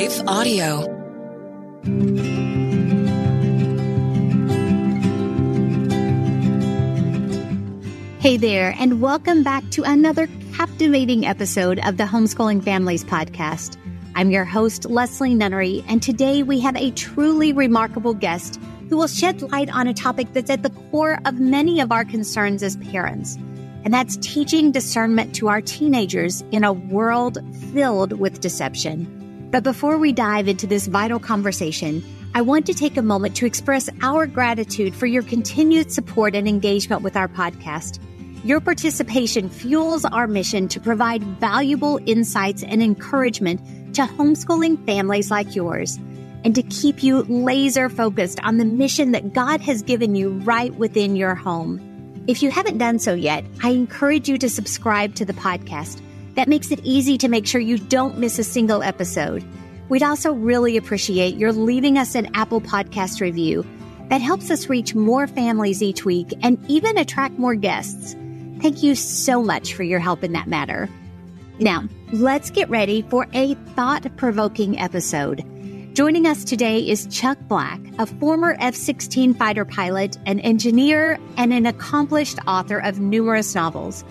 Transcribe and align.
Life 0.00 0.22
Audio. 0.26 0.80
Hey 8.18 8.38
there, 8.38 8.74
and 8.78 9.02
welcome 9.02 9.42
back 9.42 9.62
to 9.72 9.82
another 9.82 10.26
captivating 10.54 11.26
episode 11.26 11.80
of 11.80 11.98
the 11.98 12.04
Homeschooling 12.04 12.64
Families 12.64 13.04
Podcast. 13.04 13.76
I'm 14.14 14.30
your 14.30 14.46
host, 14.46 14.86
Leslie 14.86 15.34
Nunnery, 15.34 15.84
and 15.86 16.02
today 16.02 16.42
we 16.44 16.60
have 16.60 16.76
a 16.76 16.92
truly 16.92 17.52
remarkable 17.52 18.14
guest 18.14 18.58
who 18.88 18.96
will 18.96 19.06
shed 19.06 19.42
light 19.52 19.68
on 19.68 19.86
a 19.86 19.92
topic 19.92 20.28
that's 20.32 20.48
at 20.48 20.62
the 20.62 20.70
core 20.90 21.18
of 21.26 21.38
many 21.38 21.78
of 21.78 21.92
our 21.92 22.06
concerns 22.06 22.62
as 22.62 22.78
parents, 22.78 23.36
and 23.84 23.92
that's 23.92 24.16
teaching 24.22 24.72
discernment 24.72 25.34
to 25.34 25.48
our 25.48 25.60
teenagers 25.60 26.42
in 26.52 26.64
a 26.64 26.72
world 26.72 27.36
filled 27.74 28.14
with 28.14 28.40
deception. 28.40 29.19
But 29.50 29.64
before 29.64 29.98
we 29.98 30.12
dive 30.12 30.46
into 30.46 30.66
this 30.66 30.86
vital 30.86 31.18
conversation, 31.18 32.04
I 32.34 32.42
want 32.42 32.66
to 32.66 32.74
take 32.74 32.96
a 32.96 33.02
moment 33.02 33.34
to 33.36 33.46
express 33.46 33.88
our 34.00 34.26
gratitude 34.26 34.94
for 34.94 35.06
your 35.06 35.24
continued 35.24 35.90
support 35.90 36.36
and 36.36 36.46
engagement 36.46 37.02
with 37.02 37.16
our 37.16 37.26
podcast. 37.26 37.98
Your 38.44 38.60
participation 38.60 39.50
fuels 39.50 40.04
our 40.04 40.28
mission 40.28 40.68
to 40.68 40.80
provide 40.80 41.24
valuable 41.40 41.98
insights 42.06 42.62
and 42.62 42.80
encouragement 42.80 43.60
to 43.96 44.02
homeschooling 44.02 44.86
families 44.86 45.32
like 45.32 45.56
yours 45.56 45.98
and 46.44 46.54
to 46.54 46.62
keep 46.62 47.02
you 47.02 47.22
laser 47.24 47.88
focused 47.88 48.38
on 48.44 48.58
the 48.58 48.64
mission 48.64 49.10
that 49.12 49.32
God 49.32 49.60
has 49.60 49.82
given 49.82 50.14
you 50.14 50.30
right 50.30 50.72
within 50.76 51.16
your 51.16 51.34
home. 51.34 51.80
If 52.28 52.40
you 52.42 52.52
haven't 52.52 52.78
done 52.78 53.00
so 53.00 53.14
yet, 53.14 53.44
I 53.62 53.70
encourage 53.70 54.28
you 54.28 54.38
to 54.38 54.48
subscribe 54.48 55.16
to 55.16 55.24
the 55.24 55.32
podcast. 55.32 56.00
That 56.34 56.48
makes 56.48 56.70
it 56.70 56.80
easy 56.82 57.18
to 57.18 57.28
make 57.28 57.46
sure 57.46 57.60
you 57.60 57.78
don't 57.78 58.18
miss 58.18 58.38
a 58.38 58.44
single 58.44 58.82
episode. 58.82 59.44
We'd 59.88 60.02
also 60.02 60.32
really 60.32 60.76
appreciate 60.76 61.36
your 61.36 61.52
leaving 61.52 61.98
us 61.98 62.14
an 62.14 62.30
Apple 62.34 62.60
Podcast 62.60 63.20
review. 63.20 63.66
That 64.08 64.20
helps 64.20 64.50
us 64.50 64.68
reach 64.68 64.94
more 64.94 65.26
families 65.26 65.82
each 65.82 66.04
week 66.04 66.32
and 66.42 66.58
even 66.68 66.96
attract 66.96 67.38
more 67.38 67.54
guests. 67.54 68.14
Thank 68.60 68.82
you 68.82 68.94
so 68.94 69.42
much 69.42 69.74
for 69.74 69.82
your 69.82 70.00
help 70.00 70.22
in 70.22 70.32
that 70.32 70.46
matter. 70.46 70.88
Now, 71.58 71.84
let's 72.12 72.50
get 72.50 72.70
ready 72.70 73.02
for 73.02 73.26
a 73.32 73.54
thought 73.74 74.16
provoking 74.16 74.78
episode. 74.78 75.44
Joining 75.94 76.26
us 76.26 76.44
today 76.44 76.78
is 76.78 77.06
Chuck 77.08 77.38
Black, 77.48 77.80
a 77.98 78.06
former 78.06 78.56
F 78.60 78.74
16 78.74 79.34
fighter 79.34 79.64
pilot, 79.64 80.16
an 80.24 80.40
engineer, 80.40 81.18
and 81.36 81.52
an 81.52 81.66
accomplished 81.66 82.38
author 82.46 82.78
of 82.78 83.00
numerous 83.00 83.54
novels. 83.54 84.04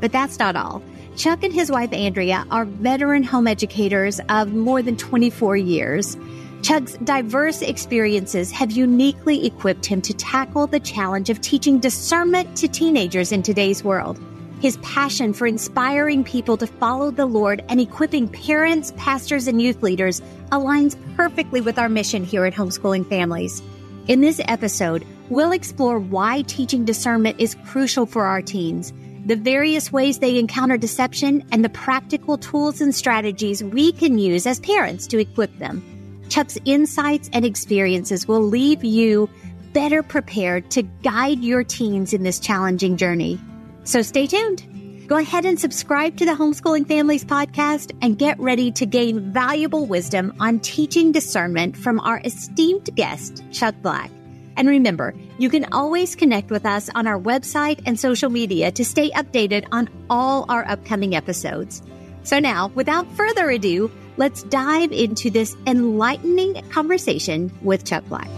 But 0.00 0.12
that's 0.12 0.38
not 0.38 0.56
all. 0.56 0.82
Chuck 1.16 1.42
and 1.44 1.52
his 1.52 1.70
wife 1.70 1.94
Andrea 1.94 2.46
are 2.50 2.66
veteran 2.66 3.22
home 3.22 3.46
educators 3.46 4.20
of 4.28 4.52
more 4.52 4.82
than 4.82 4.98
24 4.98 5.56
years. 5.56 6.14
Chuck's 6.60 6.92
diverse 7.04 7.62
experiences 7.62 8.50
have 8.52 8.70
uniquely 8.70 9.46
equipped 9.46 9.86
him 9.86 10.02
to 10.02 10.12
tackle 10.12 10.66
the 10.66 10.80
challenge 10.80 11.30
of 11.30 11.40
teaching 11.40 11.78
discernment 11.78 12.54
to 12.58 12.68
teenagers 12.68 13.32
in 13.32 13.42
today's 13.42 13.82
world. 13.82 14.20
His 14.60 14.76
passion 14.78 15.32
for 15.32 15.46
inspiring 15.46 16.22
people 16.22 16.58
to 16.58 16.66
follow 16.66 17.10
the 17.10 17.26
Lord 17.26 17.64
and 17.70 17.80
equipping 17.80 18.28
parents, 18.28 18.92
pastors, 18.98 19.46
and 19.46 19.60
youth 19.60 19.82
leaders 19.82 20.20
aligns 20.52 20.96
perfectly 21.16 21.62
with 21.62 21.78
our 21.78 21.88
mission 21.88 22.24
here 22.24 22.44
at 22.44 22.54
Homeschooling 22.54 23.08
Families. 23.08 23.62
In 24.06 24.20
this 24.20 24.40
episode, 24.48 25.06
we'll 25.30 25.52
explore 25.52 25.98
why 25.98 26.42
teaching 26.42 26.84
discernment 26.84 27.40
is 27.40 27.56
crucial 27.66 28.04
for 28.04 28.24
our 28.26 28.42
teens, 28.42 28.92
the 29.26 29.36
various 29.36 29.92
ways 29.92 30.20
they 30.20 30.38
encounter 30.38 30.78
deception, 30.78 31.44
and 31.50 31.64
the 31.64 31.68
practical 31.68 32.38
tools 32.38 32.80
and 32.80 32.94
strategies 32.94 33.62
we 33.62 33.92
can 33.92 34.18
use 34.18 34.46
as 34.46 34.60
parents 34.60 35.06
to 35.08 35.18
equip 35.18 35.58
them. 35.58 35.82
Chuck's 36.28 36.56
insights 36.64 37.28
and 37.32 37.44
experiences 37.44 38.26
will 38.28 38.42
leave 38.42 38.84
you 38.84 39.28
better 39.72 40.02
prepared 40.02 40.70
to 40.70 40.82
guide 41.02 41.40
your 41.40 41.64
teens 41.64 42.12
in 42.12 42.22
this 42.22 42.38
challenging 42.38 42.96
journey. 42.96 43.38
So 43.84 44.00
stay 44.00 44.26
tuned. 44.26 45.06
Go 45.08 45.16
ahead 45.16 45.44
and 45.44 45.58
subscribe 45.58 46.16
to 46.16 46.24
the 46.24 46.32
Homeschooling 46.32 46.88
Families 46.88 47.24
podcast 47.24 47.96
and 48.02 48.18
get 48.18 48.38
ready 48.40 48.72
to 48.72 48.86
gain 48.86 49.32
valuable 49.32 49.86
wisdom 49.86 50.34
on 50.40 50.60
teaching 50.60 51.12
discernment 51.12 51.76
from 51.76 52.00
our 52.00 52.20
esteemed 52.24 52.94
guest, 52.96 53.44
Chuck 53.52 53.74
Black. 53.82 54.10
And 54.56 54.68
remember, 54.68 55.14
you 55.38 55.50
can 55.50 55.66
always 55.72 56.16
connect 56.16 56.50
with 56.50 56.64
us 56.64 56.88
on 56.94 57.06
our 57.06 57.20
website 57.20 57.80
and 57.86 57.98
social 57.98 58.30
media 58.30 58.70
to 58.72 58.84
stay 58.84 59.10
updated 59.10 59.66
on 59.72 59.88
all 60.08 60.46
our 60.48 60.66
upcoming 60.66 61.14
episodes. 61.14 61.82
So 62.22 62.38
now, 62.38 62.68
without 62.74 63.10
further 63.12 63.50
ado, 63.50 63.90
let's 64.16 64.42
dive 64.44 64.92
into 64.92 65.30
this 65.30 65.56
enlightening 65.66 66.54
conversation 66.70 67.52
with 67.62 67.84
Chuck 67.84 68.04
Black. 68.08 68.28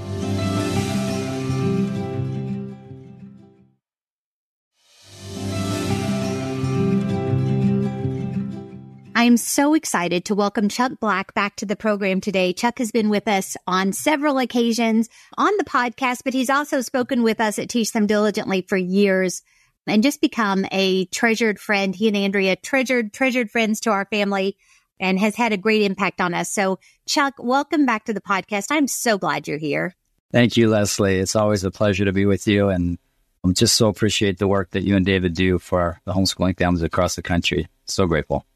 I 9.19 9.25
am 9.25 9.37
so 9.37 9.75
excited 9.75 10.27
to 10.27 10.37
welcome 10.37 10.69
Chuck 10.69 10.93
Black 11.01 11.35
back 11.35 11.57
to 11.57 11.67
the 11.67 11.75
program 11.75 12.21
today. 12.21 12.53
Chuck 12.53 12.79
has 12.79 12.93
been 12.93 13.09
with 13.09 13.27
us 13.27 13.57
on 13.67 13.93
several 13.93 14.39
occasions 14.39 15.09
on 15.37 15.51
the 15.57 15.65
podcast, 15.65 16.21
but 16.23 16.35
he's 16.35 16.49
also 16.49 16.83
spoken 16.83 17.25
with 17.25 17.41
us 17.41 17.59
at 17.59 17.69
Teach 17.69 17.91
Them 17.91 18.07
Diligently 18.07 18.63
for 18.63 18.77
years 18.77 19.43
and 19.89 20.05
just 20.05 20.21
become 20.21 20.67
a 20.71 21.07
treasured 21.07 21.59
friend. 21.59 21.97
He 21.97 22.07
and 22.07 22.17
Andrea 22.17 22.55
treasured, 22.55 23.13
treasured 23.13 23.51
friends 23.51 23.81
to 23.81 23.91
our 23.91 24.05
family 24.05 24.57
and 25.01 25.19
has 25.19 25.35
had 25.35 25.53
a 25.53 25.57
great 25.57 25.83
impact 25.83 26.21
on 26.21 26.33
us. 26.33 26.53
So 26.53 26.79
Chuck, 27.05 27.35
welcome 27.41 27.87
back 27.87 28.05
to 28.05 28.15
the 28.15 28.21
podcast. 28.21 28.67
I'm 28.71 28.87
so 28.87 29.19
glad 29.19 29.49
you're 29.49 29.59
here. 29.59 29.97
Thank 30.31 30.57
you, 30.57 30.69
Leslie. 30.69 31.19
It's 31.19 31.35
always 31.35 31.65
a 31.65 31.73
pleasure 31.73 32.05
to 32.05 32.13
be 32.13 32.25
with 32.25 32.47
you. 32.47 32.69
And 32.69 32.99
I'm 33.43 33.55
just 33.55 33.77
so 33.77 33.89
appreciate 33.89 34.39
the 34.39 34.47
work 34.47 34.71
that 34.71 34.85
you 34.85 34.95
and 34.95 35.05
David 35.05 35.35
do 35.35 35.59
for 35.59 36.01
the 36.05 36.13
homeschooling 36.13 36.57
families 36.57 36.85
across 36.85 37.17
the 37.17 37.23
country. 37.23 37.67
So 37.87 38.07
grateful. 38.07 38.47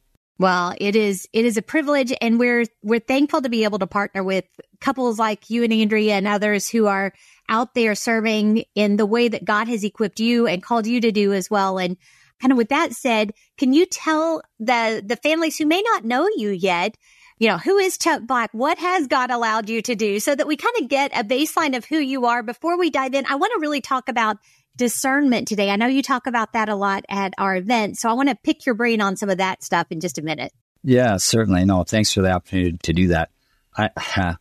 Well, 0.43 0.75
it 0.81 0.97
is 0.97 1.29
it 1.33 1.45
is 1.45 1.57
a 1.57 1.63
privilege 1.63 2.13
and 2.21 2.37
we're 2.37 2.65
we're 2.83 2.99
thankful 2.99 3.43
to 3.43 3.49
be 3.49 3.63
able 3.63 3.79
to 3.79 3.87
partner 3.87 4.25
with 4.25 4.45
couples 4.81 5.17
like 5.17 5.51
you 5.51 5.63
and 5.63 5.73
Andrea 5.73 6.15
and 6.17 6.27
others 6.27 6.69
who 6.69 6.89
are 6.89 7.13
out 7.49 7.77
there 7.77 7.95
serving 7.95 8.65
in 8.75 8.97
the 8.97 9.07
way 9.07 9.29
that 9.29 9.45
God 9.45 9.69
has 9.69 9.85
equipped 9.85 10.19
you 10.19 10.49
and 10.49 10.61
called 10.61 10.89
you 10.89 11.01
to 11.01 11.13
do 11.13 11.33
as 11.33 11.49
well. 11.49 11.79
And 11.79 11.97
kind 12.41 12.51
of 12.51 12.59
with 12.59 12.71
that 12.71 12.93
said, 12.93 13.35
can 13.57 13.73
you 13.73 13.87
tell 13.87 14.43
the 14.59 15.01
the 15.07 15.15
families 15.15 15.59
who 15.59 15.65
may 15.65 15.81
not 15.81 16.05
know 16.05 16.29
you 16.35 16.51
yet, 16.51 16.99
you 17.39 17.47
know, 17.47 17.59
who 17.59 17.79
is 17.79 17.97
Chuck 17.97 18.23
Black? 18.27 18.51
What 18.53 18.79
has 18.79 19.07
God 19.07 19.31
allowed 19.31 19.69
you 19.69 19.81
to 19.83 19.95
do 19.95 20.19
so 20.19 20.35
that 20.35 20.49
we 20.49 20.57
kind 20.57 20.75
of 20.81 20.89
get 20.89 21.17
a 21.17 21.23
baseline 21.23 21.77
of 21.77 21.85
who 21.85 21.99
you 21.99 22.27
are 22.27 22.43
before 22.43 22.77
we 22.77 22.91
dive 22.91 23.15
in? 23.15 23.27
I 23.27 23.37
want 23.37 23.53
to 23.55 23.61
really 23.61 23.81
talk 23.81 24.09
about 24.09 24.39
discernment 24.77 25.49
today. 25.49 25.71
I 25.71 25.77
know 25.77 25.87
you 25.87 26.03
talk 26.03 26.27
about 26.27 26.53
that 26.55 26.69
a 26.69 26.75
lot 26.75 27.05
at 27.09 27.34
our 27.38 27.56
event. 27.56 27.99
So 27.99 28.09
I 28.09 28.15
want 28.15 28.28
to 28.28 28.34
pick 28.43 28.66
your 28.66 28.75
brain 28.75 29.00
on 29.00 29.16
some 29.16 29.31
of 29.31 29.38
that 29.38 29.62
stuff 29.62 29.87
in 29.91 30.00
just 30.00 30.19
a 30.19 30.22
minute. 30.22 30.53
Yeah, 30.83 31.16
certainly. 31.19 31.65
No, 31.65 31.84
thanks 31.84 32.12
for 32.12 32.22
the 32.22 32.33
opportunity 32.33 32.78
to 32.82 32.93
do 32.93 33.09
that. 33.09 33.31
I, 33.77 33.91
uh, 34.16 34.34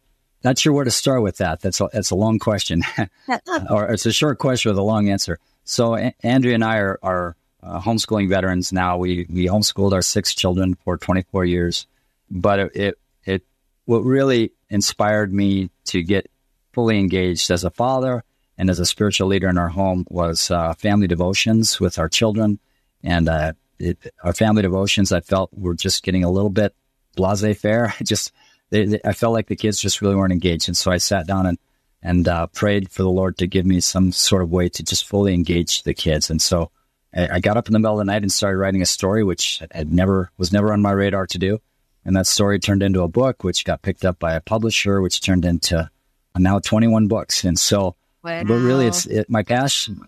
not 0.43 0.57
sure 0.57 0.73
where 0.73 0.85
to 0.85 0.91
start 0.91 1.21
with 1.21 1.37
that. 1.37 1.61
That's 1.61 1.79
a, 1.81 1.89
that's 1.93 2.11
a 2.11 2.15
long 2.15 2.39
question, 2.39 2.81
or 3.69 3.91
it's 3.91 4.05
a 4.05 4.11
short 4.11 4.39
question 4.39 4.71
with 4.71 4.79
a 4.79 4.83
long 4.83 5.09
answer. 5.09 5.37
So 5.63 5.95
a- 5.95 6.15
Andrea 6.23 6.55
and 6.55 6.63
I 6.63 6.77
are, 6.77 6.99
are 7.03 7.35
uh, 7.61 7.79
homeschooling 7.79 8.27
veterans 8.27 8.73
now. 8.73 8.97
We 8.97 9.27
we 9.29 9.45
homeschooled 9.45 9.93
our 9.93 10.01
six 10.01 10.33
children 10.33 10.75
for 10.83 10.97
24 10.97 11.45
years, 11.45 11.85
but 12.29 12.59
it, 12.59 12.75
it 12.75 12.99
it 13.23 13.43
what 13.85 13.99
really 13.99 14.51
inspired 14.69 15.31
me 15.31 15.69
to 15.85 16.01
get 16.01 16.29
fully 16.73 16.97
engaged 16.97 17.51
as 17.51 17.63
a 17.63 17.69
father 17.69 18.23
and 18.61 18.69
as 18.69 18.79
a 18.79 18.85
spiritual 18.85 19.27
leader 19.27 19.49
in 19.49 19.57
our 19.57 19.69
home 19.69 20.05
was 20.11 20.51
uh, 20.51 20.75
family 20.75 21.07
devotions 21.07 21.79
with 21.79 21.97
our 21.97 22.07
children. 22.07 22.59
And 23.03 23.27
uh, 23.27 23.53
it, 23.79 24.13
our 24.23 24.33
family 24.33 24.61
devotions, 24.61 25.11
I 25.11 25.21
felt 25.21 25.49
were 25.51 25.73
just 25.73 26.03
getting 26.03 26.23
a 26.23 26.29
little 26.29 26.51
bit 26.51 26.75
blase 27.15 27.57
faire. 27.57 27.91
just 28.03 28.31
they, 28.69 28.85
they, 28.85 28.99
I 29.03 29.13
felt 29.13 29.33
like 29.33 29.47
the 29.47 29.55
kids 29.55 29.81
just 29.81 29.99
really 29.99 30.15
weren't 30.15 30.31
engaged, 30.31 30.69
and 30.69 30.77
so 30.77 30.91
I 30.91 30.97
sat 30.97 31.25
down 31.25 31.47
and 31.47 31.57
and 32.03 32.27
uh, 32.27 32.45
prayed 32.47 32.91
for 32.91 33.01
the 33.01 33.09
Lord 33.09 33.39
to 33.39 33.47
give 33.47 33.65
me 33.65 33.79
some 33.79 34.11
sort 34.11 34.43
of 34.43 34.51
way 34.51 34.69
to 34.69 34.83
just 34.83 35.07
fully 35.07 35.33
engage 35.33 35.81
the 35.81 35.95
kids. 35.95 36.29
And 36.29 36.39
so 36.39 36.69
I, 37.15 37.37
I 37.37 37.39
got 37.39 37.57
up 37.57 37.67
in 37.67 37.73
the 37.73 37.79
middle 37.79 37.99
of 37.99 38.05
the 38.05 38.11
night 38.11 38.21
and 38.21 38.31
started 38.31 38.59
writing 38.59 38.83
a 38.83 38.85
story, 38.85 39.23
which 39.23 39.63
had 39.71 39.91
never 39.91 40.31
was 40.37 40.53
never 40.53 40.71
on 40.71 40.83
my 40.83 40.91
radar 40.91 41.25
to 41.25 41.39
do. 41.39 41.59
And 42.05 42.15
that 42.15 42.27
story 42.27 42.59
turned 42.59 42.83
into 42.83 43.01
a 43.01 43.07
book, 43.07 43.43
which 43.43 43.65
got 43.65 43.81
picked 43.81 44.05
up 44.05 44.19
by 44.19 44.35
a 44.35 44.39
publisher, 44.39 45.01
which 45.01 45.19
turned 45.19 45.45
into 45.45 45.89
now 46.37 46.59
21 46.59 47.07
books. 47.07 47.43
And 47.43 47.57
so 47.57 47.95
Wow. 48.23 48.43
but 48.43 48.55
really, 48.55 48.87
it's 48.87 49.05
it, 49.05 49.29
my 49.29 49.43
passion. 49.43 50.01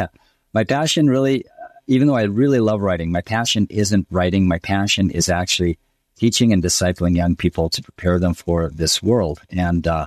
my 0.52 0.64
passion 0.64 1.08
really, 1.08 1.44
even 1.86 2.08
though 2.08 2.16
I 2.16 2.24
really 2.24 2.60
love 2.60 2.80
writing, 2.80 3.12
my 3.12 3.20
passion 3.20 3.66
isn't 3.70 4.06
writing. 4.10 4.48
My 4.48 4.58
passion 4.58 5.10
is 5.10 5.28
actually 5.28 5.78
teaching 6.16 6.52
and 6.52 6.62
discipling 6.62 7.16
young 7.16 7.36
people 7.36 7.70
to 7.70 7.82
prepare 7.82 8.18
them 8.18 8.34
for 8.34 8.70
this 8.70 9.02
world 9.02 9.40
and 9.50 9.86
uh, 9.86 10.06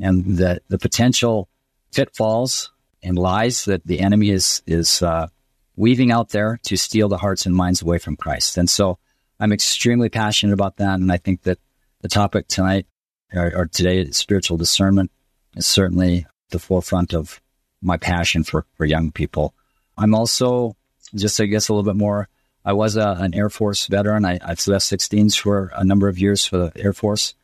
and 0.00 0.36
the 0.38 0.60
the 0.68 0.78
potential 0.78 1.48
pitfalls 1.94 2.72
and 3.02 3.18
lies 3.18 3.64
that 3.66 3.86
the 3.86 4.00
enemy 4.00 4.30
is 4.30 4.62
is 4.66 5.02
uh, 5.02 5.28
weaving 5.76 6.10
out 6.10 6.30
there 6.30 6.58
to 6.64 6.76
steal 6.76 7.08
the 7.08 7.18
hearts 7.18 7.46
and 7.46 7.54
minds 7.54 7.82
away 7.82 7.98
from 7.98 8.16
Christ. 8.16 8.56
And 8.56 8.68
so 8.68 8.98
I'm 9.38 9.52
extremely 9.52 10.08
passionate 10.08 10.52
about 10.52 10.76
that, 10.76 11.00
and 11.00 11.12
I 11.12 11.16
think 11.16 11.42
that 11.42 11.58
the 12.00 12.08
topic 12.08 12.48
tonight 12.48 12.86
or, 13.34 13.52
or 13.54 13.66
today, 13.66 14.10
spiritual 14.10 14.56
discernment 14.56 15.10
is 15.56 15.66
certainly 15.66 16.26
the 16.52 16.58
forefront 16.58 17.12
of 17.12 17.40
my 17.82 17.96
passion 17.96 18.44
for, 18.44 18.64
for 18.76 18.84
young 18.84 19.10
people. 19.10 19.54
I'm 19.98 20.14
also 20.14 20.76
just, 21.14 21.40
I 21.40 21.46
guess, 21.46 21.68
a 21.68 21.74
little 21.74 21.90
bit 21.90 21.98
more. 21.98 22.28
I 22.64 22.72
was 22.72 22.96
a, 22.96 23.16
an 23.18 23.34
Air 23.34 23.50
Force 23.50 23.86
veteran. 23.86 24.24
I, 24.24 24.38
I 24.44 24.54
flew 24.54 24.74
F-16s 24.76 25.36
for 25.36 25.72
a 25.74 25.84
number 25.84 26.08
of 26.08 26.18
years 26.18 26.46
for 26.46 26.58
the 26.58 26.72
Air 26.76 26.92
Force. 26.92 27.34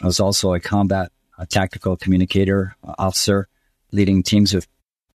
I 0.00 0.06
was 0.06 0.20
also 0.20 0.54
a 0.54 0.60
combat 0.60 1.10
a 1.38 1.46
tactical 1.46 1.96
communicator 1.96 2.74
uh, 2.84 2.94
officer, 2.98 3.48
leading 3.92 4.22
teams 4.22 4.52
of, 4.54 4.66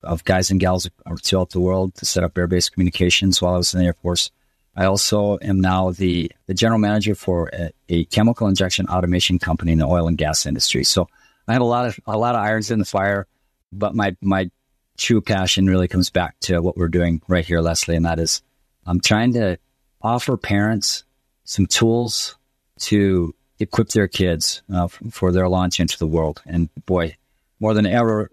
of 0.03 0.25
guys 0.25 0.51
and 0.51 0.61
gals 0.61 0.89
throughout 1.23 1.51
the 1.51 1.61
world 1.61 1.95
to 1.97 2.07
set 2.07 2.25
up 2.25 2.39
air-based 2.39 2.73
communications 2.73 3.43
while 3.43 3.55
I 3.55 3.59
was 3.59 3.75
in 3.75 3.81
the 3.81 3.87
Air 3.87 3.95
Force. 3.95 4.31
I 4.75 4.87
also 4.87 5.39
am 5.43 5.61
now 5.61 5.91
the, 5.91 6.33
the 6.47 6.55
general 6.55 6.79
manager 6.79 7.15
for 7.15 7.51
a, 7.53 7.71
a, 7.91 8.05
chemical 8.07 8.47
injection 8.47 8.87
automation 8.89 9.39
company 9.39 9.73
in 9.73 9.79
the 9.79 9.87
oil 9.87 10.09
and 10.09 10.17
gas 10.17 10.47
industry. 10.47 10.85
So 10.85 11.09
I 11.47 11.53
have 11.53 11.61
a 11.61 11.67
lot 11.67 11.87
of 11.87 12.01
a 12.07 12.17
lot 12.17 12.35
of 12.35 12.41
irons 12.41 12.71
in 12.71 12.79
the 12.79 12.87
fire, 12.87 13.27
but 13.73 13.95
my 13.95 14.17
my 14.21 14.51
true 14.99 15.21
passion 15.21 15.67
really 15.67 15.89
comes 15.89 16.11
back 16.11 16.39
to 16.41 16.61
what 16.61 16.77
we're 16.77 16.89
doing 16.89 17.23
right 17.27 17.45
here, 17.45 17.61
Leslie, 17.61 17.97
and 17.97 18.05
that 18.05 18.19
is 18.19 18.43
I'm 18.87 19.01
trying 19.01 19.33
to 19.35 19.59
offer 20.01 20.37
parents 20.37 21.05
some 21.45 21.67
tools 21.67 22.37
to 22.79 23.35
equip 23.59 23.89
their 23.91 24.09
kids 24.09 24.63
uh, 24.73 24.89
for 24.89 25.33
their 25.33 25.49
launch 25.49 25.81
into 25.81 25.99
the 25.99 26.07
world. 26.07 26.43
And 26.47 26.69
boy, 26.87 27.17
more 27.61 27.75
than 27.75 27.87
ever 27.87 28.31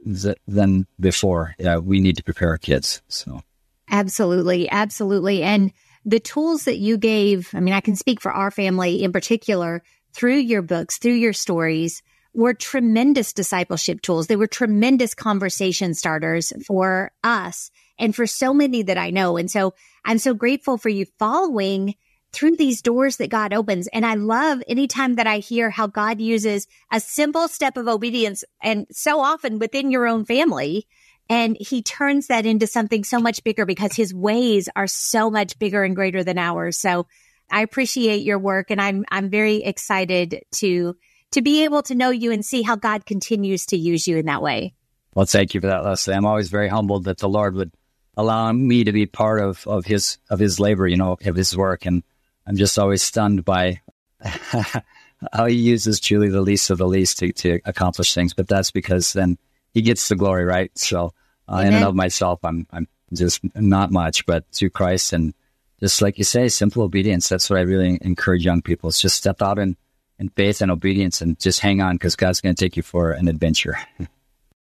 than 0.48 0.88
before, 1.00 1.56
uh, 1.64 1.80
we 1.84 2.00
need 2.00 2.18
to 2.18 2.24
prepare 2.24 2.50
our 2.50 2.58
kids. 2.58 3.02
So, 3.08 3.42
absolutely, 3.90 4.70
absolutely, 4.70 5.44
and 5.44 5.72
the 6.06 6.20
tools 6.20 6.64
that 6.64 6.78
you 6.78 6.98
gave. 6.98 7.54
I 7.54 7.60
mean, 7.60 7.74
I 7.74 7.82
can 7.82 7.96
speak 7.96 8.22
for 8.22 8.32
our 8.32 8.52
family 8.52 9.04
in 9.04 9.12
particular 9.12 9.84
through 10.14 10.38
your 10.38 10.62
books, 10.62 10.98
through 10.98 11.14
your 11.14 11.34
stories 11.34 12.02
were 12.40 12.54
tremendous 12.54 13.34
discipleship 13.34 14.02
tools. 14.02 14.28
They 14.28 14.36
were 14.36 14.48
tremendous 14.48 15.14
conversation 15.14 15.94
starters 15.94 16.54
for 16.66 17.12
us 17.24 17.72
and 18.00 18.16
for 18.16 18.26
so 18.26 18.54
many 18.54 18.82
that 18.84 18.98
I 18.98 19.10
know. 19.10 19.38
And 19.38 19.52
so 19.52 19.74
I'm 20.06 20.18
so 20.18 20.34
grateful 20.34 20.78
for 20.78 20.90
you 20.90 21.06
following 21.20 21.96
through 22.32 22.56
these 22.56 22.82
doors 22.82 23.18
that 23.18 23.30
God 23.30 23.54
opens. 23.54 23.88
And 23.88 24.06
I 24.06 24.14
love 24.14 24.62
anytime 24.68 25.16
that 25.16 25.28
I 25.28 25.40
hear 25.40 25.70
how 25.70 25.88
God 25.88 26.22
uses 26.22 26.68
a 26.92 27.00
simple 27.00 27.48
step 27.48 27.76
of 27.76 27.88
obedience 27.88 28.44
and 28.62 28.88
so 28.92 29.20
often 29.20 29.60
within 29.60 29.92
your 29.92 30.08
own 30.08 30.26
family. 30.26 30.88
And 31.28 31.58
he 31.60 31.82
turns 31.82 32.28
that 32.28 32.46
into 32.46 32.68
something 32.68 33.04
so 33.04 33.20
much 33.20 33.44
bigger 33.44 33.66
because 33.66 33.96
his 33.96 34.14
ways 34.14 34.70
are 34.76 34.88
so 34.88 35.30
much 35.30 35.60
bigger 35.60 35.84
and 35.84 35.96
greater 35.96 36.24
than 36.24 36.38
ours. 36.38 36.78
So 36.78 37.08
I 37.52 37.62
appreciate 37.62 38.24
your 38.24 38.40
work 38.40 38.72
and 38.72 38.82
I'm, 38.82 39.06
I'm 39.12 39.30
very 39.30 39.58
excited 39.58 40.44
to 40.56 40.96
to 41.31 41.42
be 41.42 41.64
able 41.64 41.84
to 41.84 41.96
know 41.96 42.10
you 42.10 42.31
and 42.31 42.44
see 42.46 42.62
how 42.62 42.76
God 42.76 43.06
continues 43.06 43.66
to 43.68 43.78
use 43.78 44.08
you 44.08 44.18
in 44.18 44.26
that 44.26 44.42
way. 44.42 44.74
Well, 45.14 45.26
thank 45.26 45.54
you 45.54 45.62
for 45.62 45.68
that, 45.68 45.84
Leslie. 45.84 46.14
I'm 46.14 46.26
always 46.26 46.50
very 46.50 46.68
humbled 46.68 47.06
that 47.06 47.18
the 47.18 47.30
Lord 47.30 47.56
would 47.56 47.72
allow 48.16 48.52
me 48.52 48.84
to 48.84 48.92
be 48.92 49.06
part 49.06 49.42
of, 49.42 49.66
of 49.68 49.86
his 49.86 50.18
of 50.30 50.40
his 50.40 50.60
labor, 50.60 50.88
you 50.88 50.98
know, 50.98 51.18
of 51.26 51.36
his 51.36 51.56
work. 51.56 51.86
And 51.86 52.04
I'm 52.46 52.58
just 52.58 52.78
always 52.78 53.04
stunned 53.04 53.46
by 53.46 53.81
how 54.22 55.46
he 55.46 55.56
uses 55.56 56.00
truly 56.00 56.30
the 56.30 56.42
least 56.42 56.70
of 56.70 56.78
the 56.78 56.88
least 56.88 57.20
to, 57.20 57.31
to 57.34 57.60
accomplish 57.66 58.14
things. 58.14 58.34
But 58.34 58.48
that's 58.48 58.72
because 58.72 59.14
then 59.14 59.38
he 59.74 59.81
gets 59.81 60.08
the 60.08 60.16
glory, 60.16 60.46
right? 60.46 60.72
So 60.78 61.14
uh, 61.48 61.64
in 61.66 61.74
and 61.74 61.86
of 61.86 61.96
myself, 61.96 62.40
I'm 62.44 62.68
I'm 62.72 62.88
just 63.14 63.42
not 63.56 63.92
much, 63.92 64.26
but 64.26 64.46
through 64.52 64.70
Christ 64.70 65.14
and 65.14 65.34
just 65.80 66.02
like 66.02 66.18
you 66.18 66.24
say, 66.24 66.50
simple 66.50 66.84
obedience. 66.84 67.30
That's 67.30 67.50
what 67.50 67.60
I 67.60 67.64
really 67.64 67.98
encourage 68.02 68.46
young 68.46 68.62
people. 68.62 68.90
It's 68.90 69.02
just 69.02 69.18
step 69.18 69.42
out 69.42 69.60
and 69.60 69.78
and 70.19 70.33
faith 70.36 70.62
and 70.62 70.69
obedience 70.69 71.21
and 71.21 71.39
just 71.39 71.62
hang 71.62 71.81
on 71.81 71.95
because 71.95 72.16
God's 72.16 72.42
going 72.42 72.54
to 72.54 72.63
take 72.63 72.77
you 72.77 72.83
for 72.83 73.12
an 73.12 73.27
adventure. 73.27 73.77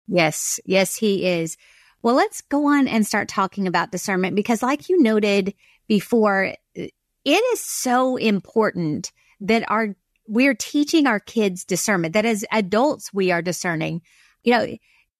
yes, 0.08 0.60
yes, 0.64 0.96
He 0.96 1.26
is. 1.26 1.56
Well, 2.02 2.14
let's 2.14 2.40
go 2.40 2.66
on 2.66 2.88
and 2.88 3.06
start 3.06 3.28
talking 3.28 3.66
about 3.66 3.92
discernment 3.92 4.34
because, 4.36 4.62
like 4.62 4.88
you 4.88 5.02
noted 5.02 5.54
before, 5.86 6.54
it 6.74 6.92
is 7.24 7.60
so 7.60 8.16
important 8.16 9.12
that 9.40 9.64
our 9.68 9.94
we're 10.26 10.54
teaching 10.54 11.06
our 11.06 11.18
kids 11.18 11.64
discernment. 11.64 12.14
That 12.14 12.24
as 12.24 12.44
adults, 12.52 13.12
we 13.12 13.32
are 13.32 13.42
discerning. 13.42 14.00
You 14.44 14.52
know, 14.52 14.76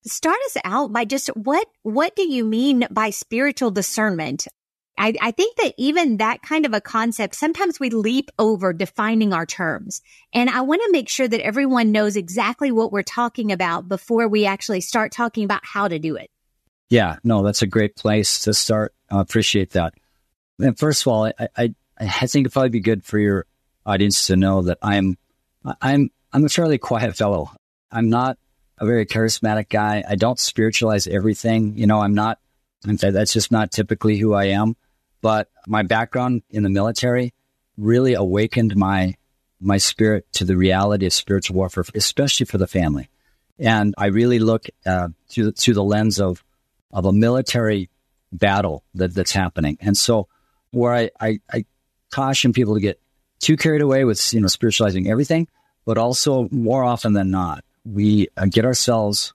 start 0.06 0.38
us 0.46 0.56
out 0.64 0.92
by 0.92 1.04
just 1.04 1.28
what 1.28 1.66
what 1.82 2.16
do 2.16 2.26
you 2.26 2.44
mean 2.44 2.86
by 2.90 3.10
spiritual 3.10 3.70
discernment? 3.70 4.46
I, 5.00 5.14
I 5.18 5.30
think 5.30 5.56
that 5.56 5.72
even 5.78 6.18
that 6.18 6.42
kind 6.42 6.66
of 6.66 6.74
a 6.74 6.80
concept, 6.80 7.34
sometimes 7.34 7.80
we 7.80 7.88
leap 7.88 8.30
over 8.38 8.74
defining 8.74 9.32
our 9.32 9.46
terms. 9.46 10.02
And 10.34 10.50
I 10.50 10.60
want 10.60 10.82
to 10.84 10.92
make 10.92 11.08
sure 11.08 11.26
that 11.26 11.40
everyone 11.40 11.90
knows 11.90 12.16
exactly 12.16 12.70
what 12.70 12.92
we're 12.92 13.02
talking 13.02 13.50
about 13.50 13.88
before 13.88 14.28
we 14.28 14.44
actually 14.44 14.82
start 14.82 15.10
talking 15.10 15.44
about 15.44 15.64
how 15.64 15.88
to 15.88 15.98
do 15.98 16.16
it. 16.16 16.30
Yeah, 16.90 17.16
no, 17.24 17.42
that's 17.42 17.62
a 17.62 17.66
great 17.66 17.96
place 17.96 18.40
to 18.40 18.52
start. 18.52 18.94
I 19.10 19.22
appreciate 19.22 19.70
that. 19.70 19.94
And 20.58 20.78
first 20.78 21.04
of 21.04 21.08
all, 21.08 21.24
I, 21.24 21.48
I, 21.56 21.74
I 21.98 22.26
think 22.26 22.44
it'd 22.44 22.52
probably 22.52 22.68
be 22.68 22.80
good 22.80 23.02
for 23.02 23.18
your 23.18 23.46
audience 23.86 24.26
to 24.26 24.36
know 24.36 24.60
that 24.62 24.76
I'm, 24.82 25.16
I'm, 25.80 26.10
I'm 26.30 26.44
a 26.44 26.50
fairly 26.50 26.76
quiet 26.76 27.16
fellow. 27.16 27.50
I'm 27.90 28.10
not 28.10 28.36
a 28.76 28.84
very 28.84 29.06
charismatic 29.06 29.70
guy. 29.70 30.04
I 30.06 30.16
don't 30.16 30.38
spiritualize 30.38 31.06
everything. 31.06 31.78
You 31.78 31.86
know, 31.86 32.00
I'm 32.00 32.14
not, 32.14 32.38
that's 32.82 33.32
just 33.32 33.50
not 33.50 33.72
typically 33.72 34.18
who 34.18 34.34
I 34.34 34.48
am. 34.48 34.76
But 35.20 35.48
my 35.66 35.82
background 35.82 36.42
in 36.50 36.62
the 36.62 36.70
military 36.70 37.34
really 37.76 38.14
awakened 38.14 38.76
my 38.76 39.14
my 39.60 39.76
spirit 39.76 40.26
to 40.32 40.44
the 40.44 40.56
reality 40.56 41.04
of 41.06 41.12
spiritual 41.12 41.56
warfare, 41.56 41.84
especially 41.94 42.46
for 42.46 42.56
the 42.56 42.66
family. 42.66 43.10
And 43.58 43.94
I 43.98 44.06
really 44.06 44.38
look 44.38 44.66
uh, 44.86 45.08
through 45.28 45.52
through 45.52 45.74
the 45.74 45.84
lens 45.84 46.20
of 46.20 46.42
of 46.92 47.04
a 47.04 47.12
military 47.12 47.90
battle 48.32 48.84
that, 48.94 49.14
that's 49.14 49.32
happening. 49.32 49.78
And 49.80 49.96
so, 49.96 50.28
where 50.70 50.94
I, 50.94 51.10
I, 51.20 51.40
I 51.52 51.64
caution 52.10 52.52
people 52.52 52.74
to 52.74 52.80
get 52.80 53.00
too 53.38 53.56
carried 53.56 53.82
away 53.82 54.04
with 54.04 54.32
you 54.32 54.40
know 54.40 54.48
spiritualizing 54.48 55.10
everything, 55.10 55.48
but 55.84 55.98
also 55.98 56.48
more 56.50 56.84
often 56.84 57.12
than 57.12 57.30
not, 57.30 57.64
we 57.84 58.28
uh, 58.36 58.46
get 58.46 58.64
ourselves 58.64 59.34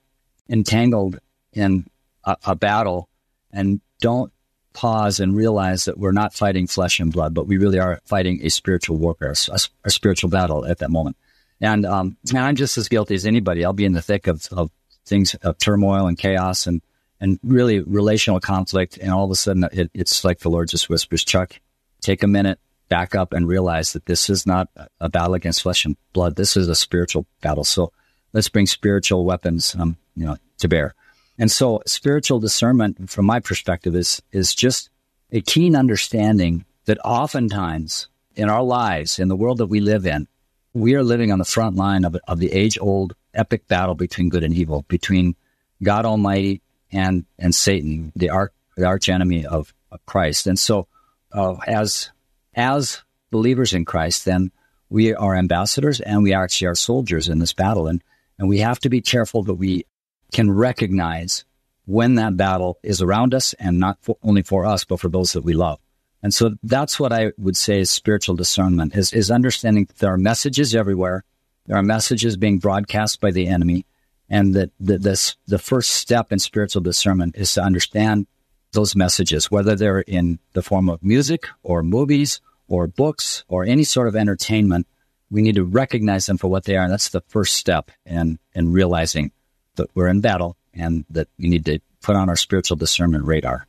entangled 0.50 1.20
in 1.54 1.86
a, 2.24 2.38
a 2.46 2.56
battle 2.56 3.10
and 3.52 3.82
don't 4.00 4.32
pause 4.76 5.20
and 5.20 5.36
realize 5.36 5.86
that 5.86 5.98
we're 5.98 6.12
not 6.12 6.34
fighting 6.34 6.68
flesh 6.68 7.00
and 7.00 7.12
blood, 7.12 7.34
but 7.34 7.48
we 7.48 7.58
really 7.58 7.80
are 7.80 8.00
fighting 8.06 8.42
a 8.44 8.50
spiritual 8.50 8.98
warfare, 8.98 9.34
a, 9.50 9.60
a 9.86 9.90
spiritual 9.90 10.30
battle 10.30 10.66
at 10.66 10.80
that 10.80 10.92
moment. 10.92 11.18
And, 11.62 11.86
um, 11.86 12.18
and 12.30 12.38
I'm 12.38 12.56
just 12.56 12.78
as 12.78 12.90
guilty 12.90 13.16
as 13.16 13.26
anybody. 13.26 13.64
I'll 13.64 13.74
be 13.74 13.86
in 13.86 13.94
the 13.94 14.02
thick 14.02 14.28
of, 14.28 14.48
of 14.52 14.70
things, 15.06 15.34
of 15.36 15.58
turmoil 15.58 16.08
and 16.08 16.18
chaos 16.18 16.68
and, 16.68 16.82
and 17.20 17.40
really 17.42 17.80
relational 17.80 18.40
conflict. 18.40 18.98
And 18.98 19.12
all 19.12 19.26
of 19.26 19.32
a 19.32 19.36
sudden 19.36 19.68
it, 19.72 19.90
it's 19.94 20.24
like 20.24 20.40
the 20.40 20.50
Lord 20.50 20.68
just 20.68 20.90
whispers, 20.90 21.24
Chuck, 21.24 21.60
take 22.02 22.22
a 22.22 22.28
minute, 22.28 22.60
back 22.88 23.16
up 23.16 23.34
and 23.34 23.48
realize 23.48 23.94
that 23.94 24.06
this 24.06 24.30
is 24.30 24.46
not 24.46 24.70
a 25.00 25.10
battle 25.10 25.34
against 25.34 25.64
flesh 25.64 25.86
and 25.86 25.98
blood. 26.14 26.36
This 26.36 26.56
is 26.56 26.68
a 26.68 26.76
spiritual 26.76 27.26
battle. 27.42 27.64
So 27.64 27.92
let's 28.34 28.50
bring 28.50 28.68
spiritual 28.68 29.26
weapons, 29.26 29.76
um, 29.80 29.98
you 30.16 30.26
know, 30.26 30.38
to 30.60 30.68
bear. 30.68 30.94
And 31.38 31.52
so 31.52 31.82
spiritual 31.86 32.40
discernment 32.40 33.10
from 33.10 33.26
my 33.26 33.40
perspective 33.40 33.96
is, 33.96 34.22
is 34.32 34.56
just 34.56 34.90
a 35.32 35.42
keen 35.42 35.76
understanding 35.76 36.66
that 36.86 37.00
oftentimes 37.04 38.08
in 38.36 38.50
our 38.50 38.64
lives, 38.64 39.20
in 39.20 39.28
the 39.28 39.36
world 39.36 39.58
that 39.58 39.68
we 39.68 39.80
live 39.80 40.06
in, 40.06 40.28
we 40.74 40.96
are 40.96 41.04
living 41.04 41.32
on 41.32 41.40
the 41.40 41.46
front 41.46 41.76
line 41.76 42.06
of, 42.06 42.16
of 42.28 42.40
the 42.40 42.52
age 42.52 42.78
old 42.80 43.16
epic 43.34 43.68
battle 43.68 43.96
between 43.96 44.30
good 44.30 44.44
and 44.44 44.54
evil, 44.54 44.86
between 44.88 45.36
God 45.84 46.06
Almighty 46.06 46.62
and, 46.92 47.26
and 47.40 47.54
Satan, 47.54 48.12
the 48.16 48.30
arch, 48.30 48.54
the 48.76 48.86
arch 48.86 49.10
enemy 49.10 49.46
of, 49.46 49.74
of 49.92 50.06
Christ. 50.06 50.48
And 50.48 50.60
so, 50.60 50.88
uh, 51.32 51.56
as, 51.68 52.12
as 52.54 53.04
believers 53.32 53.74
in 53.74 53.86
Christ, 53.86 54.26
then 54.26 54.52
we 54.90 55.14
are 55.14 55.36
ambassadors 55.36 56.00
and 56.00 56.24
we 56.24 56.34
actually 56.34 56.68
are 56.68 56.76
soldiers 56.76 57.28
in 57.28 57.40
this 57.40 57.54
battle. 57.54 57.88
And, 57.88 58.02
and 58.38 58.48
we 58.48 58.60
have 58.60 58.80
to 58.80 58.90
be 58.90 59.02
careful 59.02 59.44
that 59.44 59.56
we 59.56 59.86
can 60.32 60.52
recognize 60.52 61.46
when 61.86 62.16
that 62.16 62.36
battle 62.36 62.80
is 62.84 63.02
around 63.02 63.34
us 63.34 63.54
and 63.54 63.80
not 63.80 63.98
for, 64.02 64.18
only 64.24 64.42
for 64.42 64.66
us, 64.66 64.86
but 64.86 65.00
for 65.00 65.10
those 65.10 65.34
that 65.34 65.44
we 65.44 65.54
love. 65.54 65.80
And 66.24 66.34
so 66.34 66.56
that's 66.64 67.00
what 67.00 67.14
I 67.14 67.32
would 67.38 67.56
say 67.56 67.82
is 67.82 67.92
spiritual 67.92 68.36
discernment 68.36 68.96
is, 68.96 69.14
is 69.14 69.30
understanding 69.30 69.86
that 69.86 69.98
there 69.98 70.12
are 70.12 70.18
messages 70.18 70.74
everywhere. 70.74 71.24
There 71.68 71.78
are 71.78 71.84
messages 71.84 72.36
being 72.38 72.58
broadcast 72.58 73.22
by 73.22 73.32
the 73.32 73.48
enemy. 73.48 73.86
And 74.28 74.56
that 74.56 74.72
the, 74.80 74.98
this, 74.98 75.36
the 75.46 75.60
first 75.60 75.92
step 75.92 76.32
in 76.32 76.40
spiritual 76.40 76.82
discernment 76.82 77.36
is 77.38 77.54
to 77.54 77.62
understand 77.62 78.26
those 78.72 78.96
messages, 78.96 79.52
whether 79.52 79.76
they're 79.76 80.00
in 80.00 80.40
the 80.54 80.64
form 80.64 80.90
of 80.90 81.04
music 81.04 81.46
or 81.62 81.84
movies 81.84 82.42
or 82.68 82.88
books 82.88 83.44
or 83.48 83.64
any 83.64 83.84
sort 83.84 84.08
of 84.08 84.16
entertainment. 84.16 84.88
We 85.30 85.44
need 85.44 85.56
to 85.56 85.64
recognize 85.64 86.26
them 86.26 86.40
for 86.40 86.48
what 86.48 86.64
they 86.64 86.76
are. 86.76 86.84
And 86.84 86.92
that's 86.92 87.10
the 87.10 87.22
first 87.28 87.56
step 87.56 87.92
in, 88.04 88.40
in 88.56 88.72
realizing 88.72 89.32
that 89.76 89.90
we're 89.96 90.08
in 90.08 90.22
battle 90.22 90.58
and 90.74 91.06
that 91.10 91.28
we 91.38 91.50
need 91.50 91.66
to 91.66 91.80
put 92.02 92.16
on 92.16 92.30
our 92.30 92.36
spiritual 92.36 92.78
discernment 92.78 93.26
radar. 93.26 93.68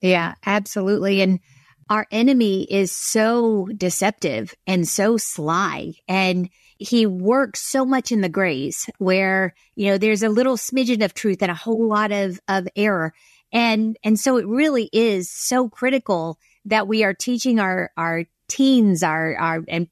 Yeah, 0.00 0.34
absolutely. 0.44 1.22
And 1.22 1.40
our 1.88 2.06
enemy 2.10 2.64
is 2.64 2.92
so 2.92 3.68
deceptive 3.76 4.54
and 4.66 4.86
so 4.86 5.16
sly. 5.16 5.94
And 6.08 6.48
he 6.78 7.06
works 7.06 7.60
so 7.60 7.84
much 7.84 8.10
in 8.10 8.20
the 8.20 8.28
grays 8.28 8.88
where, 8.98 9.54
you 9.76 9.86
know, 9.86 9.98
there's 9.98 10.22
a 10.22 10.28
little 10.28 10.56
smidgen 10.56 11.04
of 11.04 11.14
truth 11.14 11.42
and 11.42 11.50
a 11.50 11.54
whole 11.54 11.86
lot 11.88 12.10
of, 12.10 12.40
of 12.48 12.66
error. 12.76 13.12
And, 13.52 13.96
and 14.02 14.18
so 14.18 14.38
it 14.38 14.46
really 14.46 14.88
is 14.92 15.30
so 15.30 15.68
critical 15.68 16.38
that 16.64 16.88
we 16.88 17.04
are 17.04 17.14
teaching 17.14 17.60
our, 17.60 17.90
our 17.96 18.24
teens, 18.48 19.02
our, 19.02 19.36
our, 19.36 19.64
and 19.68 19.88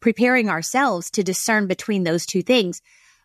preparing 0.00 0.48
ourselves 0.48 1.10
to 1.10 1.22
discern 1.22 1.66
between 1.66 2.04
those 2.04 2.24
two 2.24 2.42
things. 2.42 2.80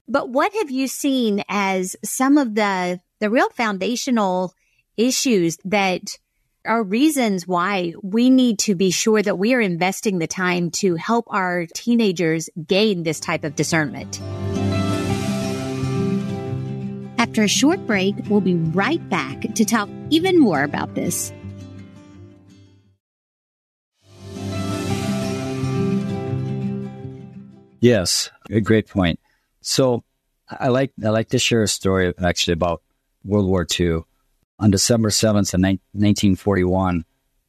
But 0.07 0.29
what 0.29 0.53
have 0.53 0.69
you 0.69 0.87
seen 0.87 1.43
as 1.49 1.95
some 2.03 2.37
of 2.37 2.53
the, 2.53 2.99
the 3.19 3.29
real 3.31 3.49
foundational 3.49 4.53
issues 4.97 5.57
that 5.65 6.01
are 6.63 6.83
reasons 6.83 7.47
why 7.47 7.93
we 8.03 8.29
need 8.29 8.59
to 8.59 8.75
be 8.75 8.91
sure 8.91 9.21
that 9.21 9.39
we 9.39 9.55
are 9.55 9.59
investing 9.59 10.19
the 10.19 10.27
time 10.27 10.69
to 10.71 10.95
help 10.95 11.25
our 11.29 11.65
teenagers 11.73 12.49
gain 12.67 13.01
this 13.01 13.19
type 13.19 13.43
of 13.43 13.55
discernment? 13.55 14.21
After 17.17 17.41
a 17.41 17.47
short 17.47 17.85
break, 17.87 18.13
we'll 18.29 18.41
be 18.41 18.55
right 18.55 19.09
back 19.09 19.41
to 19.55 19.65
talk 19.65 19.89
even 20.11 20.39
more 20.39 20.61
about 20.61 20.93
this. 20.93 21.33
Yes, 27.79 28.29
a 28.51 28.61
great 28.61 28.87
point. 28.87 29.19
So 29.65 30.03
I 30.47 30.67
like 30.67 30.93
I 31.03 31.09
like 31.09 31.29
to 31.29 31.39
share 31.39 31.63
a 31.63 31.67
story 31.67 32.13
actually 32.23 32.53
about 32.53 32.83
World 33.23 33.47
War 33.47 33.65
II. 33.67 34.03
On 34.59 34.69
December 34.69 35.09
7th, 35.09 35.53
1941, 35.53 37.03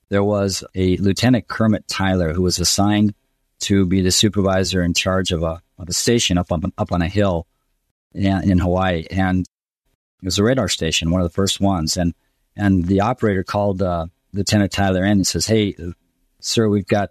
there 0.09 0.25
was 0.25 0.65
a 0.75 0.97
Lieutenant 0.97 1.47
Kermit 1.47 1.87
Tyler 1.87 2.33
who 2.33 2.41
was 2.41 2.59
assigned 2.59 3.15
to 3.61 3.85
be 3.85 4.01
the 4.01 4.11
supervisor 4.11 4.83
in 4.83 4.95
charge 4.95 5.31
of 5.31 5.43
a, 5.43 5.63
of 5.79 5.89
a 5.89 5.93
station 5.93 6.39
up 6.39 6.51
on, 6.51 6.73
up 6.79 6.91
on 6.91 7.03
a 7.03 7.09
hill 7.09 7.47
in, 8.15 8.51
in 8.51 8.59
Hawaii. 8.59 9.05
And 9.11 9.47
it 10.23 10.25
was 10.25 10.39
a 10.39 10.43
radar 10.43 10.69
station, 10.69 11.11
one 11.11 11.21
of 11.21 11.27
the 11.27 11.35
first 11.35 11.61
ones. 11.61 11.99
And, 11.99 12.15
and 12.57 12.87
the 12.87 13.03
operator 13.03 13.45
called 13.45 13.83
uh, 13.83 14.07
Lieutenant 14.33 14.73
Tyler 14.73 15.05
in 15.05 15.13
and 15.13 15.27
says, 15.27 15.47
Hey, 15.47 15.77
sir, 16.41 16.67
we've 16.69 16.87
got, 16.87 17.11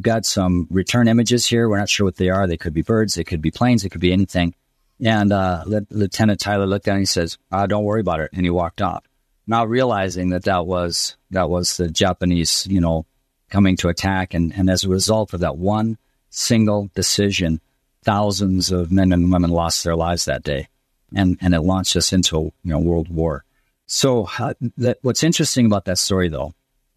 got 0.00 0.24
some 0.24 0.66
return 0.70 1.08
images 1.08 1.46
here. 1.46 1.68
We're 1.68 1.78
not 1.78 1.88
sure 1.88 2.04
what 2.04 2.16
they 2.16 2.30
are. 2.30 2.46
They 2.46 2.56
could 2.56 2.74
be 2.74 2.82
birds. 2.82 3.14
They 3.14 3.24
could 3.24 3.42
be 3.42 3.50
planes. 3.50 3.84
It 3.84 3.90
could 3.90 4.00
be 4.00 4.12
anything. 4.12 4.54
And 5.04 5.32
uh, 5.32 5.64
Lieutenant 5.90 6.40
Tyler 6.40 6.66
looked 6.66 6.86
at 6.86 6.92
it 6.92 6.94
and 6.94 7.02
he 7.02 7.06
says, 7.06 7.38
uh, 7.50 7.66
"Don't 7.66 7.84
worry 7.84 8.00
about 8.00 8.20
it," 8.20 8.30
and 8.32 8.44
he 8.44 8.50
walked 8.50 8.80
off, 8.80 9.04
not 9.46 9.68
realizing 9.68 10.30
that 10.30 10.44
that 10.44 10.66
was 10.66 11.16
that 11.30 11.50
was 11.50 11.76
the 11.76 11.90
Japanese, 11.90 12.66
you 12.70 12.80
know, 12.80 13.04
coming 13.50 13.76
to 13.78 13.88
attack. 13.88 14.32
And 14.34 14.52
and 14.56 14.70
as 14.70 14.84
a 14.84 14.88
result 14.88 15.34
of 15.34 15.40
that 15.40 15.56
one 15.58 15.98
single 16.30 16.90
decision, 16.94 17.60
thousands 18.04 18.70
of 18.70 18.92
men 18.92 19.12
and 19.12 19.32
women 19.32 19.50
lost 19.50 19.82
their 19.82 19.96
lives 19.96 20.26
that 20.26 20.44
day, 20.44 20.68
and 21.14 21.36
and 21.40 21.52
it 21.52 21.62
launched 21.62 21.96
us 21.96 22.12
into 22.12 22.52
you 22.62 22.72
know 22.72 22.78
world 22.78 23.08
war. 23.08 23.44
So 23.86 24.28
uh, 24.38 24.54
that, 24.78 24.98
what's 25.02 25.24
interesting 25.24 25.66
about 25.66 25.84
that 25.86 25.98
story, 25.98 26.28
though, 26.28 26.54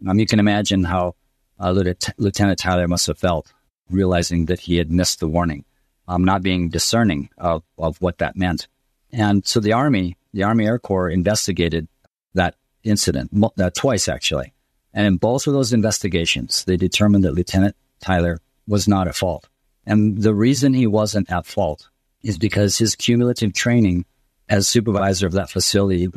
um, 0.07 0.19
you 0.19 0.25
can 0.25 0.39
imagine 0.39 0.83
how 0.83 1.15
uh, 1.59 1.71
Lieutenant 2.17 2.59
Tyler 2.59 2.87
must 2.87 3.07
have 3.07 3.17
felt 3.17 3.51
realizing 3.89 4.45
that 4.45 4.61
he 4.61 4.77
had 4.77 4.91
missed 4.91 5.19
the 5.19 5.27
warning 5.27 5.65
um, 6.07 6.23
not 6.23 6.43
being 6.43 6.69
discerning 6.69 7.29
of, 7.37 7.63
of 7.77 8.01
what 8.01 8.19
that 8.19 8.35
meant. 8.35 8.67
And 9.11 9.45
so 9.45 9.59
the 9.59 9.73
Army, 9.73 10.17
the 10.33 10.43
Army 10.43 10.65
Air 10.65 10.79
Corps 10.79 11.09
investigated 11.09 11.87
that 12.33 12.55
incident 12.83 13.31
uh, 13.59 13.69
twice, 13.71 14.07
actually. 14.07 14.53
And 14.93 15.07
in 15.07 15.17
both 15.17 15.47
of 15.47 15.53
those 15.53 15.73
investigations, 15.73 16.63
they 16.65 16.77
determined 16.77 17.23
that 17.23 17.33
Lieutenant 17.33 17.75
Tyler 17.99 18.39
was 18.67 18.87
not 18.87 19.07
at 19.07 19.15
fault. 19.15 19.47
And 19.85 20.21
the 20.21 20.33
reason 20.33 20.73
he 20.73 20.87
wasn't 20.87 21.31
at 21.31 21.45
fault 21.45 21.89
is 22.23 22.37
because 22.37 22.77
his 22.77 22.95
cumulative 22.95 23.53
training 23.53 24.05
as 24.49 24.67
supervisor 24.67 25.27
of 25.27 25.33
that 25.33 25.49
facility 25.49 26.07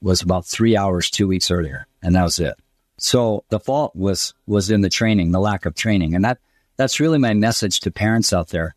was 0.00 0.22
about 0.22 0.46
three 0.46 0.76
hours, 0.76 1.10
two 1.10 1.28
weeks 1.28 1.50
earlier. 1.50 1.86
And 2.02 2.14
that 2.14 2.24
was 2.24 2.38
it. 2.38 2.54
So 2.98 3.44
the 3.50 3.60
fault 3.60 3.94
was, 3.94 4.34
was 4.46 4.70
in 4.70 4.80
the 4.80 4.88
training, 4.88 5.32
the 5.32 5.40
lack 5.40 5.66
of 5.66 5.74
training. 5.74 6.14
And 6.14 6.24
that, 6.24 6.38
that's 6.76 7.00
really 7.00 7.18
my 7.18 7.34
message 7.34 7.80
to 7.80 7.90
parents 7.90 8.32
out 8.32 8.48
there 8.48 8.74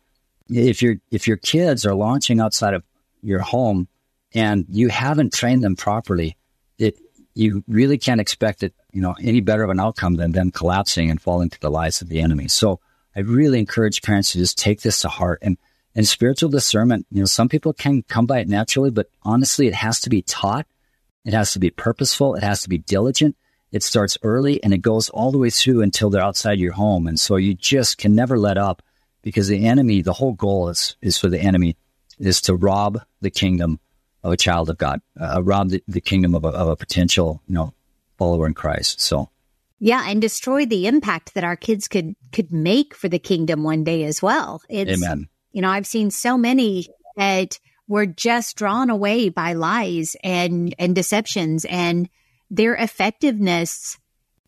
if 0.50 0.82
your 0.82 0.96
if 1.10 1.26
your 1.28 1.36
kids 1.36 1.86
are 1.86 1.94
launching 1.94 2.40
outside 2.40 2.74
of 2.74 2.82
your 3.22 3.40
home 3.40 3.88
and 4.34 4.66
you 4.68 4.88
haven't 4.88 5.32
trained 5.32 5.62
them 5.62 5.76
properly, 5.76 6.36
it 6.78 6.98
you 7.34 7.62
really 7.68 7.96
can't 7.96 8.20
expect 8.20 8.62
it, 8.62 8.74
you 8.92 9.00
know, 9.00 9.14
any 9.22 9.40
better 9.40 9.62
of 9.62 9.70
an 9.70 9.80
outcome 9.80 10.14
than 10.16 10.32
them 10.32 10.50
collapsing 10.50 11.10
and 11.10 11.22
falling 11.22 11.48
to 11.48 11.60
the 11.60 11.70
lies 11.70 12.02
of 12.02 12.08
the 12.08 12.20
enemy. 12.20 12.48
So 12.48 12.80
I 13.14 13.20
really 13.20 13.60
encourage 13.60 14.02
parents 14.02 14.32
to 14.32 14.38
just 14.38 14.58
take 14.58 14.80
this 14.82 15.00
to 15.02 15.08
heart 15.08 15.38
and 15.42 15.56
and 15.94 16.06
spiritual 16.06 16.50
discernment, 16.50 17.06
you 17.10 17.18
know, 17.18 17.26
some 17.26 17.48
people 17.48 17.72
can 17.72 18.02
come 18.02 18.24
by 18.24 18.38
it 18.38 18.48
naturally, 18.48 18.90
but 18.90 19.10
honestly, 19.24 19.66
it 19.66 19.74
has 19.74 20.00
to 20.00 20.10
be 20.10 20.22
taught. 20.22 20.66
It 21.24 21.34
has 21.34 21.52
to 21.54 21.58
be 21.58 21.70
purposeful. 21.70 22.36
It 22.36 22.44
has 22.44 22.62
to 22.62 22.68
be 22.68 22.78
diligent. 22.78 23.36
It 23.72 23.82
starts 23.82 24.18
early 24.22 24.62
and 24.62 24.74
it 24.74 24.82
goes 24.82 25.08
all 25.10 25.30
the 25.30 25.38
way 25.38 25.50
through 25.50 25.82
until 25.82 26.10
they're 26.10 26.22
outside 26.22 26.58
your 26.58 26.72
home. 26.72 27.06
And 27.06 27.18
so 27.18 27.36
you 27.36 27.54
just 27.54 27.98
can 27.98 28.14
never 28.14 28.38
let 28.38 28.58
up 28.58 28.82
because 29.22 29.48
the 29.48 29.66
enemy, 29.66 30.02
the 30.02 30.12
whole 30.12 30.32
goal 30.32 30.68
is, 30.68 30.96
is 31.02 31.18
for 31.18 31.28
the 31.28 31.40
enemy 31.40 31.76
is 32.18 32.40
to 32.42 32.54
rob 32.54 33.00
the 33.20 33.30
kingdom 33.30 33.78
of 34.22 34.32
a 34.32 34.36
child 34.36 34.68
of 34.70 34.78
God, 34.78 35.00
uh, 35.20 35.42
rob 35.42 35.70
the, 35.70 35.82
the 35.88 36.00
kingdom 36.00 36.34
of 36.34 36.44
a, 36.44 36.48
of 36.48 36.68
a 36.68 36.76
potential, 36.76 37.42
you 37.46 37.54
know, 37.54 37.72
follower 38.18 38.46
in 38.46 38.54
Christ. 38.54 39.00
So, 39.00 39.30
yeah, 39.78 40.04
and 40.06 40.20
destroy 40.20 40.66
the 40.66 40.86
impact 40.86 41.34
that 41.34 41.44
our 41.44 41.56
kids 41.56 41.88
could 41.88 42.14
could 42.32 42.52
make 42.52 42.94
for 42.94 43.08
the 43.08 43.18
kingdom 43.18 43.62
one 43.62 43.82
day 43.82 44.04
as 44.04 44.20
well. 44.20 44.60
It's, 44.68 45.02
Amen. 45.02 45.28
You 45.52 45.62
know, 45.62 45.70
I've 45.70 45.86
seen 45.86 46.10
so 46.10 46.36
many 46.36 46.86
that 47.16 47.58
were 47.88 48.06
just 48.06 48.56
drawn 48.56 48.90
away 48.90 49.30
by 49.30 49.54
lies 49.54 50.16
and 50.22 50.74
and 50.78 50.94
deceptions, 50.94 51.64
and 51.64 52.10
their 52.50 52.74
effectiveness 52.74 53.98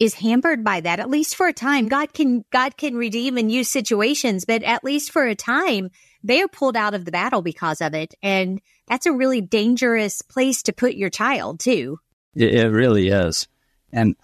is 0.00 0.14
hampered 0.14 0.64
by 0.64 0.80
that, 0.80 0.98
at 0.98 1.08
least 1.08 1.36
for 1.36 1.46
a 1.46 1.52
time. 1.52 1.86
God 1.86 2.12
can, 2.12 2.44
God 2.50 2.76
can 2.76 2.96
redeem 2.96 3.38
and 3.38 3.52
use 3.52 3.68
situations, 3.68 4.44
but 4.44 4.64
at 4.64 4.82
least 4.82 5.12
for 5.12 5.24
a 5.24 5.36
time, 5.36 5.90
they 6.24 6.42
are 6.42 6.48
pulled 6.48 6.76
out 6.76 6.94
of 6.94 7.04
the 7.04 7.12
battle 7.12 7.40
because 7.40 7.80
of 7.80 7.94
it. 7.94 8.14
And 8.22 8.60
that's 8.88 9.06
a 9.06 9.12
really 9.12 9.40
dangerous 9.40 10.20
place 10.22 10.62
to 10.64 10.72
put 10.72 10.94
your 10.94 11.10
child 11.10 11.60
too. 11.60 12.00
It, 12.34 12.72
really 12.72 13.08
is. 13.08 13.46
And 13.92 14.16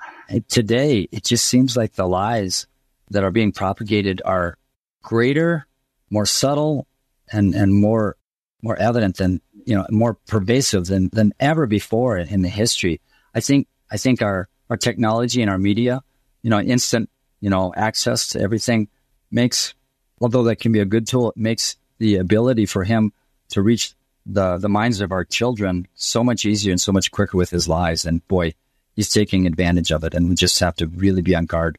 today, 0.49 1.09
it 1.13 1.25
just 1.25 1.47
seems 1.47 1.77
like 1.77 1.93
the 1.93 2.09
lies 2.09 2.67
that 3.11 3.23
are 3.23 3.31
being 3.31 3.53
propagated 3.53 4.21
are 4.25 4.57
greater, 5.03 5.67
more 6.11 6.27
subtle, 6.27 6.87
and, 7.31 7.55
and 7.55 7.75
more, 7.75 8.17
more 8.63 8.77
evident 8.77 9.19
than, 9.19 9.41
you 9.65 9.77
know, 9.77 9.87
more 9.91 10.15
pervasive 10.27 10.87
than, 10.87 11.11
than 11.13 11.35
ever 11.39 11.67
before 11.67 12.19
in 12.19 12.43
the 12.43 12.49
history. 12.49 13.01
I 13.35 13.41
think, 13.41 13.69
I 13.91 13.97
think 13.97 14.23
our, 14.23 14.49
our 14.71 14.77
technology 14.77 15.43
and 15.43 15.51
our 15.51 15.59
media, 15.59 16.03
you 16.43 16.51
know, 16.51 16.61
instant, 16.61 17.11
you 17.41 17.51
know, 17.51 17.73
access 17.77 18.29
to 18.29 18.41
everything 18.41 18.89
makes, 19.31 19.75
although 20.21 20.45
that 20.45 20.57
can 20.57 20.73
be 20.73 20.81
a 20.81 20.85
good 20.85 21.07
tool, 21.07 21.31
it 21.31 21.37
makes 21.37 21.77
the 21.99 22.17
ability 22.17 22.67
for 22.67 22.85
him 22.85 23.13
to 23.51 23.63
reach 23.63 23.95
the, 24.27 24.59
the 24.59 24.69
minds 24.69 25.01
of 25.01 25.13
our 25.13 25.25
children 25.25 25.87
so 25.95 26.23
much 26.23 26.45
easier 26.45 26.71
and 26.71 26.81
so 26.81 26.93
much 26.93 27.11
quicker 27.11 27.37
with 27.37 27.51
his 27.51 27.69
lies. 27.69 28.05
And 28.05 28.27
boy, 28.29 28.55
he's 28.95 29.11
taking 29.11 29.47
advantage 29.47 29.91
of 29.91 30.05
it. 30.05 30.15
And 30.15 30.29
we 30.29 30.35
just 30.35 30.61
have 30.61 30.77
to 30.77 30.87
really 30.87 31.23
be 31.23 31.35
on 31.35 31.47
guard 31.47 31.79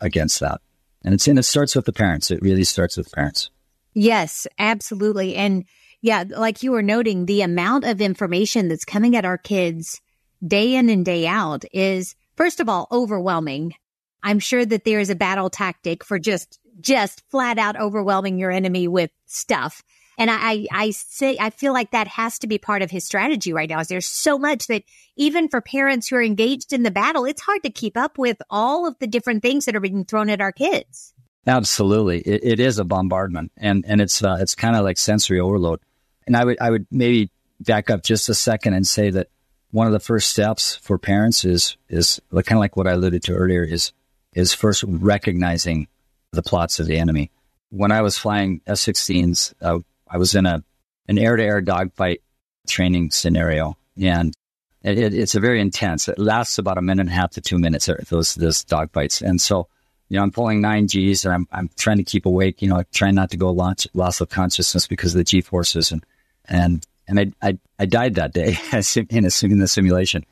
against 0.00 0.40
that. 0.40 0.60
And 1.02 1.14
it's 1.14 1.28
and 1.28 1.38
it 1.38 1.44
starts 1.44 1.76
with 1.76 1.84
the 1.84 1.92
parents. 1.92 2.30
It 2.30 2.42
really 2.42 2.64
starts 2.64 2.96
with 2.96 3.12
parents. 3.12 3.50
Yes, 3.94 4.46
absolutely. 4.58 5.36
And 5.36 5.64
yeah, 6.02 6.24
like 6.28 6.62
you 6.62 6.72
were 6.72 6.82
noting, 6.82 7.26
the 7.26 7.42
amount 7.42 7.84
of 7.84 8.00
information 8.00 8.68
that's 8.68 8.84
coming 8.84 9.16
at 9.16 9.24
our 9.24 9.38
kids 9.38 10.00
day 10.46 10.74
in 10.74 10.88
and 10.88 11.04
day 11.04 11.26
out 11.26 11.64
is 11.72 12.14
first 12.36 12.60
of 12.60 12.68
all, 12.68 12.86
overwhelming. 12.92 13.74
I'm 14.22 14.38
sure 14.38 14.64
that 14.64 14.84
there 14.84 15.00
is 15.00 15.10
a 15.10 15.14
battle 15.14 15.50
tactic 15.50 16.04
for 16.04 16.18
just, 16.18 16.58
just 16.80 17.22
flat 17.30 17.58
out 17.58 17.78
overwhelming 17.78 18.38
your 18.38 18.50
enemy 18.50 18.88
with 18.88 19.10
stuff. 19.26 19.82
And 20.18 20.30
I, 20.30 20.66
I 20.72 20.90
say, 20.90 21.36
I 21.38 21.50
feel 21.50 21.74
like 21.74 21.90
that 21.90 22.08
has 22.08 22.38
to 22.38 22.46
be 22.46 22.56
part 22.56 22.80
of 22.80 22.90
his 22.90 23.04
strategy 23.04 23.52
right 23.52 23.68
now. 23.68 23.80
Is 23.80 23.88
there's 23.88 24.06
so 24.06 24.38
much 24.38 24.66
that 24.68 24.82
even 25.16 25.48
for 25.48 25.60
parents 25.60 26.08
who 26.08 26.16
are 26.16 26.22
engaged 26.22 26.72
in 26.72 26.84
the 26.84 26.90
battle, 26.90 27.26
it's 27.26 27.42
hard 27.42 27.62
to 27.64 27.70
keep 27.70 27.98
up 27.98 28.16
with 28.16 28.40
all 28.48 28.86
of 28.86 28.98
the 28.98 29.06
different 29.06 29.42
things 29.42 29.66
that 29.66 29.76
are 29.76 29.80
being 29.80 30.06
thrown 30.06 30.30
at 30.30 30.40
our 30.40 30.52
kids. 30.52 31.12
Absolutely, 31.46 32.20
it, 32.20 32.40
it 32.44 32.60
is 32.60 32.78
a 32.78 32.84
bombardment, 32.84 33.52
and 33.58 33.84
and 33.86 34.00
it's 34.00 34.24
uh, 34.24 34.38
it's 34.40 34.54
kind 34.54 34.74
of 34.74 34.84
like 34.84 34.96
sensory 34.96 35.38
overload. 35.38 35.80
And 36.26 36.34
I 36.34 36.44
would 36.44 36.58
I 36.60 36.70
would 36.70 36.86
maybe 36.90 37.30
back 37.60 37.90
up 37.90 38.02
just 38.02 38.30
a 38.30 38.34
second 38.34 38.72
and 38.72 38.86
say 38.86 39.10
that 39.10 39.28
one 39.70 39.86
of 39.86 39.92
the 39.92 40.00
first 40.00 40.30
steps 40.30 40.76
for 40.76 40.98
parents 40.98 41.44
is 41.44 41.76
is 41.88 42.20
kind 42.32 42.52
of 42.52 42.58
like 42.58 42.76
what 42.76 42.86
I 42.86 42.92
alluded 42.92 43.22
to 43.24 43.34
earlier 43.34 43.64
is 43.64 43.92
is 44.32 44.52
first 44.52 44.84
recognizing 44.86 45.88
the 46.32 46.42
plots 46.42 46.80
of 46.80 46.86
the 46.86 46.98
enemy. 46.98 47.30
When 47.70 47.90
I 47.90 48.02
was 48.02 48.18
flying 48.18 48.60
F-16s, 48.66 49.54
uh, 49.60 49.78
I 50.08 50.18
was 50.18 50.34
in 50.34 50.46
a 50.46 50.62
an 51.08 51.18
air-to-air 51.18 51.60
dogfight 51.60 52.22
training 52.68 53.10
scenario, 53.10 53.76
and 54.00 54.34
it, 54.82 54.98
it, 54.98 55.14
it's 55.14 55.34
a 55.34 55.40
very 55.40 55.60
intense. 55.60 56.08
It 56.08 56.18
lasts 56.18 56.58
about 56.58 56.78
a 56.78 56.82
minute 56.82 57.02
and 57.02 57.10
a 57.10 57.12
half 57.12 57.30
to 57.32 57.40
two 57.40 57.58
minutes. 57.58 57.88
Uh, 57.88 57.96
those 58.08 58.34
those 58.34 58.64
dogfights, 58.64 59.22
and 59.22 59.40
so 59.40 59.68
you 60.08 60.16
know, 60.16 60.22
I'm 60.22 60.30
pulling 60.30 60.60
nine 60.60 60.86
G's 60.86 61.24
and 61.24 61.34
I'm, 61.34 61.48
I'm 61.50 61.70
trying 61.76 61.96
to 61.96 62.04
keep 62.04 62.26
awake, 62.26 62.62
you 62.62 62.68
know, 62.68 62.82
trying 62.92 63.16
not 63.16 63.30
to 63.30 63.36
go 63.36 63.50
loss, 63.50 63.86
loss 63.92 64.20
of 64.20 64.28
consciousness 64.28 64.86
because 64.86 65.14
of 65.14 65.18
the 65.18 65.24
G 65.24 65.40
forces. 65.40 65.90
And, 65.90 66.04
and, 66.44 66.86
and 67.08 67.20
I, 67.20 67.32
I, 67.42 67.58
I 67.78 67.86
died 67.86 68.14
that 68.14 68.32
day 68.32 68.56
in, 68.72 69.24
a, 69.24 69.46
in 69.46 69.58
the 69.58 69.68
simulation. 69.68 70.24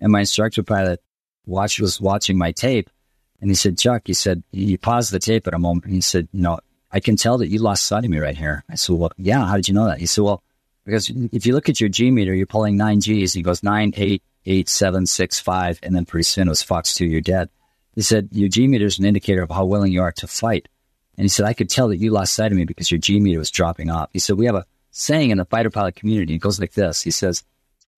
And 0.00 0.12
my 0.12 0.20
instructor 0.20 0.62
pilot 0.62 1.00
watch, 1.46 1.78
was 1.78 2.00
watching 2.00 2.38
my 2.38 2.52
tape 2.52 2.90
and 3.40 3.50
he 3.50 3.54
said, 3.54 3.78
Chuck, 3.78 4.02
he 4.06 4.14
said, 4.14 4.42
he 4.52 4.76
paused 4.76 5.12
the 5.12 5.18
tape 5.18 5.46
at 5.46 5.54
a 5.54 5.58
moment 5.58 5.84
and 5.84 5.94
he 5.94 6.00
said, 6.00 6.28
you 6.32 6.42
know, 6.42 6.60
I 6.92 7.00
can 7.00 7.16
tell 7.16 7.38
that 7.38 7.48
you 7.48 7.58
lost 7.58 7.86
sight 7.86 8.04
of 8.04 8.10
me 8.10 8.18
right 8.18 8.36
here. 8.36 8.64
I 8.68 8.76
said, 8.76 8.96
well, 8.96 9.12
yeah, 9.16 9.46
how 9.46 9.56
did 9.56 9.68
you 9.68 9.74
know 9.74 9.86
that? 9.86 9.98
He 9.98 10.06
said, 10.06 10.22
well, 10.22 10.42
because 10.84 11.10
if 11.10 11.46
you 11.46 11.54
look 11.54 11.68
at 11.68 11.80
your 11.80 11.88
G 11.88 12.10
meter, 12.10 12.34
you're 12.34 12.46
pulling 12.46 12.76
nine 12.76 13.00
G's. 13.00 13.32
He 13.32 13.42
goes 13.42 13.62
nine, 13.62 13.92
eight, 13.96 14.22
eight, 14.46 14.68
seven, 14.68 15.06
six, 15.06 15.38
five, 15.38 15.78
and 15.82 15.94
then 15.94 16.04
pretty 16.04 16.24
soon 16.24 16.48
it 16.48 16.50
was 16.50 16.62
Fox 16.62 16.94
two, 16.94 17.06
you're 17.06 17.20
dead. 17.20 17.48
He 17.94 18.02
said, 18.02 18.28
Your 18.32 18.48
G 18.48 18.66
meter 18.66 18.86
is 18.86 18.98
an 18.98 19.04
indicator 19.04 19.42
of 19.42 19.50
how 19.50 19.64
willing 19.64 19.92
you 19.92 20.02
are 20.02 20.12
to 20.12 20.26
fight. 20.26 20.68
And 21.16 21.24
he 21.24 21.28
said, 21.28 21.46
I 21.46 21.52
could 21.52 21.70
tell 21.70 21.88
that 21.88 21.98
you 21.98 22.10
lost 22.10 22.34
sight 22.34 22.50
of 22.50 22.58
me 22.58 22.64
because 22.64 22.90
your 22.90 22.98
G 22.98 23.20
meter 23.20 23.38
was 23.38 23.50
dropping 23.50 23.90
off. 23.90 24.10
He 24.12 24.18
said, 24.18 24.38
We 24.38 24.46
have 24.46 24.54
a 24.54 24.66
saying 24.92 25.30
in 25.30 25.38
the 25.38 25.44
fighter 25.44 25.70
pilot 25.70 25.96
community. 25.96 26.34
It 26.34 26.38
goes 26.38 26.60
like 26.60 26.72
this 26.72 27.02
He 27.02 27.10
says, 27.10 27.42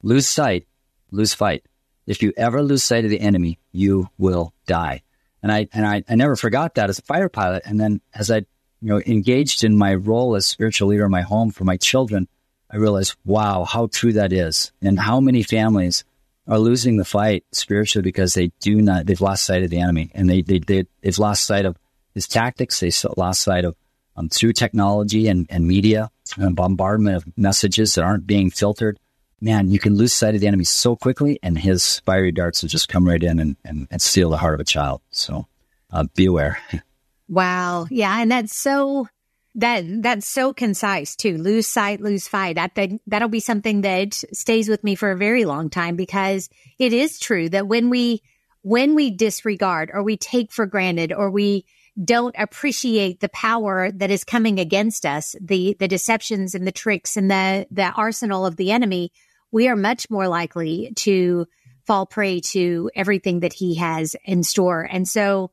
Lose 0.03 0.27
sight, 0.27 0.67
lose 1.11 1.35
fight. 1.35 1.65
If 2.07 2.23
you 2.23 2.33
ever 2.37 2.63
lose 2.63 2.83
sight 2.83 3.05
of 3.05 3.11
the 3.11 3.21
enemy, 3.21 3.59
you 3.73 4.09
will 4.19 4.53
die. 4.67 5.03
And 5.43 5.53
I, 5.53 5.69
and 5.73 5.87
I, 5.87 6.03
I 6.09 6.15
never 6.15 6.37
forgot 6.37 6.75
that 6.75 6.91
as 6.91 6.99
a 6.99 7.03
fighter 7.03 7.29
pilot. 7.29 7.63
And 7.67 7.81
then 7.81 8.01
as 8.15 8.31
I, 8.31 8.39
you 8.39 8.89
know, 8.91 9.01
engaged 9.07 9.65
in 9.65 9.77
my 9.77 9.95
role 9.95 10.37
as 10.37 10.47
spiritual 10.47 10.89
leader 10.89 11.05
in 11.05 11.11
my 11.11 11.23
home 11.23 11.51
for 11.51 11.65
my 11.65 11.77
children, 11.77 12.29
I 12.71 12.77
realized, 12.77 13.17
wow, 13.25 13.65
how 13.65 13.87
true 13.87 14.13
that 14.15 14.33
is. 14.33 14.73
And 14.83 14.99
how 14.99 15.21
many 15.21 15.43
families 15.43 16.05
are 16.47 16.59
losing 16.59 16.97
the 16.97 17.05
fight 17.05 17.45
spiritually 17.53 18.03
because 18.03 18.35
they 18.35 18.53
do 18.61 18.83
not, 18.83 19.07
they've 19.07 19.21
lost 19.21 19.47
sight 19.47 19.63
of 19.63 19.71
the 19.71 19.81
enemy 19.81 20.11
and 20.15 20.29
they, 20.29 20.43
they, 20.43 20.59
they, 20.59 20.85
they've 21.01 21.19
lost 21.19 21.45
sight 21.45 21.65
of 21.65 21.79
his 22.15 22.29
tactics. 22.29 22.81
They 22.81 22.91
lost 23.17 23.43
sight 23.43 23.65
of, 23.65 23.77
um, 24.17 24.29
through 24.29 24.53
technology 24.53 25.29
and, 25.29 25.47
and 25.49 25.67
media 25.67 26.11
bombardment 26.37 27.17
of 27.17 27.39
messages 27.39 27.95
that 27.95 28.05
aren't 28.05 28.27
being 28.27 28.51
filtered. 28.51 28.99
Man, 29.41 29.71
you 29.71 29.79
can 29.79 29.95
lose 29.95 30.13
sight 30.13 30.35
of 30.35 30.41
the 30.41 30.47
enemy 30.47 30.65
so 30.65 30.97
quickly 30.97 31.39
and 31.43 31.59
his 31.59 32.01
fiery 32.01 32.33
darts 32.33 32.63
will 32.63 32.69
just 32.69 32.89
come 32.89 33.07
right 33.07 33.23
in 33.23 33.39
and, 33.39 33.57
and, 33.65 33.89
and 33.91 34.01
steal 34.01 34.31
the 34.31 34.39
heart 34.39 34.55
of 34.55 34.61
a 34.61 34.65
child. 34.65 35.03
So, 35.11 35.47
uh, 35.93 36.05
be 36.15 36.27
aware. 36.27 36.59
wow. 37.29 37.87
Yeah. 37.91 38.21
And 38.21 38.31
that's 38.31 38.57
so, 38.57 39.09
that 39.57 39.85
that's 40.03 40.27
so 40.27 40.53
concise 40.53 41.15
too. 41.15 41.39
Lose 41.39 41.67
sight, 41.67 42.01
lose 42.01 42.27
fight. 42.27 42.59
I 42.59 42.67
think 42.67 43.01
that'll 43.07 43.29
be 43.29 43.41
something 43.41 43.83
that 43.83 44.15
stays 44.33 44.69
with 44.69 44.83
me 44.83 44.95
for 44.95 45.11
a 45.11 45.17
very 45.17 45.45
long 45.45 45.71
time 45.71 45.97
because 45.97 46.49
it 46.79 46.93
is 46.93 47.21
true 47.21 47.49
that 47.51 47.69
when 47.69 47.89
we 47.89 48.23
when 48.63 48.95
we 48.95 49.11
disregard 49.11 49.91
or 49.93 50.03
we 50.03 50.17
take 50.17 50.51
for 50.51 50.67
granted 50.67 51.13
or 51.13 51.31
we 51.31 51.67
don't 52.03 52.35
appreciate 52.39 53.21
the 53.21 53.29
power 53.29 53.91
that 53.93 54.11
is 54.11 54.25
coming 54.25 54.59
against 54.59 55.07
us, 55.07 55.35
the 55.41 55.77
the 55.79 55.89
deceptions 55.89 56.55
and 56.55 56.67
the 56.67 56.73
tricks 56.73 57.17
and 57.17 57.31
the 57.31 57.67
the 57.71 57.91
arsenal 57.93 58.47
of 58.47 58.57
the 58.57 58.71
enemy, 58.73 59.13
we 59.53 59.69
are 59.69 59.77
much 59.77 60.11
more 60.11 60.29
likely 60.29 60.93
to 60.97 61.47
fall 61.87 62.07
prey 62.07 62.41
to 62.41 62.91
everything 62.95 63.41
that 63.41 63.53
he 63.53 63.77
has 63.77 64.17
in 64.25 64.43
store. 64.43 64.89
And 64.91 65.07
so 65.07 65.51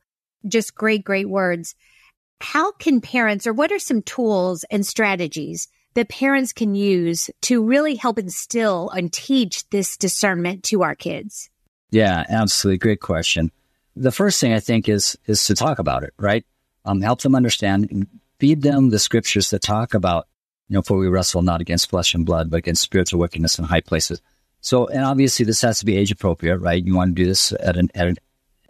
just 0.48 0.74
great, 0.74 1.04
great 1.04 1.28
words 1.28 1.74
how 2.42 2.72
can 2.72 3.00
parents 3.00 3.46
or 3.46 3.52
what 3.52 3.70
are 3.70 3.78
some 3.78 4.02
tools 4.02 4.64
and 4.64 4.84
strategies 4.84 5.68
that 5.94 6.08
parents 6.08 6.52
can 6.52 6.74
use 6.74 7.30
to 7.42 7.64
really 7.64 7.94
help 7.94 8.18
instill 8.18 8.90
and 8.90 9.12
teach 9.12 9.68
this 9.70 9.96
discernment 9.96 10.64
to 10.64 10.82
our 10.82 10.96
kids? 10.96 11.48
Yeah, 11.90 12.24
absolutely. 12.28 12.78
Great 12.78 13.00
question. 13.00 13.52
The 13.96 14.12
first 14.12 14.40
thing 14.40 14.52
I 14.52 14.60
think 14.60 14.88
is 14.88 15.18
is 15.26 15.44
to 15.44 15.54
talk 15.54 15.78
about 15.78 16.02
it, 16.02 16.14
right? 16.18 16.44
Um, 16.84 17.00
help 17.00 17.20
them 17.20 17.34
understand, 17.34 18.08
feed 18.38 18.62
them 18.62 18.90
the 18.90 18.98
scriptures 18.98 19.50
that 19.50 19.62
talk 19.62 19.94
about, 19.94 20.26
you 20.68 20.74
know, 20.74 20.82
for 20.82 20.96
we 20.96 21.08
wrestle 21.08 21.42
not 21.42 21.60
against 21.60 21.90
flesh 21.90 22.14
and 22.14 22.26
blood, 22.26 22.50
but 22.50 22.58
against 22.58 22.82
spiritual 22.82 23.20
wickedness 23.20 23.58
in 23.58 23.64
high 23.64 23.80
places. 23.80 24.20
So, 24.60 24.86
and 24.86 25.04
obviously 25.04 25.44
this 25.44 25.60
has 25.62 25.80
to 25.80 25.84
be 25.84 25.96
age 25.96 26.10
appropriate, 26.10 26.58
right? 26.58 26.84
You 26.84 26.94
want 26.94 27.14
to 27.16 27.22
do 27.22 27.28
this 27.28 27.52
at 27.52 27.76
an, 27.76 27.90
at 27.94 28.06
an 28.08 28.16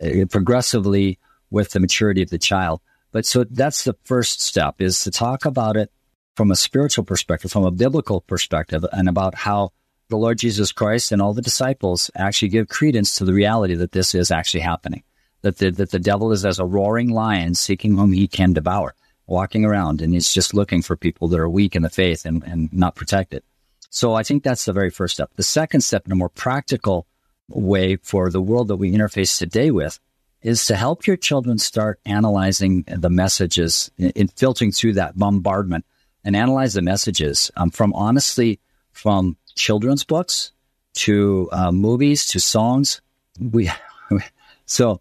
uh, 0.02 0.26
progressively 0.26 1.18
with 1.50 1.70
the 1.70 1.80
maturity 1.80 2.22
of 2.22 2.30
the 2.30 2.38
child. 2.38 2.80
But 3.12 3.26
so 3.26 3.44
that's 3.44 3.84
the 3.84 3.94
first 4.04 4.40
step 4.40 4.80
is 4.80 5.04
to 5.04 5.10
talk 5.10 5.44
about 5.44 5.76
it 5.76 5.92
from 6.34 6.50
a 6.50 6.56
spiritual 6.56 7.04
perspective, 7.04 7.52
from 7.52 7.64
a 7.64 7.70
biblical 7.70 8.22
perspective, 8.22 8.84
and 8.90 9.08
about 9.08 9.34
how 9.34 9.70
the 10.08 10.16
Lord 10.16 10.38
Jesus 10.38 10.72
Christ 10.72 11.12
and 11.12 11.22
all 11.22 11.34
the 11.34 11.42
disciples 11.42 12.10
actually 12.16 12.48
give 12.48 12.68
credence 12.68 13.16
to 13.16 13.24
the 13.24 13.34
reality 13.34 13.74
that 13.74 13.92
this 13.92 14.14
is 14.14 14.30
actually 14.30 14.60
happening. 14.60 15.02
That 15.42 15.58
the, 15.58 15.70
that 15.72 15.90
the 15.90 15.98
devil 15.98 16.32
is 16.32 16.44
as 16.44 16.58
a 16.58 16.64
roaring 16.64 17.10
lion 17.10 17.54
seeking 17.54 17.96
whom 17.96 18.12
he 18.12 18.28
can 18.28 18.52
devour, 18.52 18.94
walking 19.26 19.64
around, 19.64 20.00
and 20.00 20.14
he's 20.14 20.32
just 20.32 20.54
looking 20.54 20.82
for 20.82 20.96
people 20.96 21.28
that 21.28 21.40
are 21.40 21.48
weak 21.48 21.74
in 21.74 21.82
the 21.82 21.90
faith 21.90 22.24
and, 22.24 22.44
and 22.44 22.72
not 22.72 22.94
protected. 22.94 23.42
So 23.90 24.14
I 24.14 24.22
think 24.22 24.42
that's 24.42 24.64
the 24.64 24.72
very 24.72 24.90
first 24.90 25.14
step. 25.14 25.30
The 25.36 25.42
second 25.42 25.80
step, 25.82 26.06
in 26.06 26.12
a 26.12 26.16
more 26.16 26.28
practical 26.28 27.06
way 27.48 27.96
for 27.96 28.30
the 28.30 28.40
world 28.40 28.68
that 28.68 28.76
we 28.76 28.92
interface 28.92 29.36
today 29.36 29.70
with, 29.70 29.98
is 30.42 30.66
to 30.66 30.76
help 30.76 31.06
your 31.06 31.16
children 31.16 31.58
start 31.58 32.00
analyzing 32.04 32.84
the 32.88 33.10
messages 33.10 33.90
in, 33.98 34.28
filtering 34.28 34.72
through 34.72 34.94
that 34.94 35.16
bombardment 35.16 35.84
and 36.24 36.34
analyze 36.34 36.74
the 36.74 36.82
messages 36.82 37.50
um, 37.56 37.70
from 37.70 37.92
honestly 37.94 38.60
from 38.92 39.36
children's 39.54 40.04
books 40.04 40.52
to 40.94 41.48
uh, 41.52 41.70
movies 41.70 42.26
to 42.26 42.40
songs. 42.40 43.00
We 43.38 43.70
so 44.66 45.00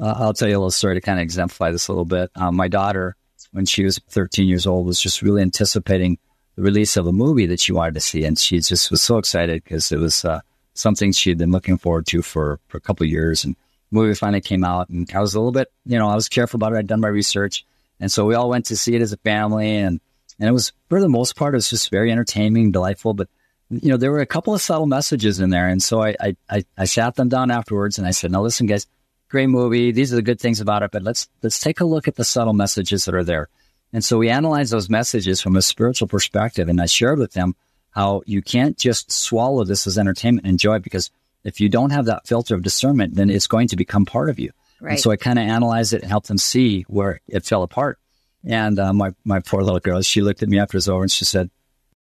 uh, 0.00 0.14
I'll 0.18 0.34
tell 0.34 0.48
you 0.48 0.56
a 0.56 0.58
little 0.58 0.70
story 0.70 0.94
to 0.94 1.00
kind 1.00 1.18
of 1.18 1.22
exemplify 1.22 1.70
this 1.70 1.88
a 1.88 1.92
little 1.92 2.04
bit. 2.04 2.30
Um, 2.34 2.56
my 2.56 2.68
daughter, 2.68 3.16
when 3.52 3.66
she 3.66 3.84
was 3.84 4.00
13 4.10 4.48
years 4.48 4.66
old, 4.66 4.86
was 4.86 5.00
just 5.00 5.22
really 5.22 5.42
anticipating 5.42 6.18
the 6.56 6.62
release 6.62 6.96
of 6.96 7.06
a 7.06 7.12
movie 7.12 7.46
that 7.46 7.60
she 7.60 7.72
wanted 7.72 7.94
to 7.94 8.00
see, 8.00 8.24
and 8.24 8.38
she 8.38 8.60
just 8.60 8.90
was 8.90 9.02
so 9.02 9.18
excited 9.18 9.62
because 9.62 9.90
it 9.92 9.98
was 9.98 10.24
uh, 10.24 10.40
something 10.74 11.12
she 11.12 11.30
had 11.30 11.38
been 11.38 11.52
looking 11.52 11.78
forward 11.78 12.06
to 12.06 12.22
for, 12.22 12.60
for 12.68 12.78
a 12.78 12.80
couple 12.80 13.06
years. 13.06 13.44
And 13.44 13.54
the 13.90 14.00
movie 14.00 14.14
finally 14.14 14.40
came 14.40 14.64
out, 14.64 14.88
and 14.88 15.08
I 15.14 15.20
was 15.20 15.34
a 15.34 15.38
little 15.38 15.52
bit, 15.52 15.72
you 15.84 15.98
know, 15.98 16.08
I 16.08 16.14
was 16.14 16.28
careful 16.28 16.58
about 16.58 16.72
it. 16.72 16.78
I'd 16.78 16.86
done 16.86 17.00
my 17.00 17.08
research, 17.08 17.64
and 18.00 18.10
so 18.10 18.24
we 18.24 18.34
all 18.34 18.48
went 18.48 18.66
to 18.66 18.76
see 18.76 18.94
it 18.94 19.02
as 19.02 19.12
a 19.12 19.18
family, 19.18 19.76
and 19.76 20.00
and 20.40 20.48
it 20.48 20.52
was 20.52 20.72
for 20.88 21.00
the 21.00 21.08
most 21.08 21.36
part, 21.36 21.54
it 21.54 21.58
was 21.58 21.70
just 21.70 21.90
very 21.90 22.10
entertaining, 22.10 22.72
delightful. 22.72 23.14
But 23.14 23.28
you 23.70 23.88
know, 23.88 23.96
there 23.96 24.10
were 24.10 24.20
a 24.20 24.26
couple 24.26 24.54
of 24.54 24.60
subtle 24.60 24.86
messages 24.86 25.40
in 25.40 25.50
there, 25.50 25.68
and 25.68 25.82
so 25.82 26.02
I, 26.02 26.36
I, 26.50 26.64
I 26.76 26.84
sat 26.84 27.14
them 27.14 27.28
down 27.28 27.50
afterwards, 27.50 27.98
and 27.98 28.06
I 28.06 28.10
said, 28.10 28.32
"Now 28.32 28.42
listen, 28.42 28.66
guys, 28.66 28.86
great 29.34 29.48
movie. 29.48 29.90
These 29.90 30.12
are 30.12 30.16
the 30.16 30.22
good 30.22 30.40
things 30.40 30.60
about 30.60 30.84
it, 30.84 30.92
but 30.92 31.02
let's 31.02 31.26
let's 31.42 31.58
take 31.58 31.80
a 31.80 31.84
look 31.84 32.06
at 32.06 32.14
the 32.14 32.24
subtle 32.24 32.52
messages 32.52 33.04
that 33.04 33.16
are 33.16 33.24
there." 33.24 33.48
And 33.92 34.04
so 34.04 34.16
we 34.18 34.30
analyzed 34.30 34.72
those 34.72 34.88
messages 34.88 35.40
from 35.40 35.56
a 35.56 35.62
spiritual 35.62 36.06
perspective, 36.06 36.68
and 36.68 36.80
I 36.80 36.86
shared 36.86 37.18
with 37.18 37.32
them 37.32 37.56
how 37.90 38.22
you 38.26 38.42
can't 38.42 38.78
just 38.78 39.10
swallow 39.10 39.64
this 39.64 39.88
as 39.88 39.98
entertainment 39.98 40.46
and 40.46 40.52
enjoy 40.52 40.76
it 40.76 40.84
because 40.84 41.10
if 41.42 41.60
you 41.60 41.68
don't 41.68 41.90
have 41.90 42.06
that 42.06 42.28
filter 42.28 42.54
of 42.54 42.62
discernment, 42.62 43.16
then 43.16 43.28
it's 43.28 43.48
going 43.48 43.68
to 43.68 43.76
become 43.76 44.06
part 44.06 44.30
of 44.30 44.38
you. 44.38 44.50
Right. 44.80 44.92
And 44.92 45.00
so 45.00 45.10
I 45.10 45.16
kind 45.16 45.38
of 45.38 45.46
analyzed 45.46 45.92
it 45.92 46.02
and 46.02 46.10
helped 46.10 46.28
them 46.28 46.38
see 46.38 46.82
where 46.88 47.20
it 47.26 47.44
fell 47.44 47.62
apart. 47.64 47.98
And 48.44 48.78
uh, 48.78 48.92
my 48.92 49.14
my 49.24 49.40
poor 49.40 49.62
little 49.62 49.80
girl, 49.80 50.00
she 50.02 50.22
looked 50.22 50.42
at 50.42 50.48
me 50.48 50.60
after 50.60 50.76
it 50.76 50.78
was 50.78 50.88
over 50.88 51.02
and 51.02 51.10
she 51.10 51.24
said, 51.24 51.50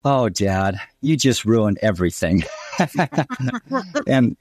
"Oh, 0.04 0.28
Dad, 0.28 0.80
you 1.00 1.16
just 1.16 1.46
ruined 1.46 1.78
everything." 1.80 2.44
and 4.06 4.36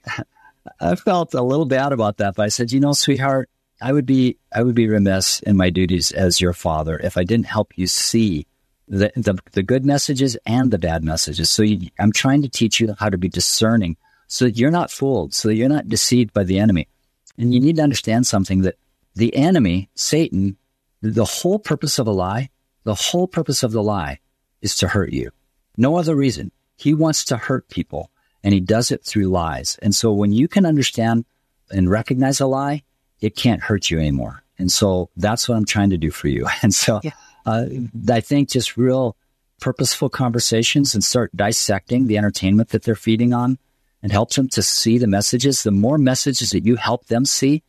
I 0.80 0.94
felt 0.94 1.34
a 1.34 1.42
little 1.42 1.66
bad 1.66 1.92
about 1.92 2.18
that, 2.18 2.34
but 2.36 2.44
I 2.44 2.48
said, 2.48 2.72
"You 2.72 2.80
know, 2.80 2.92
sweetheart, 2.92 3.48
I 3.80 3.92
would 3.92 4.06
be 4.06 4.38
I 4.54 4.62
would 4.62 4.74
be 4.74 4.88
remiss 4.88 5.40
in 5.40 5.56
my 5.56 5.70
duties 5.70 6.12
as 6.12 6.40
your 6.40 6.52
father 6.52 6.98
if 6.98 7.16
I 7.16 7.24
didn't 7.24 7.46
help 7.46 7.72
you 7.76 7.86
see 7.86 8.46
the 8.88 9.10
the, 9.16 9.38
the 9.52 9.62
good 9.62 9.84
messages 9.84 10.36
and 10.46 10.70
the 10.70 10.78
bad 10.78 11.02
messages. 11.04 11.50
So 11.50 11.62
you, 11.62 11.88
I'm 11.98 12.12
trying 12.12 12.42
to 12.42 12.48
teach 12.48 12.80
you 12.80 12.94
how 12.98 13.08
to 13.08 13.18
be 13.18 13.28
discerning." 13.28 13.96
so 14.32 14.46
that 14.46 14.56
you're 14.56 14.70
not 14.70 14.90
fooled, 14.90 15.34
so 15.34 15.48
that 15.48 15.56
you're 15.56 15.68
not 15.68 15.90
deceived 15.90 16.32
by 16.32 16.42
the 16.42 16.58
enemy. 16.58 16.88
And 17.36 17.52
you 17.52 17.60
need 17.60 17.76
to 17.76 17.82
understand 17.82 18.26
something 18.26 18.62
that 18.62 18.76
the 19.14 19.36
enemy, 19.36 19.90
Satan, 19.94 20.56
the 21.02 21.26
whole 21.26 21.58
purpose 21.58 21.98
of 21.98 22.06
a 22.06 22.12
lie, 22.12 22.48
the 22.84 22.94
whole 22.94 23.28
purpose 23.28 23.62
of 23.62 23.72
the 23.72 23.82
lie 23.82 24.20
is 24.62 24.74
to 24.76 24.88
hurt 24.88 25.12
you. 25.12 25.32
No 25.76 25.98
other 25.98 26.16
reason. 26.16 26.50
He 26.76 26.94
wants 26.94 27.26
to 27.26 27.36
hurt 27.36 27.68
people 27.68 28.10
and 28.44 28.52
he 28.54 28.60
does 28.60 28.90
it 28.90 29.04
through 29.04 29.26
lies. 29.26 29.78
And 29.82 29.94
so 29.94 30.12
when 30.12 30.32
you 30.32 30.48
can 30.48 30.66
understand 30.66 31.24
and 31.70 31.90
recognize 31.90 32.40
a 32.40 32.46
lie, 32.46 32.82
it 33.20 33.36
can't 33.36 33.62
hurt 33.62 33.90
you 33.90 33.98
anymore. 33.98 34.42
And 34.58 34.70
so 34.70 35.10
that's 35.16 35.48
what 35.48 35.56
I'm 35.56 35.64
trying 35.64 35.90
to 35.90 35.98
do 35.98 36.10
for 36.10 36.28
you. 36.28 36.46
And 36.62 36.74
so 36.74 37.00
yeah. 37.02 37.12
uh, 37.46 37.66
I 38.10 38.20
think 38.20 38.50
just 38.50 38.76
real 38.76 39.16
purposeful 39.60 40.08
conversations 40.08 40.94
and 40.94 41.04
start 41.04 41.34
dissecting 41.34 42.06
the 42.06 42.18
entertainment 42.18 42.70
that 42.70 42.82
they're 42.82 42.94
feeding 42.94 43.32
on 43.32 43.58
and 44.02 44.10
helps 44.10 44.36
them 44.36 44.48
to 44.48 44.62
see 44.62 44.98
the 44.98 45.06
messages, 45.06 45.62
the 45.62 45.70
more 45.70 45.98
messages 45.98 46.50
that 46.50 46.66
you 46.66 46.76
help 46.76 47.06
them 47.06 47.24
see, 47.24 47.62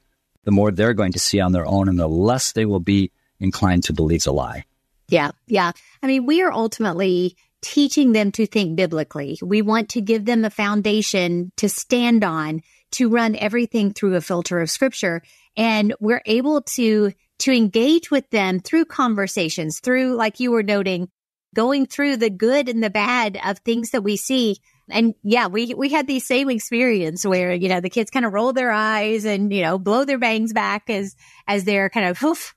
the 0.44 0.52
more 0.52 0.72
they're 0.72 0.96
going 0.96 1.12
to 1.14 1.20
see 1.20 1.40
on 1.40 1.52
their 1.52 1.68
own 1.68 1.88
and 1.88 2.00
the 2.00 2.10
less 2.10 2.52
they 2.52 2.66
will 2.66 2.80
be 2.80 3.12
inclined 3.40 3.84
to 3.84 3.94
believe 3.94 4.24
the 4.24 4.34
lie. 4.34 4.66
Yeah. 5.08 5.32
Yeah. 5.48 5.72
I 6.02 6.08
mean, 6.08 6.26
we 6.26 6.42
are 6.42 6.52
ultimately 6.52 7.36
teaching 7.64 8.12
them 8.12 8.32
to 8.34 8.46
think 8.46 8.76
biblically. 8.76 9.40
We 9.42 9.62
want 9.62 9.90
to 9.90 10.02
give 10.02 10.26
them 10.26 10.46
a 10.46 10.50
foundation 10.50 11.52
to 11.58 11.70
stand 11.70 12.24
on, 12.24 12.62
to 12.92 13.10
run 13.10 13.36
everything 13.36 13.94
through 13.94 14.16
a 14.16 14.22
filter 14.22 14.60
of 14.60 14.70
scripture. 14.70 15.24
And 15.58 15.96
we're 16.00 16.22
able 16.26 16.62
to 16.76 17.14
to 17.40 17.52
engage 17.52 18.12
with 18.12 18.30
them 18.30 18.60
through 18.60 18.86
conversations, 18.86 19.80
through, 19.80 20.16
like 20.16 20.40
you 20.40 20.52
were 20.52 20.64
noting, 20.64 21.10
going 21.56 21.86
through 21.86 22.18
the 22.18 22.30
good 22.30 22.70
and 22.70 22.84
the 22.84 22.90
bad 22.90 23.40
of 23.44 23.60
things 23.60 23.92
that 23.92 24.04
we 24.04 24.16
see. 24.16 24.58
And 24.90 25.14
yeah, 25.24 25.48
we, 25.48 25.74
we 25.74 25.90
had 25.90 26.08
the 26.08 26.20
same 26.20 26.50
experience 26.50 27.26
where, 27.26 27.54
you 27.54 27.70
know, 27.70 27.82
the 27.82 27.90
kids 27.90 28.12
kind 28.12 28.26
of 28.26 28.34
roll 28.34 28.54
their 28.54 28.72
eyes 28.72 29.26
and, 29.26 29.52
you 29.52 29.62
know, 29.62 29.78
blow 29.78 30.06
their 30.06 30.20
bangs 30.20 30.54
back 30.54 30.90
as, 30.90 31.16
as 31.48 31.64
they're 31.64 31.90
kind 31.90 32.08
of, 32.08 32.22
oof. 32.24 32.54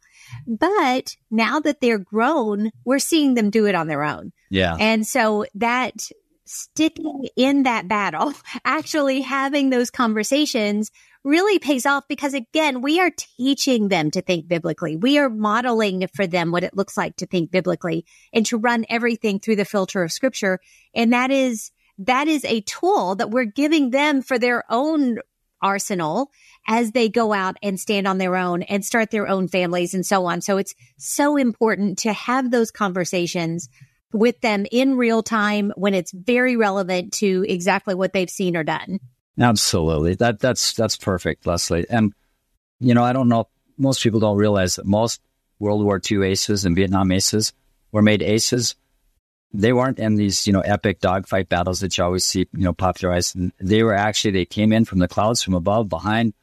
But 0.46 1.16
now 1.30 1.60
that 1.60 1.80
they're 1.80 1.98
grown, 1.98 2.70
we're 2.84 2.98
seeing 2.98 3.34
them 3.34 3.50
do 3.50 3.66
it 3.66 3.74
on 3.74 3.86
their 3.86 4.02
own. 4.02 4.32
Yeah. 4.50 4.76
And 4.78 5.06
so 5.06 5.46
that 5.54 5.94
sticking 6.44 7.28
in 7.36 7.64
that 7.64 7.88
battle, 7.88 8.32
actually 8.64 9.20
having 9.22 9.70
those 9.70 9.90
conversations 9.90 10.90
really 11.24 11.58
pays 11.58 11.84
off 11.84 12.04
because 12.08 12.34
again, 12.34 12.80
we 12.80 13.00
are 13.00 13.10
teaching 13.36 13.88
them 13.88 14.12
to 14.12 14.22
think 14.22 14.46
biblically. 14.46 14.96
We 14.96 15.18
are 15.18 15.28
modeling 15.28 16.06
for 16.14 16.26
them 16.26 16.52
what 16.52 16.62
it 16.62 16.76
looks 16.76 16.96
like 16.96 17.16
to 17.16 17.26
think 17.26 17.50
biblically 17.50 18.06
and 18.32 18.46
to 18.46 18.56
run 18.56 18.86
everything 18.88 19.40
through 19.40 19.56
the 19.56 19.64
filter 19.64 20.04
of 20.04 20.12
scripture. 20.12 20.60
And 20.94 21.12
that 21.12 21.32
is, 21.32 21.72
that 21.98 22.28
is 22.28 22.44
a 22.44 22.60
tool 22.60 23.16
that 23.16 23.30
we're 23.30 23.44
giving 23.44 23.90
them 23.90 24.22
for 24.22 24.38
their 24.38 24.62
own 24.70 25.18
arsenal 25.60 26.30
as 26.68 26.92
they 26.92 27.08
go 27.08 27.32
out 27.32 27.56
and 27.60 27.80
stand 27.80 28.06
on 28.06 28.18
their 28.18 28.36
own 28.36 28.62
and 28.62 28.84
start 28.84 29.10
their 29.10 29.26
own 29.26 29.48
families 29.48 29.94
and 29.94 30.06
so 30.06 30.26
on. 30.26 30.40
So 30.42 30.58
it's 30.58 30.74
so 30.96 31.36
important 31.36 31.98
to 32.00 32.12
have 32.12 32.50
those 32.50 32.70
conversations 32.70 33.68
with 34.12 34.40
them 34.40 34.66
in 34.70 34.96
real 34.96 35.22
time 35.22 35.72
when 35.76 35.94
it's 35.94 36.12
very 36.12 36.56
relevant 36.56 37.12
to 37.14 37.44
exactly 37.48 37.94
what 37.94 38.12
they've 38.12 38.30
seen 38.30 38.56
or 38.56 38.64
done. 38.64 39.00
Absolutely. 39.38 40.14
That 40.14 40.38
that's 40.40 40.72
that's 40.74 40.96
perfect, 40.96 41.46
Leslie. 41.46 41.86
And 41.90 42.12
you 42.80 42.94
know, 42.94 43.04
I 43.04 43.12
don't 43.12 43.28
know 43.28 43.48
most 43.78 44.02
people 44.02 44.20
don't 44.20 44.36
realize 44.36 44.76
that 44.76 44.86
most 44.86 45.20
World 45.58 45.82
War 45.84 46.00
II 46.10 46.26
aces 46.26 46.64
and 46.64 46.76
Vietnam 46.76 47.12
aces 47.12 47.52
were 47.92 48.02
made 48.02 48.22
aces. 48.22 48.74
They 49.52 49.72
weren't 49.72 49.98
in 49.98 50.16
these, 50.16 50.46
you 50.46 50.52
know, 50.52 50.60
epic 50.60 51.00
dogfight 51.00 51.48
battles 51.48 51.80
that 51.80 51.96
you 51.96 52.04
always 52.04 52.24
see, 52.24 52.40
you 52.52 52.64
know, 52.64 52.72
popularized. 52.72 53.36
They 53.58 53.82
were 53.82 53.94
actually 53.94 54.32
they 54.32 54.44
came 54.44 54.72
in 54.72 54.84
from 54.84 54.98
the 54.98 55.08
clouds 55.08 55.42
from 55.42 55.54
above, 55.54 55.88
behind, 55.88 56.34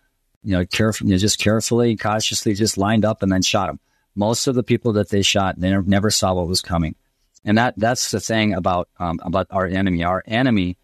you 0.43 0.53
know, 0.53 0.65
carefully, 0.65 1.09
you 1.09 1.15
know, 1.15 1.19
just 1.19 1.39
carefully, 1.39 1.95
cautiously, 1.95 2.53
just 2.53 2.77
lined 2.77 3.05
up 3.05 3.21
and 3.21 3.31
then 3.31 3.41
shot 3.41 3.67
them. 3.67 3.79
Most 4.15 4.47
of 4.47 4.55
the 4.55 4.63
people 4.63 4.93
that 4.93 5.09
they 5.09 5.21
shot, 5.21 5.59
they 5.59 5.75
never 5.75 6.09
saw 6.09 6.33
what 6.33 6.47
was 6.47 6.61
coming, 6.61 6.95
and 7.45 7.57
that 7.57 7.73
that's 7.77 8.11
the 8.11 8.19
thing 8.19 8.53
about 8.53 8.89
um, 8.99 9.19
about 9.23 9.47
our 9.51 9.65
enemy. 9.65 10.03
Our 10.03 10.23
enemy 10.25 10.77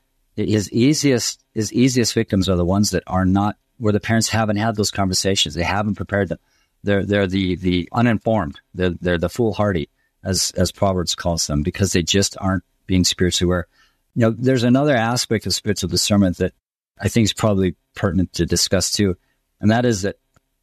his 0.47 0.71
easiest 0.71 1.43
his 1.53 1.73
easiest 1.73 2.13
victims 2.13 2.47
are 2.49 2.55
the 2.55 2.65
ones 2.65 2.91
that 2.91 3.03
are 3.07 3.25
not 3.25 3.57
where 3.77 3.93
the 3.93 3.99
parents 3.99 4.29
haven't 4.29 4.57
had 4.57 4.75
those 4.75 4.91
conversations. 4.91 5.55
They 5.55 5.63
haven't 5.63 5.95
prepared 5.95 6.29
them. 6.29 6.39
They're 6.83 7.05
they're 7.05 7.27
the 7.27 7.55
the 7.55 7.89
uninformed. 7.91 8.59
They're 8.73 8.95
they're 9.01 9.17
the 9.17 9.29
foolhardy, 9.29 9.89
as 10.23 10.51
as 10.55 10.71
Proverbs 10.71 11.15
calls 11.15 11.47
them, 11.47 11.63
because 11.63 11.91
they 11.91 12.03
just 12.03 12.37
aren't 12.39 12.63
being 12.87 13.03
spiritually 13.03 13.49
aware. 13.49 13.67
You 14.15 14.21
know, 14.21 14.31
there's 14.31 14.63
another 14.63 14.95
aspect 14.95 15.45
of 15.45 15.53
spiritual 15.53 15.89
discernment 15.89 16.37
that 16.37 16.53
I 16.99 17.09
think 17.09 17.25
is 17.25 17.33
probably 17.33 17.75
pertinent 17.95 18.33
to 18.33 18.45
discuss 18.45 18.91
too, 18.91 19.17
and 19.59 19.71
that 19.71 19.85
is 19.85 20.03
that 20.03 20.17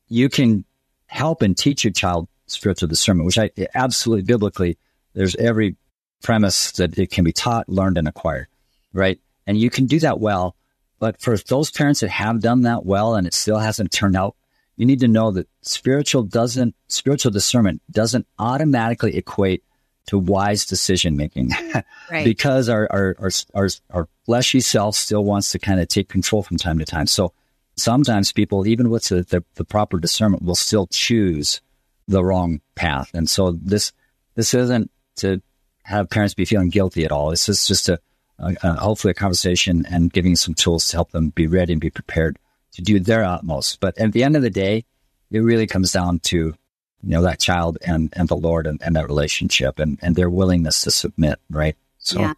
you 0.08 0.28
can 0.28 0.64
help 1.06 1.42
and 1.42 1.56
teach 1.56 1.84
your 1.84 1.92
child 1.92 2.28
spiritual 2.46 2.88
discernment, 2.88 3.26
which 3.26 3.38
I 3.38 3.50
absolutely 3.74 4.22
biblically 4.22 4.78
there's 5.14 5.36
every 5.36 5.76
premise 6.22 6.72
that 6.72 6.98
it 6.98 7.10
can 7.10 7.24
be 7.24 7.32
taught, 7.32 7.68
learned, 7.68 7.98
and 7.98 8.08
acquired, 8.08 8.48
right? 8.92 9.18
And 9.46 9.58
you 9.58 9.70
can 9.70 9.86
do 9.86 10.00
that 10.00 10.20
well. 10.20 10.56
But 10.98 11.20
for 11.20 11.36
those 11.36 11.70
parents 11.70 12.00
that 12.00 12.10
have 12.10 12.40
done 12.40 12.62
that 12.62 12.86
well 12.86 13.14
and 13.14 13.26
it 13.26 13.34
still 13.34 13.58
hasn't 13.58 13.92
turned 13.92 14.16
out, 14.16 14.34
you 14.76 14.86
need 14.86 15.00
to 15.00 15.08
know 15.08 15.30
that 15.32 15.48
spiritual 15.62 16.22
doesn't, 16.22 16.74
spiritual 16.88 17.32
discernment 17.32 17.82
doesn't 17.90 18.26
automatically 18.38 19.16
equate 19.16 19.62
to 20.06 20.18
wise 20.18 20.64
decision 20.64 21.16
making 21.16 21.50
right. 22.10 22.24
because 22.24 22.68
our, 22.68 22.86
our, 22.90 23.16
our, 23.18 23.30
our, 23.54 23.68
our 23.90 24.08
fleshy 24.24 24.60
self 24.60 24.94
still 24.94 25.24
wants 25.24 25.50
to 25.52 25.58
kind 25.58 25.80
of 25.80 25.88
take 25.88 26.08
control 26.08 26.42
from 26.42 26.56
time 26.56 26.78
to 26.78 26.84
time. 26.84 27.06
So 27.06 27.32
sometimes 27.76 28.32
people, 28.32 28.66
even 28.66 28.88
with 28.88 29.04
the, 29.04 29.22
the, 29.22 29.44
the 29.54 29.64
proper 29.64 29.98
discernment, 29.98 30.42
will 30.42 30.54
still 30.54 30.86
choose 30.86 31.60
the 32.06 32.24
wrong 32.24 32.60
path. 32.74 33.10
And 33.14 33.28
so 33.28 33.52
this, 33.52 33.92
this 34.34 34.54
isn't 34.54 34.90
to 35.16 35.42
have 35.86 36.10
parents 36.10 36.34
be 36.34 36.44
feeling 36.44 36.68
guilty 36.68 37.04
at 37.04 37.12
all. 37.12 37.30
This 37.30 37.48
is 37.48 37.66
just 37.66 37.88
a, 37.88 38.00
uh, 38.38 38.52
uh, 38.62 38.74
hopefully 38.74 39.12
a 39.12 39.14
conversation 39.14 39.86
and 39.88 40.12
giving 40.12 40.34
some 40.34 40.54
tools 40.54 40.88
to 40.88 40.96
help 40.96 41.12
them 41.12 41.30
be 41.30 41.46
ready 41.46 41.72
and 41.72 41.80
be 41.80 41.90
prepared 41.90 42.38
to 42.72 42.82
do 42.82 42.98
their 42.98 43.24
utmost. 43.24 43.80
But 43.80 43.96
at 43.98 44.12
the 44.12 44.24
end 44.24 44.36
of 44.36 44.42
the 44.42 44.50
day, 44.50 44.84
it 45.30 45.38
really 45.38 45.66
comes 45.66 45.92
down 45.92 46.18
to 46.20 46.36
you 46.36 46.54
know 47.02 47.22
that 47.22 47.38
child 47.38 47.78
and 47.86 48.12
and 48.16 48.28
the 48.28 48.36
Lord 48.36 48.66
and, 48.66 48.80
and 48.82 48.96
that 48.96 49.06
relationship 49.06 49.78
and 49.78 49.98
and 50.02 50.16
their 50.16 50.30
willingness 50.30 50.82
to 50.82 50.90
submit, 50.90 51.38
right? 51.50 51.76
So. 51.98 52.20
Yeah. 52.20 52.34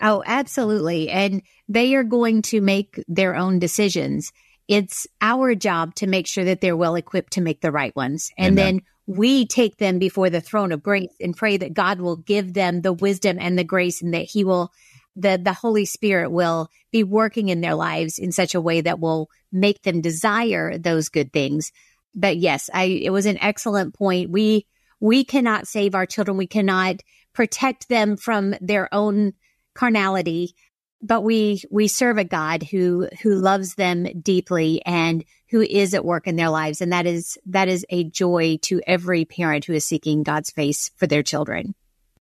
Oh, 0.00 0.22
absolutely. 0.26 1.10
And 1.10 1.42
they 1.68 1.94
are 1.94 2.02
going 2.02 2.42
to 2.42 2.60
make 2.60 3.02
their 3.06 3.36
own 3.36 3.60
decisions. 3.60 4.32
It's 4.66 5.06
our 5.20 5.54
job 5.54 5.94
to 5.96 6.08
make 6.08 6.26
sure 6.26 6.44
that 6.44 6.60
they're 6.60 6.76
well 6.76 6.96
equipped 6.96 7.34
to 7.34 7.40
make 7.40 7.60
the 7.60 7.70
right 7.70 7.94
ones. 7.94 8.30
And 8.36 8.58
Amen. 8.58 8.76
then 8.76 8.82
we 9.06 9.46
take 9.46 9.76
them 9.76 9.98
before 9.98 10.30
the 10.30 10.40
throne 10.40 10.72
of 10.72 10.82
grace 10.82 11.10
and 11.20 11.36
pray 11.36 11.56
that 11.56 11.74
God 11.74 12.00
will 12.00 12.16
give 12.16 12.54
them 12.54 12.82
the 12.82 12.92
wisdom 12.92 13.38
and 13.40 13.58
the 13.58 13.64
grace 13.64 14.02
and 14.02 14.14
that 14.14 14.24
he 14.24 14.44
will 14.44 14.72
the 15.16 15.40
the 15.42 15.52
Holy 15.52 15.84
Spirit 15.84 16.30
will 16.30 16.68
be 16.90 17.04
working 17.04 17.48
in 17.48 17.60
their 17.60 17.74
lives 17.74 18.18
in 18.18 18.32
such 18.32 18.54
a 18.54 18.60
way 18.60 18.80
that 18.80 19.00
will 19.00 19.28
make 19.50 19.82
them 19.82 20.00
desire 20.00 20.78
those 20.78 21.08
good 21.08 21.32
things. 21.32 21.72
But 22.14 22.36
yes, 22.36 22.70
I 22.72 22.84
it 22.84 23.10
was 23.10 23.26
an 23.26 23.38
excellent 23.38 23.94
point. 23.94 24.30
We 24.30 24.66
we 25.00 25.24
cannot 25.24 25.66
save 25.66 25.94
our 25.94 26.06
children. 26.06 26.36
We 26.36 26.46
cannot 26.46 27.00
protect 27.32 27.88
them 27.88 28.16
from 28.16 28.54
their 28.60 28.92
own 28.94 29.32
carnality, 29.74 30.54
but 31.02 31.22
we 31.22 31.62
we 31.70 31.88
serve 31.88 32.18
a 32.18 32.24
God 32.24 32.62
who 32.62 33.08
who 33.22 33.34
loves 33.34 33.74
them 33.74 34.06
deeply 34.20 34.80
and 34.86 35.24
who 35.52 35.60
is 35.60 35.94
at 35.94 36.04
work 36.04 36.26
in 36.26 36.36
their 36.36 36.48
lives 36.48 36.80
and 36.80 36.92
that 36.92 37.06
is 37.06 37.38
that 37.46 37.68
is 37.68 37.86
a 37.90 38.04
joy 38.04 38.58
to 38.62 38.80
every 38.86 39.24
parent 39.24 39.66
who 39.66 39.74
is 39.74 39.84
seeking 39.84 40.22
God's 40.22 40.50
face 40.50 40.90
for 40.96 41.06
their 41.06 41.22
children. 41.22 41.74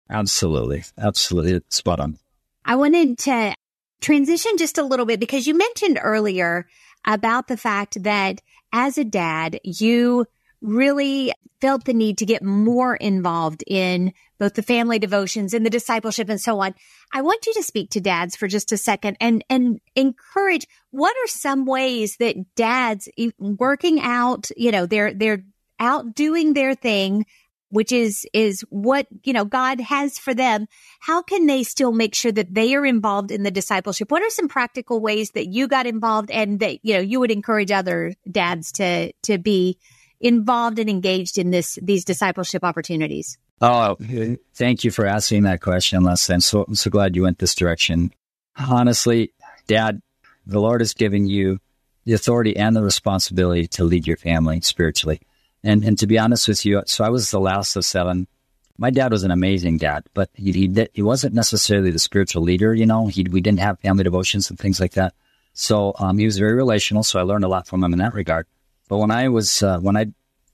Absolutely. 0.08 0.84
Absolutely. 0.96 1.60
Spot 1.68 2.00
on. 2.00 2.18
I 2.64 2.76
wanted 2.76 3.18
to 3.18 3.54
transition 4.00 4.52
just 4.56 4.78
a 4.78 4.84
little 4.84 5.06
bit 5.06 5.18
because 5.18 5.46
you 5.46 5.58
mentioned 5.58 5.98
earlier 6.00 6.68
about 7.04 7.48
the 7.48 7.56
fact 7.56 8.02
that 8.04 8.40
as 8.72 8.96
a 8.96 9.04
dad, 9.04 9.58
you 9.64 10.26
really 10.66 11.32
felt 11.60 11.84
the 11.84 11.94
need 11.94 12.18
to 12.18 12.26
get 12.26 12.42
more 12.42 12.96
involved 12.96 13.64
in 13.66 14.12
both 14.38 14.54
the 14.54 14.62
family 14.62 14.98
devotions 14.98 15.54
and 15.54 15.64
the 15.64 15.70
discipleship 15.70 16.28
and 16.28 16.40
so 16.40 16.60
on. 16.60 16.74
I 17.12 17.22
want 17.22 17.46
you 17.46 17.54
to 17.54 17.62
speak 17.62 17.90
to 17.90 18.00
dads 18.00 18.36
for 18.36 18.46
just 18.46 18.72
a 18.72 18.76
second 18.76 19.16
and, 19.20 19.42
and 19.48 19.80
encourage 19.94 20.66
what 20.90 21.16
are 21.16 21.28
some 21.28 21.64
ways 21.64 22.16
that 22.18 22.36
dads 22.54 23.08
working 23.38 24.00
out, 24.00 24.50
you 24.56 24.70
know, 24.70 24.84
they're, 24.84 25.14
they're 25.14 25.44
out 25.78 26.14
doing 26.14 26.52
their 26.52 26.74
thing 26.74 27.24
which 27.70 27.90
is 27.90 28.26
is 28.32 28.64
what 28.70 29.06
you 29.24 29.32
know 29.32 29.44
God 29.44 29.80
has 29.80 30.18
for 30.18 30.32
them 30.32 30.66
how 31.00 31.20
can 31.22 31.46
they 31.46 31.62
still 31.62 31.92
make 31.92 32.14
sure 32.14 32.32
that 32.32 32.54
they 32.54 32.74
are 32.74 32.86
involved 32.86 33.30
in 33.30 33.42
the 33.42 33.50
discipleship 33.50 34.10
what 34.10 34.22
are 34.22 34.30
some 34.30 34.48
practical 34.48 35.00
ways 35.00 35.32
that 35.32 35.48
you 35.48 35.66
got 35.66 35.86
involved 35.86 36.30
and 36.30 36.60
that 36.60 36.78
you 36.84 36.94
know 36.94 37.00
you 37.00 37.20
would 37.20 37.30
encourage 37.30 37.70
other 37.70 38.14
dads 38.30 38.72
to 38.72 39.12
to 39.22 39.36
be 39.36 39.78
involved 40.20 40.78
and 40.78 40.88
engaged 40.88 41.38
in 41.38 41.50
this 41.50 41.78
these 41.82 42.04
discipleship 42.04 42.64
opportunities 42.64 43.38
oh 43.60 43.96
thank 44.54 44.84
you 44.84 44.90
for 44.90 45.06
asking 45.06 45.42
that 45.42 45.60
question 45.60 46.02
leslie 46.02 46.34
i'm 46.34 46.40
so, 46.40 46.64
I'm 46.66 46.74
so 46.74 46.90
glad 46.90 47.16
you 47.16 47.22
went 47.22 47.38
this 47.38 47.54
direction 47.54 48.12
honestly 48.58 49.32
dad 49.66 50.00
the 50.46 50.60
lord 50.60 50.80
has 50.80 50.94
given 50.94 51.26
you 51.26 51.58
the 52.04 52.12
authority 52.12 52.56
and 52.56 52.74
the 52.76 52.82
responsibility 52.82 53.66
to 53.66 53.84
lead 53.84 54.06
your 54.06 54.16
family 54.16 54.60
spiritually 54.60 55.20
and 55.66 55.84
and 55.84 55.98
to 55.98 56.06
be 56.06 56.18
honest 56.18 56.46
with 56.46 56.64
you, 56.64 56.82
so 56.86 57.04
I 57.04 57.08
was 57.08 57.30
the 57.30 57.40
last 57.40 57.74
of 57.74 57.84
seven. 57.84 58.28
My 58.78 58.90
dad 58.90 59.10
was 59.10 59.24
an 59.24 59.32
amazing 59.32 59.78
dad, 59.78 60.04
but 60.14 60.30
he 60.34 60.52
he, 60.52 60.88
he 60.94 61.02
wasn't 61.02 61.34
necessarily 61.34 61.90
the 61.90 61.98
spiritual 61.98 62.42
leader. 62.42 62.72
You 62.72 62.86
know, 62.86 63.08
he 63.08 63.24
we 63.24 63.40
didn't 63.40 63.58
have 63.58 63.80
family 63.80 64.04
devotions 64.04 64.48
and 64.48 64.58
things 64.58 64.78
like 64.80 64.92
that. 64.92 65.14
So 65.54 65.94
um, 65.98 66.18
he 66.18 66.24
was 66.24 66.38
very 66.38 66.52
relational. 66.52 67.02
So 67.02 67.18
I 67.18 67.22
learned 67.22 67.44
a 67.44 67.48
lot 67.48 67.66
from 67.66 67.82
him 67.82 67.92
in 67.92 67.98
that 67.98 68.14
regard. 68.14 68.46
But 68.88 68.98
when 68.98 69.10
I 69.10 69.28
was 69.28 69.62
uh, 69.62 69.78
when 69.80 69.96
I 69.96 70.06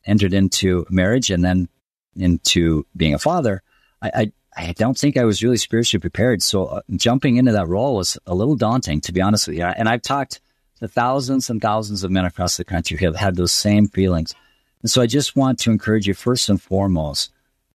entered 0.04 0.32
into 0.32 0.86
marriage 0.90 1.30
and 1.30 1.44
then 1.44 1.68
into 2.16 2.86
being 2.96 3.14
a 3.14 3.18
father, 3.18 3.62
I, 4.00 4.10
I 4.14 4.32
I 4.54 4.72
don't 4.72 4.98
think 4.98 5.16
I 5.16 5.24
was 5.24 5.42
really 5.42 5.56
spiritually 5.56 6.00
prepared. 6.00 6.42
So 6.42 6.66
uh, 6.66 6.80
jumping 6.96 7.36
into 7.36 7.52
that 7.52 7.68
role 7.68 7.96
was 7.96 8.18
a 8.26 8.34
little 8.34 8.56
daunting, 8.56 9.00
to 9.02 9.12
be 9.12 9.22
honest 9.22 9.48
with 9.48 9.56
you. 9.56 9.64
And 9.64 9.88
I've 9.88 10.02
talked 10.02 10.40
to 10.80 10.88
thousands 10.88 11.48
and 11.48 11.60
thousands 11.60 12.04
of 12.04 12.10
men 12.10 12.24
across 12.24 12.56
the 12.56 12.64
country 12.64 12.98
who 12.98 13.06
have 13.06 13.16
had 13.16 13.36
those 13.36 13.52
same 13.52 13.88
feelings. 13.88 14.34
And 14.82 14.90
so 14.90 15.00
I 15.00 15.06
just 15.06 15.36
want 15.36 15.60
to 15.60 15.70
encourage 15.70 16.06
you 16.06 16.14
first 16.14 16.48
and 16.48 16.60
foremost 16.60 17.32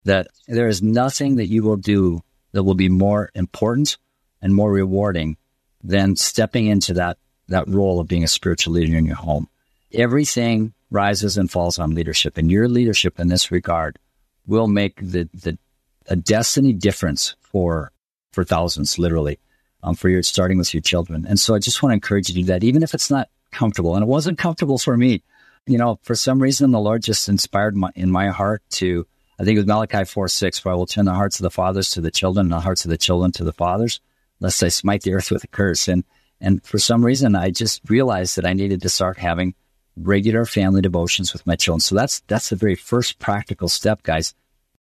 that 0.05 0.29
there 0.49 0.69
is 0.69 0.83
nothing 0.83 1.37
that 1.37 1.47
you 1.47 1.63
will 1.63 1.77
do 1.77 2.23
that 2.53 2.65
will 2.65 2.75
be 2.75 2.89
more 2.89 3.31
important 3.35 3.99
and 4.41 4.55
more 4.55 4.73
rewarding 4.73 5.37
than 5.83 6.17
stepping 6.17 6.67
into 6.67 6.95
that, 6.95 7.19
that 7.49 7.69
role 7.69 8.01
of 8.01 8.09
being 8.09 8.25
a 8.25 8.29
spiritual 8.29 8.73
leader 8.73 8.97
in 8.97 9.07
your 9.07 9.17
home. 9.17 9.49
Everything 9.95 10.75
rises 10.91 11.37
and 11.37 11.51
falls 11.51 11.79
on 11.79 11.95
leadership. 11.95 12.39
And 12.39 12.51
your 12.51 12.69
leadership 12.69 13.19
in 13.19 13.29
this 13.29 13.51
regard 13.51 13.99
will 14.47 14.69
make 14.69 14.97
the, 14.97 15.29
the 15.35 15.59
a 16.07 16.17
destiny 16.17 16.73
difference 16.73 17.35
for 17.41 17.91
for 18.33 18.45
thousands, 18.45 18.99
literally, 18.99 19.39
um, 19.83 19.95
for 19.95 20.09
your 20.09 20.23
starting 20.23 20.59
with 20.59 20.75
your 20.75 20.81
children. 20.81 21.25
And 21.27 21.39
so 21.39 21.55
I 21.55 21.61
just 21.61 21.83
want 21.83 21.93
to 21.93 21.95
encourage 21.95 22.29
you 22.29 22.35
to 22.35 22.41
do 22.41 22.47
that, 22.47 22.65
even 22.65 22.83
if 22.83 22.95
it's 22.95 23.11
not 23.11 23.29
comfortable. 23.53 23.95
And 23.95 24.03
it 24.03 24.09
wasn't 24.09 24.39
comfortable 24.39 24.77
for 24.77 24.97
me. 24.97 25.23
You 25.67 25.79
know, 25.79 26.01
for 26.03 26.17
some 26.17 26.43
reason, 26.43 26.73
the 26.73 26.81
Lord 26.81 27.03
just 27.03 27.29
inspired 27.29 27.77
my, 27.77 27.91
in 27.95 28.11
my 28.11 28.29
heart 28.29 28.63
to, 28.71 29.07
I 29.39 29.45
think 29.45 29.57
it 29.57 29.61
was 29.61 29.67
Malachi 29.67 30.05
4 30.05 30.29
6, 30.29 30.59
for 30.59 30.73
I 30.73 30.75
will 30.75 30.87
turn 30.87 31.05
the 31.05 31.15
hearts 31.15 31.39
of 31.39 31.45
the 31.45 31.51
fathers 31.51 31.91
to 31.93 32.01
the 32.01 32.11
children 32.11 32.47
and 32.47 32.53
the 32.53 32.61
hearts 32.61 32.85
of 32.85 32.91
the 32.91 32.99
children 32.99 33.31
to 33.33 33.45
the 33.45 33.53
fathers, 33.53 34.01
lest 34.41 34.63
I 34.63 34.69
smite 34.69 35.03
the 35.03 35.15
earth 35.15 35.31
with 35.31 35.45
a 35.45 35.49
curse. 35.49 35.87
And, 35.87 36.05
and 36.41 36.63
for 36.65 36.79
some 36.79 37.05
reason, 37.05 37.37
I 37.37 37.51
just 37.51 37.81
realized 37.89 38.37
that 38.37 38.45
I 38.45 38.53
needed 38.53 38.83
to 38.83 38.89
start 38.89 39.17
having 39.17 39.55
regular 39.97 40.45
family 40.45 40.81
devotions 40.81 41.33
with 41.33 41.47
my 41.47 41.57
children. 41.57 41.81
So 41.81 41.95
that's, 41.95 42.21
that's 42.27 42.49
the 42.49 42.57
very 42.57 42.75
first 42.75 43.19
practical 43.19 43.69
step, 43.69 44.03
guys. 44.03 44.35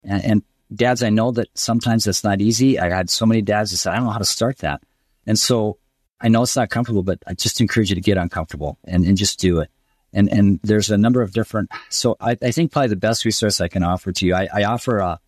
And, 0.04 0.24
and 0.24 0.42
dads, 0.74 1.02
I 1.02 1.10
know 1.10 1.32
that 1.32 1.48
sometimes 1.54 2.04
that's 2.04 2.24
not 2.24 2.40
easy. 2.40 2.78
I 2.78 2.90
had 2.90 3.10
so 3.10 3.26
many 3.26 3.42
dads 3.42 3.70
that 3.70 3.78
said, 3.78 3.92
I 3.92 3.96
don't 3.96 4.04
know 4.04 4.12
how 4.12 4.18
to 4.18 4.24
start 4.24 4.58
that. 4.58 4.82
And 5.26 5.38
so 5.38 5.78
I 6.20 6.28
know 6.28 6.42
it's 6.42 6.56
not 6.56 6.70
comfortable, 6.70 7.02
but 7.02 7.18
I 7.26 7.34
just 7.34 7.60
encourage 7.60 7.90
you 7.90 7.96
to 7.96 8.00
get 8.00 8.18
uncomfortable 8.18 8.78
and, 8.84 9.04
and 9.04 9.16
just 9.16 9.40
do 9.40 9.60
it. 9.60 9.70
And, 10.12 10.28
and 10.28 10.60
there's 10.62 10.90
a 10.90 10.98
number 10.98 11.22
of 11.22 11.32
different, 11.32 11.70
so 11.88 12.16
I, 12.20 12.36
I 12.42 12.50
think 12.50 12.72
probably 12.72 12.88
the 12.88 12.96
best 12.96 13.24
resource 13.24 13.60
I 13.60 13.68
can 13.68 13.82
offer 13.82 14.10
to 14.12 14.26
you, 14.26 14.34
I, 14.34 14.48
I 14.52 14.64
offer 14.64 14.98
a, 14.98 15.20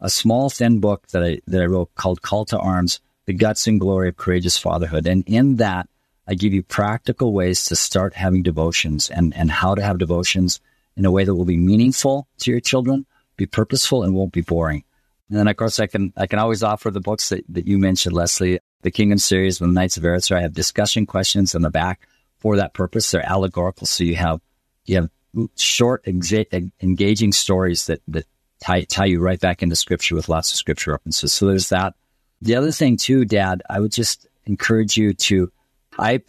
a 0.00 0.10
small 0.10 0.50
thin 0.50 0.80
book 0.80 1.06
that 1.08 1.22
I, 1.22 1.40
that 1.46 1.62
I 1.62 1.66
wrote 1.66 1.94
called 1.94 2.20
Call 2.20 2.44
to 2.46 2.58
Arms, 2.58 3.00
The 3.26 3.32
Guts 3.32 3.66
and 3.68 3.78
Glory 3.78 4.08
of 4.08 4.16
Courageous 4.16 4.58
Fatherhood. 4.58 5.06
And 5.06 5.22
in 5.26 5.56
that, 5.56 5.88
I 6.26 6.34
give 6.34 6.54
you 6.54 6.62
practical 6.62 7.32
ways 7.32 7.64
to 7.64 7.76
start 7.76 8.14
having 8.14 8.42
devotions 8.42 9.10
and, 9.10 9.34
and 9.36 9.50
how 9.50 9.74
to 9.74 9.82
have 9.82 9.98
devotions 9.98 10.60
in 10.96 11.04
a 11.04 11.10
way 11.10 11.24
that 11.24 11.34
will 11.34 11.44
be 11.44 11.56
meaningful 11.56 12.28
to 12.38 12.50
your 12.50 12.60
children, 12.60 13.06
be 13.36 13.46
purposeful, 13.46 14.02
and 14.02 14.14
won't 14.14 14.32
be 14.32 14.40
boring. 14.40 14.84
And 15.28 15.38
then, 15.38 15.48
of 15.48 15.56
course, 15.56 15.80
I 15.80 15.86
can 15.86 16.12
I 16.16 16.26
can 16.26 16.38
always 16.38 16.62
offer 16.62 16.90
the 16.90 17.00
books 17.00 17.30
that, 17.30 17.44
that 17.48 17.66
you 17.66 17.78
mentioned, 17.78 18.14
Leslie, 18.14 18.60
the 18.82 18.90
Kingdom 18.90 19.18
series 19.18 19.60
with 19.60 19.70
the 19.70 19.74
Knights 19.74 19.96
of 19.96 20.02
Arrethtrae. 20.02 20.36
I 20.36 20.42
have 20.42 20.52
discussion 20.52 21.06
questions 21.06 21.54
in 21.54 21.62
the 21.62 21.70
back 21.70 22.06
for 22.38 22.56
that 22.56 22.74
purpose. 22.74 23.10
They're 23.10 23.26
allegorical, 23.26 23.86
so 23.86 24.04
you 24.04 24.16
have 24.16 24.40
you 24.84 24.96
have 24.96 25.10
short, 25.56 26.06
engaging 26.06 27.32
stories 27.32 27.86
that 27.86 28.00
that 28.08 28.26
tie 28.62 28.82
tie 28.82 29.06
you 29.06 29.20
right 29.20 29.40
back 29.40 29.62
into 29.62 29.76
Scripture 29.76 30.14
with 30.14 30.28
lots 30.28 30.50
of 30.52 30.56
Scripture 30.56 30.92
references. 30.92 31.32
So 31.32 31.46
there's 31.46 31.70
that. 31.70 31.94
The 32.42 32.56
other 32.56 32.72
thing 32.72 32.96
too, 32.96 33.24
Dad, 33.24 33.62
I 33.68 33.80
would 33.80 33.92
just 33.92 34.26
encourage 34.44 34.96
you 34.96 35.14
to 35.14 35.50
I, 35.98 36.20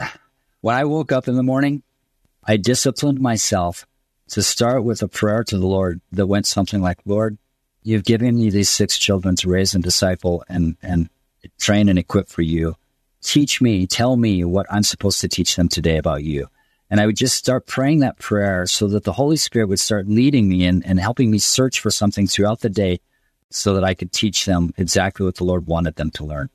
when 0.62 0.75
I 0.75 0.86
woke 0.86 1.12
up 1.12 1.28
in 1.28 1.36
the 1.36 1.43
morning, 1.43 1.84
I 2.43 2.58
disciplined 2.58 3.19
myself 3.19 3.88
to 4.30 4.41
start 4.41 4.84
with 4.84 5.01
a 5.01 5.08
prayer 5.08 5.43
to 5.43 5.58
the 5.58 5.67
Lord 5.67 6.01
that 6.12 6.28
went 6.28 6.45
something 6.45 6.82
like, 6.82 6.99
Lord, 7.06 7.38
you've 7.84 8.04
given 8.04 8.36
me 8.36 8.49
these 8.49 8.69
six 8.69 8.97
children 8.97 9.36
to 9.38 9.49
raise 9.49 9.73
and 9.73 9.84
disciple 9.84 10.43
and, 10.49 10.78
and 10.82 11.10
train 11.60 11.89
and 11.89 11.99
equip 11.99 12.30
for 12.30 12.41
you. 12.41 12.75
Teach 13.21 13.62
me, 13.62 13.88
tell 13.88 14.17
me 14.17 14.43
what 14.43 14.67
I'm 14.69 14.84
supposed 14.84 15.21
to 15.21 15.28
teach 15.28 15.56
them 15.56 15.67
today 15.67 15.97
about 15.97 16.23
you. 16.23 16.47
And 16.89 17.01
I 17.01 17.08
would 17.08 17.17
just 17.17 17.36
start 17.36 17.65
praying 17.65 17.99
that 17.99 18.19
prayer 18.19 18.67
so 18.67 18.88
that 18.89 19.04
the 19.04 19.13
Holy 19.13 19.38
Spirit 19.38 19.67
would 19.69 19.80
start 19.80 20.08
leading 20.08 20.47
me 20.47 20.65
and, 20.65 20.86
and 20.86 20.99
helping 20.99 21.32
me 21.32 21.39
search 21.39 21.80
for 21.80 21.89
something 21.89 22.28
throughout 22.28 22.60
the 22.60 22.69
day 22.69 22.99
so 23.49 23.73
that 23.73 23.84
I 23.84 23.95
could 23.95 24.12
teach 24.12 24.45
them 24.45 24.73
exactly 24.78 25.25
what 25.25 25.36
the 25.36 25.43
Lord 25.43 25.65
wanted 25.65 25.95
them 25.95 26.12
to 26.12 26.25
learn. 26.25 26.49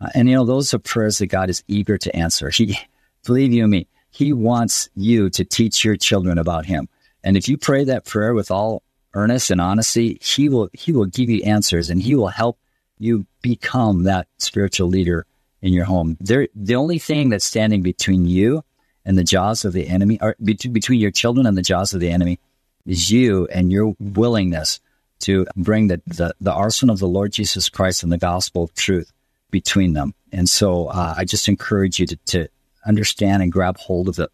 Uh, 0.00 0.08
and 0.14 0.28
you 0.28 0.34
know, 0.34 0.44
those 0.44 0.72
are 0.74 0.78
prayers 0.78 1.18
that 1.18 1.26
God 1.26 1.50
is 1.50 1.62
eager 1.68 1.98
to 1.98 2.14
answer. 2.16 2.50
He, 2.50 2.78
believe 3.24 3.52
you 3.52 3.66
me, 3.66 3.86
He 4.10 4.32
wants 4.32 4.88
you 4.94 5.30
to 5.30 5.44
teach 5.44 5.84
your 5.84 5.96
children 5.96 6.38
about 6.38 6.66
Him. 6.66 6.88
And 7.22 7.36
if 7.36 7.48
you 7.48 7.56
pray 7.56 7.84
that 7.84 8.04
prayer 8.04 8.34
with 8.34 8.50
all 8.50 8.82
earnest 9.14 9.50
and 9.50 9.60
honesty, 9.60 10.18
He 10.20 10.48
will 10.48 10.70
He 10.72 10.92
will 10.92 11.06
give 11.06 11.30
you 11.30 11.42
answers, 11.42 11.90
and 11.90 12.02
He 12.02 12.14
will 12.14 12.28
help 12.28 12.58
you 12.98 13.26
become 13.42 14.04
that 14.04 14.28
spiritual 14.38 14.88
leader 14.88 15.26
in 15.62 15.72
your 15.72 15.84
home. 15.84 16.16
There, 16.20 16.48
the 16.54 16.76
only 16.76 16.98
thing 16.98 17.30
that's 17.30 17.44
standing 17.44 17.82
between 17.82 18.26
you 18.26 18.64
and 19.04 19.18
the 19.18 19.24
jaws 19.24 19.64
of 19.64 19.72
the 19.72 19.88
enemy, 19.88 20.18
or 20.20 20.36
between 20.42 21.00
your 21.00 21.10
children 21.10 21.46
and 21.46 21.56
the 21.56 21.62
jaws 21.62 21.94
of 21.94 22.00
the 22.00 22.10
enemy, 22.10 22.38
is 22.86 23.10
you 23.10 23.46
and 23.48 23.72
your 23.72 23.94
willingness 23.98 24.80
to 25.20 25.46
bring 25.56 25.88
the, 25.88 26.02
the, 26.06 26.34
the 26.40 26.52
arsenal 26.52 26.92
of 26.92 26.98
the 27.00 27.08
Lord 27.08 27.32
Jesus 27.32 27.68
Christ 27.68 28.02
and 28.02 28.12
the 28.12 28.18
gospel 28.18 28.64
of 28.64 28.74
truth 28.74 29.12
between 29.54 29.92
them. 29.92 30.12
And 30.32 30.48
so 30.48 30.86
uh, 30.86 31.14
I 31.16 31.24
just 31.24 31.48
encourage 31.48 32.00
you 32.00 32.06
to, 32.06 32.16
to 32.26 32.48
understand 32.84 33.40
and 33.40 33.52
grab 33.52 33.76
hold 33.78 34.08
of 34.08 34.16
the 34.16 34.28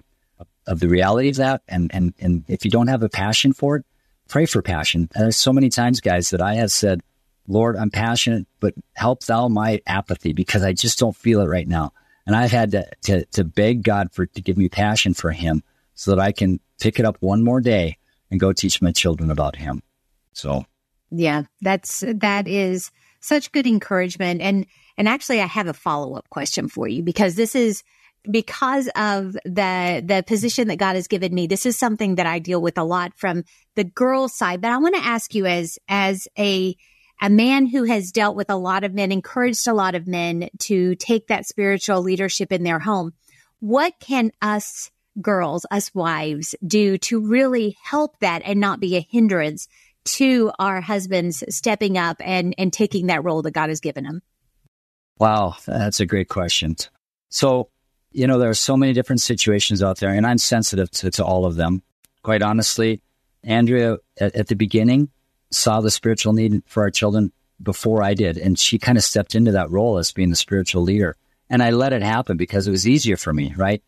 of 0.67 0.81
the 0.81 0.89
reality 0.89 1.29
of 1.29 1.37
that. 1.37 1.63
And, 1.69 1.91
and, 1.93 2.15
and 2.21 2.45
if 2.49 2.65
you 2.65 2.71
don't 2.71 2.87
have 2.87 3.03
a 3.03 3.09
passion 3.09 3.53
for 3.53 3.77
it, 3.77 3.85
pray 4.29 4.47
for 4.47 4.63
passion. 4.63 5.09
And 5.15 5.25
there's 5.25 5.37
so 5.37 5.53
many 5.53 5.69
times, 5.69 6.01
guys, 6.01 6.31
that 6.31 6.41
I 6.41 6.55
have 6.55 6.71
said, 6.71 7.01
Lord, 7.49 7.77
I'm 7.77 7.91
passionate, 7.91 8.47
but 8.61 8.75
help 8.95 9.25
thou 9.25 9.49
my 9.49 9.81
apathy 9.87 10.33
because 10.33 10.63
I 10.63 10.73
just 10.73 10.99
don't 10.99 11.17
feel 11.17 11.41
it 11.41 11.49
right 11.49 11.67
now. 11.67 11.93
And 12.25 12.37
I've 12.37 12.53
had 12.53 12.71
to, 12.71 12.89
to, 13.03 13.25
to 13.27 13.45
beg 13.45 13.83
God 13.83 14.13
for, 14.13 14.27
to 14.27 14.41
give 14.41 14.57
me 14.57 14.69
passion 14.69 15.13
for 15.13 15.33
him 15.33 15.63
so 15.95 16.13
that 16.13 16.21
I 16.21 16.33
can 16.33 16.61
pick 16.81 16.99
it 17.01 17.05
up 17.05 17.17
one 17.21 17.43
more 17.43 17.61
day 17.61 17.99
and 18.31 18.39
go 18.39 18.53
teach 18.53 18.81
my 18.81 18.93
children 18.93 19.31
about 19.31 19.57
him. 19.57 19.83
So. 20.33 20.65
Yeah, 21.11 21.45
that's, 21.61 22.05
that 22.07 22.47
is 22.47 22.93
such 23.21 23.51
good 23.51 23.67
encouragement. 23.67 24.41
And, 24.41 24.67
and 25.01 25.09
actually, 25.09 25.41
I 25.41 25.47
have 25.47 25.67
a 25.67 25.73
follow 25.73 26.13
up 26.13 26.29
question 26.29 26.69
for 26.69 26.87
you 26.87 27.03
because 27.03 27.35
this 27.35 27.55
is 27.55 27.83
because 28.31 28.87
of 28.95 29.33
the 29.47 30.03
the 30.05 30.23
position 30.27 30.69
that 30.69 30.77
God 30.77 30.95
has 30.95 31.09
given 31.09 31.35
me. 31.35 31.47
This 31.47 31.65
is 31.65 31.79
something 31.79 32.17
that 32.17 32.27
I 32.27 32.39
deal 32.39 32.61
with 32.61 32.77
a 32.77 32.85
lot 32.85 33.13
from 33.17 33.45
the 33.77 33.85
girl 33.85 34.29
side. 34.29 34.61
But 34.61 34.73
I 34.73 34.77
want 34.77 34.97
to 34.97 35.03
ask 35.03 35.35
you 35.35 35.47
as 35.47 35.79
as 35.89 36.29
a 36.39 36.77
a 37.19 37.31
man 37.31 37.65
who 37.65 37.85
has 37.85 38.13
dealt 38.13 38.37
with 38.37 38.51
a 38.51 38.59
lot 38.59 38.85
of 38.85 38.93
men, 38.93 39.11
encouraged 39.11 39.67
a 39.67 39.73
lot 39.73 39.95
of 39.95 40.07
men 40.07 40.51
to 40.59 40.95
take 40.97 41.29
that 41.29 41.47
spiritual 41.47 42.03
leadership 42.03 42.53
in 42.53 42.63
their 42.63 42.81
home. 42.81 43.15
What 43.59 43.95
can 44.01 44.33
us 44.43 44.91
girls, 45.19 45.65
us 45.71 45.95
wives 45.95 46.55
do 46.67 46.99
to 46.99 47.27
really 47.27 47.79
help 47.83 48.19
that 48.19 48.43
and 48.45 48.61
not 48.61 48.81
be 48.81 48.97
a 48.97 49.07
hindrance 49.11 49.67
to 50.05 50.53
our 50.59 50.83
husbands 50.83 51.43
stepping 51.49 51.97
up 51.97 52.19
and, 52.23 52.55
and 52.59 52.71
taking 52.71 53.07
that 53.07 53.25
role 53.25 53.41
that 53.41 53.53
God 53.53 53.71
has 53.71 53.81
given 53.81 54.05
them? 54.05 54.21
Wow, 55.21 55.57
that's 55.67 56.01
a 56.01 56.07
great 56.07 56.29
question. 56.29 56.77
So, 57.29 57.69
you 58.11 58.27
know, 58.27 58.39
there 58.39 58.49
are 58.49 58.55
so 58.55 58.75
many 58.75 58.95
different 58.95 59.21
situations 59.21 59.83
out 59.83 59.99
there, 59.99 60.09
and 60.09 60.27
I'm 60.27 60.39
sensitive 60.39 60.91
to, 60.93 61.11
to 61.11 61.25
all 61.25 61.45
of 61.45 61.57
them. 61.57 61.83
Quite 62.23 62.41
honestly, 62.41 63.03
Andrea 63.45 63.99
at, 64.19 64.35
at 64.35 64.49
the 64.49 64.57
beginning 64.57 65.11
saw 65.51 65.83
the 65.83 65.91
spiritual 65.91 66.33
need 66.33 66.63
for 66.67 66.85
our 66.85 66.91
children 66.91 67.33
before 67.63 68.03
I 68.03 68.15
did, 68.15 68.39
and 68.39 68.59
she 68.59 68.79
kind 68.79 68.97
of 68.97 69.05
stepped 69.05 69.35
into 69.35 69.53
that 69.53 69.71
role 69.71 69.99
as 69.99 70.11
being 70.11 70.31
the 70.31 70.37
spiritual 70.37 70.83
leader. 70.83 71.17
And 71.51 71.63
I 71.63 71.71
let 71.71 71.93
it 71.93 72.03
happen 72.03 72.39
because 72.39 72.67
it 72.67 72.71
was 72.71 72.89
easier 72.89 73.19
for 73.19 73.35
me, 73.35 73.53
right? 73.55 73.83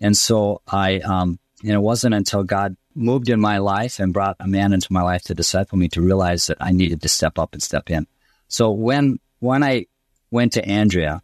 And 0.00 0.16
so 0.16 0.62
I, 0.66 1.00
um, 1.00 1.38
and 1.62 1.72
it 1.72 1.82
wasn't 1.82 2.14
until 2.14 2.44
God 2.44 2.76
moved 2.94 3.28
in 3.28 3.40
my 3.40 3.58
life 3.58 4.00
and 4.00 4.14
brought 4.14 4.36
a 4.40 4.48
man 4.48 4.72
into 4.72 4.90
my 4.92 5.02
life 5.02 5.24
to 5.24 5.34
disciple 5.34 5.76
me 5.76 5.88
to 5.88 6.00
realize 6.00 6.46
that 6.46 6.56
I 6.60 6.72
needed 6.72 7.02
to 7.02 7.08
step 7.10 7.38
up 7.38 7.52
and 7.52 7.62
step 7.62 7.90
in. 7.90 8.06
So 8.46 8.70
when 8.70 9.18
when 9.40 9.62
I 9.62 9.86
went 10.30 10.52
to 10.54 10.64
Andrea, 10.66 11.22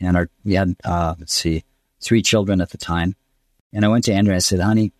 and 0.00 0.16
our, 0.16 0.28
we 0.44 0.54
had, 0.54 0.76
uh, 0.84 1.14
let's 1.18 1.34
see, 1.34 1.64
three 2.00 2.22
children 2.22 2.60
at 2.60 2.70
the 2.70 2.78
time. 2.78 3.16
And 3.72 3.84
I 3.84 3.88
went 3.88 4.04
to 4.04 4.12
Andrea. 4.12 4.34
And 4.34 4.36
I 4.36 4.40
said, 4.40 4.60
honey, 4.60 4.92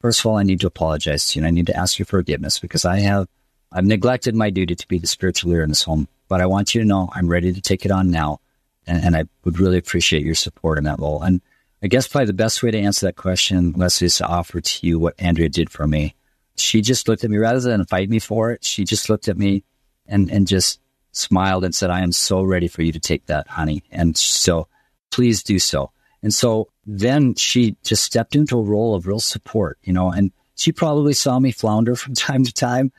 first 0.00 0.20
of 0.20 0.26
all, 0.26 0.36
I 0.36 0.42
need 0.42 0.60
to 0.60 0.66
apologize 0.66 1.26
to 1.28 1.38
you 1.38 1.44
and 1.44 1.46
I 1.46 1.50
need 1.50 1.66
to 1.66 1.76
ask 1.76 1.98
you 1.98 2.04
forgiveness 2.04 2.58
because 2.58 2.84
I 2.84 3.00
have, 3.00 3.28
I've 3.70 3.84
neglected 3.84 4.34
my 4.34 4.50
duty 4.50 4.74
to 4.74 4.88
be 4.88 4.98
the 4.98 5.06
spiritual 5.06 5.50
leader 5.50 5.62
in 5.62 5.70
this 5.70 5.82
home. 5.82 6.08
But 6.28 6.40
I 6.40 6.46
want 6.46 6.74
you 6.74 6.80
to 6.80 6.86
know 6.86 7.10
I'm 7.12 7.28
ready 7.28 7.52
to 7.52 7.60
take 7.60 7.84
it 7.84 7.90
on 7.90 8.10
now. 8.10 8.40
And, 8.86 9.04
and 9.04 9.16
I 9.16 9.24
would 9.44 9.58
really 9.58 9.78
appreciate 9.78 10.24
your 10.24 10.34
support 10.34 10.78
in 10.78 10.84
that 10.84 10.98
role. 10.98 11.22
And 11.22 11.40
I 11.82 11.88
guess 11.88 12.08
probably 12.08 12.26
the 12.26 12.32
best 12.32 12.62
way 12.62 12.70
to 12.70 12.78
answer 12.78 13.06
that 13.06 13.16
question, 13.16 13.72
Leslie, 13.72 14.06
is 14.06 14.16
to 14.16 14.26
offer 14.26 14.60
to 14.60 14.86
you 14.86 14.98
what 14.98 15.14
Andrea 15.18 15.48
did 15.48 15.68
for 15.68 15.86
me. 15.86 16.14
She 16.56 16.80
just 16.80 17.08
looked 17.08 17.24
at 17.24 17.30
me 17.30 17.38
rather 17.38 17.60
than 17.60 17.84
fight 17.86 18.08
me 18.08 18.18
for 18.18 18.52
it. 18.52 18.64
She 18.64 18.84
just 18.84 19.08
looked 19.08 19.28
at 19.28 19.36
me 19.36 19.64
and, 20.06 20.30
and 20.30 20.46
just 20.46 20.80
smiled 21.12 21.64
and 21.64 21.74
said, 21.74 21.90
I 21.90 22.00
am 22.00 22.12
so 22.12 22.42
ready 22.42 22.68
for 22.68 22.82
you 22.82 22.92
to 22.92 23.00
take 23.00 23.26
that, 23.26 23.46
honey. 23.48 23.84
And 23.90 24.16
so 24.16 24.66
please 25.10 25.42
do 25.42 25.58
so. 25.58 25.90
And 26.22 26.32
so 26.32 26.68
then 26.86 27.34
she 27.34 27.76
just 27.84 28.02
stepped 28.02 28.34
into 28.34 28.58
a 28.58 28.62
role 28.62 28.94
of 28.94 29.06
real 29.06 29.20
support, 29.20 29.78
you 29.82 29.92
know, 29.92 30.10
and 30.10 30.32
she 30.56 30.72
probably 30.72 31.12
saw 31.12 31.38
me 31.38 31.52
flounder 31.52 31.94
from 31.96 32.14
time 32.14 32.44
to 32.44 32.52
time, 32.52 32.90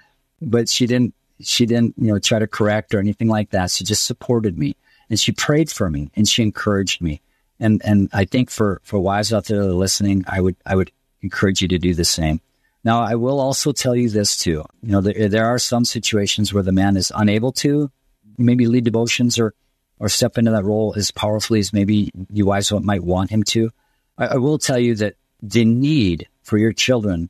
but 0.42 0.70
she 0.70 0.86
didn't, 0.86 1.14
she 1.42 1.66
didn't, 1.66 1.96
you 1.98 2.08
know, 2.08 2.20
try 2.20 2.40
to 2.40 2.48
correct 2.48 2.94
or 2.94 3.00
anything 3.00 3.28
like 3.28 3.50
that. 3.50 3.72
She 3.72 3.84
just 3.84 4.06
supported 4.06 4.58
me 4.58 4.76
and 5.10 5.20
she 5.20 5.32
prayed 5.32 5.70
for 5.70 5.90
me 5.90 6.12
and 6.16 6.28
she 6.28 6.44
encouraged 6.44 7.02
me. 7.02 7.22
And, 7.60 7.82
and 7.86 8.10
I 8.14 8.26
think 8.26 8.50
for, 8.50 8.82
for 8.84 9.00
wives 9.00 9.34
out 9.34 9.46
there 9.46 9.64
listening, 9.66 10.26
I 10.28 10.42
would, 10.42 10.56
I 10.66 10.76
would 10.76 10.92
encourage 11.22 11.62
you 11.62 11.68
to 11.70 11.80
do 11.80 11.94
the 11.94 12.06
same. 12.06 12.42
Now, 12.84 13.02
I 13.02 13.16
will 13.16 13.40
also 13.40 13.72
tell 13.72 13.96
you 13.96 14.10
this 14.10 14.38
too. 14.38 14.66
You 14.82 14.92
know, 14.92 15.02
there, 15.02 15.30
there 15.30 15.46
are 15.46 15.60
some 15.60 15.86
situations 15.86 16.54
where 16.54 16.64
the 16.64 16.74
man 16.74 16.98
is 16.98 17.12
unable 17.16 17.54
to 17.54 17.90
maybe 18.38 18.68
lead 18.68 18.84
devotions 18.84 19.40
or 19.40 19.54
or 20.00 20.10
step 20.10 20.38
into 20.38 20.52
that 20.52 20.66
role 20.66 20.94
as 20.98 21.12
powerfully 21.12 21.60
as 21.60 21.72
maybe 21.72 22.12
you 22.30 22.46
wives 22.46 22.72
might 22.72 23.04
want 23.04 23.30
him 23.30 23.44
to. 23.44 23.72
I, 24.18 24.28
I 24.28 24.36
will 24.38 24.58
tell 24.58 24.80
you 24.80 24.96
that 24.96 25.16
the 25.42 25.66
need 25.66 26.28
for 26.42 26.58
your 26.58 26.74
children 26.74 27.30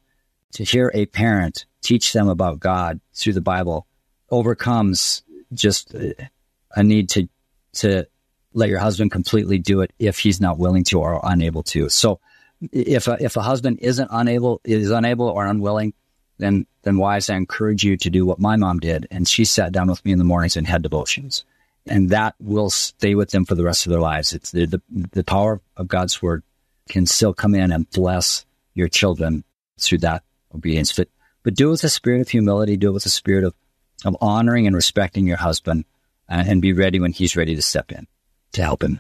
to 0.54 0.64
hear 0.64 0.92
a 0.94 1.06
parent 1.06 1.66
teach 1.82 2.14
them 2.14 2.30
about 2.30 2.60
God 2.60 3.00
through 3.14 3.34
the 3.34 3.42
Bible 3.42 3.86
overcomes 4.30 5.24
just 5.54 5.94
uh, 5.94 6.14
a 6.76 6.84
need 6.84 7.10
to 7.10 7.28
to 7.74 8.08
let 8.54 8.70
your 8.70 8.80
husband 8.80 9.12
completely 9.12 9.58
do 9.60 9.82
it 9.82 9.92
if 10.00 10.20
he's 10.20 10.40
not 10.40 10.58
willing 10.58 10.84
to 10.86 11.00
or 11.00 11.20
unable 11.24 11.64
to. 11.64 11.90
So 11.90 12.20
if 12.72 13.08
a, 13.08 13.18
if 13.20 13.36
a 13.36 13.42
husband 13.42 13.80
isn't 13.82 14.08
unable 14.12 14.62
is 14.64 14.92
unable 14.92 15.28
or 15.28 15.46
unwilling, 15.46 15.94
then 16.44 16.68
then 16.84 16.98
wives, 16.98 17.30
I 17.30 17.36
encourage 17.36 17.84
you 17.84 17.98
to 17.98 18.10
do 18.10 18.26
what 18.26 18.40
my 18.40 18.56
mom 18.56 18.80
did, 18.80 19.08
and 19.10 19.28
she 19.28 19.46
sat 19.46 19.72
down 19.72 19.88
with 19.88 20.04
me 20.04 20.12
in 20.12 20.18
the 20.18 20.24
mornings 20.24 20.58
and 20.58 20.68
had 20.68 20.84
devotions, 20.84 21.46
and 21.86 22.10
that 22.10 22.36
will 22.40 22.70
stay 22.70 23.16
with 23.16 23.32
them 23.32 23.46
for 23.46 23.56
the 23.56 23.64
rest 23.64 23.86
of 23.86 23.92
their 23.92 24.02
lives. 24.02 24.34
It's 24.34 24.52
the 24.52 24.66
the, 24.66 24.82
the 25.12 25.24
power 25.24 25.62
of 25.78 25.88
God's 25.88 26.22
word 26.22 26.44
can 26.90 27.06
still 27.06 27.34
come 27.34 27.56
in 27.56 27.72
and 27.72 27.90
bless 27.90 28.46
your 28.74 28.90
children 28.90 29.44
through 29.80 30.00
that 30.00 30.24
obedience. 30.54 30.92
But 30.92 31.08
but 31.44 31.56
do 31.56 31.70
it 31.70 31.72
with 31.72 31.84
a 31.84 31.90
spirit 31.90 32.22
of 32.22 32.30
humility. 32.30 32.78
Do 32.78 32.90
it 32.90 32.94
with 32.94 33.06
a 33.06 33.10
spirit 33.10 33.44
of 33.44 33.54
of 34.06 34.18
honoring 34.20 34.68
and 34.68 34.76
respecting 34.76 35.26
your 35.26 35.38
husband, 35.38 35.86
uh, 36.30 36.44
and 36.46 36.62
be 36.62 36.74
ready 36.74 37.00
when 37.00 37.14
he's 37.14 37.36
ready 37.36 37.56
to 37.56 37.62
step 37.62 37.92
in 37.92 38.08
to 38.54 38.62
help 38.62 38.84
him. 38.84 39.00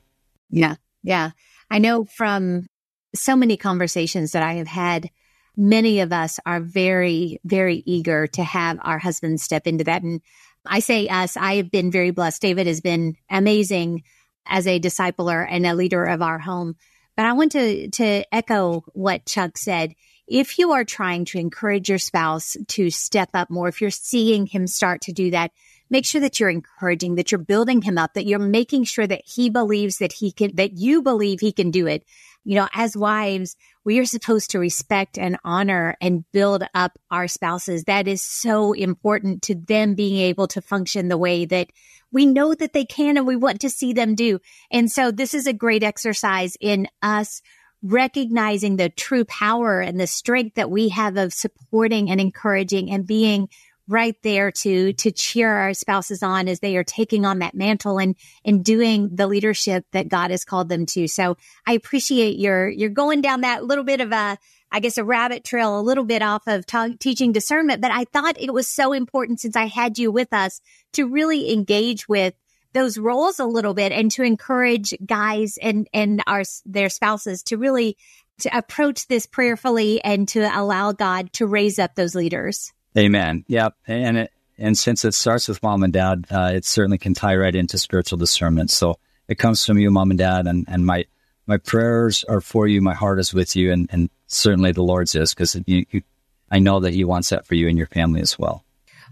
Yeah, 0.50 0.76
yeah. 1.04 1.32
I 1.70 1.80
know 1.80 2.06
from 2.06 2.68
so 3.16 3.36
many 3.36 3.58
conversations 3.58 4.32
that 4.32 4.44
I 4.44 4.54
have 4.54 4.68
had 4.68 5.10
many 5.56 6.00
of 6.00 6.12
us 6.12 6.40
are 6.46 6.60
very, 6.60 7.40
very 7.44 7.84
eager 7.86 8.28
to 8.28 8.44
have 8.44 8.80
our 8.82 9.00
husbands 9.00 9.44
step 9.44 9.68
into 9.68 9.84
that. 9.84 10.04
And 10.04 10.22
I 10.66 10.80
say 10.80 11.08
us, 11.08 11.38
I 11.38 11.56
have 11.56 11.72
been 11.72 11.92
very 11.92 12.12
blessed. 12.12 12.42
David 12.42 12.68
has 12.68 12.82
been 12.82 13.16
amazing 13.30 14.04
as 14.46 14.68
a 14.68 14.80
discipler 14.80 15.46
and 15.50 15.66
a 15.66 15.76
leader 15.76 16.04
of 16.06 16.22
our 16.22 16.40
home. 16.40 16.76
But 17.16 17.26
I 17.26 17.34
want 17.34 17.52
to, 17.52 17.90
to 17.90 18.24
echo 18.34 18.84
what 18.94 19.26
Chuck 19.26 19.58
said. 19.58 19.94
If 20.28 20.58
you 20.58 20.72
are 20.72 20.86
trying 20.86 21.26
to 21.26 21.38
encourage 21.38 21.90
your 21.90 21.98
spouse 21.98 22.56
to 22.70 22.90
step 22.90 23.30
up 23.34 23.50
more, 23.50 23.68
if 23.68 23.82
you're 23.82 23.92
seeing 23.92 24.46
him 24.46 24.68
start 24.68 25.02
to 25.02 25.14
do 25.14 25.32
that, 25.32 25.52
make 25.90 26.06
sure 26.06 26.22
that 26.22 26.40
you're 26.40 26.50
encouraging, 26.50 27.16
that 27.16 27.32
you're 27.32 27.40
building 27.40 27.82
him 27.82 27.98
up, 27.98 28.14
that 28.14 28.26
you're 28.26 28.40
making 28.40 28.86
sure 28.86 29.06
that 29.06 29.22
he 29.26 29.50
believes 29.50 29.98
that 29.98 30.14
he 30.14 30.32
can, 30.32 30.56
that 30.56 30.78
you 30.78 31.02
believe 31.02 31.40
he 31.40 31.52
can 31.52 31.72
do 31.72 31.88
it. 31.88 32.04
You 32.44 32.56
know, 32.56 32.68
as 32.74 32.98
wives, 32.98 33.56
we 33.86 34.00
are 34.00 34.06
supposed 34.06 34.52
to 34.52 34.60
respect 34.60 35.18
and 35.18 35.38
honor 35.44 35.96
and 36.02 36.26
build 36.32 36.64
up 36.74 36.98
our 37.10 37.28
spouses. 37.28 37.86
That 37.86 38.08
is 38.08 38.22
so 38.22 38.74
important 38.74 39.42
to 39.44 39.56
them 39.56 39.96
being 39.96 40.20
able 40.20 40.48
to 40.50 40.62
function 40.62 41.08
the 41.08 41.18
way 41.18 41.46
that 41.46 41.70
we 42.12 42.26
know 42.26 42.54
that 42.54 42.74
they 42.74 42.86
can 42.86 43.18
and 43.18 43.26
we 43.26 43.36
want 43.36 43.62
to 43.62 43.70
see 43.70 43.94
them 43.94 44.16
do. 44.16 44.40
And 44.72 44.92
so 44.92 45.12
this 45.12 45.34
is 45.34 45.48
a 45.48 45.54
great 45.54 45.84
exercise 45.84 46.56
in 46.60 46.88
us 47.02 47.42
recognizing 47.82 48.78
the 48.78 48.90
true 48.90 49.26
power 49.26 49.82
and 49.82 50.00
the 50.00 50.08
strength 50.08 50.56
that 50.56 50.72
we 50.72 50.90
have 50.90 51.18
of 51.18 51.34
supporting 51.34 52.10
and 52.10 52.22
encouraging 52.22 52.90
and 52.90 53.06
being 53.06 53.50
right 53.88 54.16
there 54.24 54.52
to 54.52 54.94
to 54.94 55.12
cheer 55.12 55.52
our 55.52 55.74
spouses 55.74 56.24
on 56.24 56.48
as 56.48 56.60
they 56.60 56.78
are 56.78 56.84
taking 56.84 57.26
on 57.26 57.40
that 57.40 57.54
mantle 57.54 58.00
and 58.00 58.16
and 58.46 58.64
doing 58.64 59.10
the 59.14 59.28
leadership 59.28 59.86
that 59.92 60.08
God 60.08 60.32
has 60.32 60.46
called 60.46 60.70
them 60.70 60.86
to. 60.88 61.08
So 61.08 61.38
I 61.68 61.74
appreciate 61.74 62.38
your 62.38 62.70
you're 62.70 62.90
going 62.90 63.22
down 63.22 63.42
that 63.42 63.66
little 63.66 63.84
bit 63.84 64.02
of 64.02 64.12
a 64.12 64.38
I 64.72 64.80
guess 64.80 64.98
a 64.98 65.04
rabbit 65.04 65.44
trail 65.44 65.80
a 65.80 65.82
little 65.82 66.06
bit 66.06 66.24
off 66.24 66.48
of 66.48 66.66
teaching 67.00 67.32
discernment, 67.32 67.82
but 67.82 67.92
I 67.92 68.06
thought 68.06 68.42
it 68.42 68.54
was 68.54 68.68
so 68.68 68.92
important 68.94 69.40
since 69.40 69.56
I 69.56 69.66
had 69.66 70.00
you 70.00 70.12
with 70.12 70.34
us 70.34 70.62
to 70.94 71.08
really 71.08 71.54
engage 71.54 72.08
with 72.08 72.34
those 72.74 72.98
roles 72.98 73.40
a 73.40 73.46
little 73.46 73.76
bit 73.76 73.92
and 73.92 74.10
to 74.12 74.24
encourage 74.24 74.94
guys 75.06 75.58
and 75.62 75.88
and 75.94 76.24
our 76.26 76.44
their 76.66 76.90
spouses 76.90 77.44
to 77.44 77.58
really 77.58 77.98
to 78.40 78.58
approach 78.58 79.08
this 79.08 79.28
prayerfully 79.28 80.04
and 80.04 80.28
to 80.30 80.42
allow 80.42 80.92
God 80.92 81.32
to 81.34 81.46
raise 81.46 81.78
up 81.78 81.96
those 81.96 82.16
leaders. 82.16 82.72
Amen. 82.98 83.46
Yep. 83.48 83.76
And 83.88 84.18
it, 84.18 84.32
and 84.58 84.78
since 84.78 85.04
it 85.04 85.14
starts 85.14 85.48
with 85.48 85.64
mom 85.64 85.84
and 85.84 85.94
dad, 85.94 86.26
uh, 86.30 86.52
it 86.54 86.66
certainly 86.66 86.98
can 86.98 87.14
tie 87.14 87.36
right 87.36 87.56
into 87.56 87.78
spiritual 87.78 88.18
discernment. 88.18 88.70
So 88.70 89.00
it 89.28 89.36
comes 89.36 89.66
from 89.66 89.78
you, 89.80 89.90
mom 89.90 90.12
and 90.12 90.18
dad, 90.18 90.48
and, 90.48 90.66
and 90.68 90.86
my 90.86 91.06
my 91.46 91.58
prayers 91.58 92.24
are 92.24 92.40
for 92.40 92.68
you. 92.68 92.82
My 92.82 92.94
heart 92.94 93.20
is 93.20 93.34
with 93.34 93.56
you, 93.56 93.74
and, 93.74 93.90
and 93.92 94.10
certainly 94.28 94.72
the 94.72 94.84
Lord's 94.84 95.14
is 95.14 95.34
because 95.34 95.60
I 96.50 96.60
know 96.60 96.80
that 96.80 96.94
He 96.94 97.04
wants 97.04 97.30
that 97.30 97.46
for 97.46 97.56
you 97.56 97.68
and 97.68 97.78
your 97.78 97.88
family 97.88 98.22
as 98.22 98.40
well. 98.40 98.64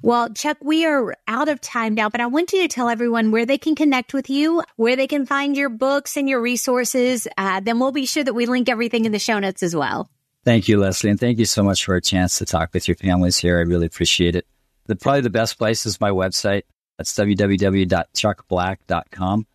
Well, 0.04 0.30
Chuck, 0.30 0.58
we 0.62 0.86
are 0.86 1.16
out 1.28 1.50
of 1.50 1.62
time 1.62 1.94
now, 1.94 2.10
but 2.10 2.22
I 2.22 2.26
want 2.26 2.54
you 2.54 2.62
to 2.62 2.68
tell 2.68 2.90
everyone 2.90 3.32
where 3.32 3.46
they 3.46 3.58
can 3.58 3.76
connect 3.76 4.14
with 4.14 4.30
you, 4.30 4.64
where 4.76 4.96
they 4.96 5.08
can 5.08 5.26
find 5.26 5.56
your 5.56 5.70
books 5.70 6.18
and 6.18 6.28
your 6.28 6.42
resources. 6.42 7.28
Uh, 7.38 7.60
then 7.60 7.80
we'll 7.80 7.92
be 7.92 8.08
sure 8.08 8.24
that 8.24 8.34
we 8.34 8.46
link 8.48 8.68
everything 8.68 9.06
in 9.06 9.12
the 9.12 9.20
show 9.20 9.38
notes 9.38 9.62
as 9.62 9.76
well. 9.76 10.10
Thank 10.44 10.68
you, 10.68 10.80
Leslie. 10.80 11.12
And 11.12 11.20
thank 11.20 11.38
you 11.38 11.46
so 11.46 11.62
much 11.64 11.86
for 11.86 11.94
a 11.96 12.02
chance 12.02 12.40
to 12.40 12.46
talk 12.46 12.74
with 12.74 12.88
your 12.88 12.96
families 12.96 13.38
here. 13.38 13.60
I 13.60 13.62
really 13.62 13.86
appreciate 13.86 14.36
it. 14.36 14.48
The, 14.88 14.96
probably 14.96 15.22
the 15.22 15.30
best 15.30 15.60
place 15.60 15.86
is 15.86 16.02
my 16.02 16.10
website. 16.10 16.64
That's 16.98 17.14
www.chuckblack.com. 17.14 19.46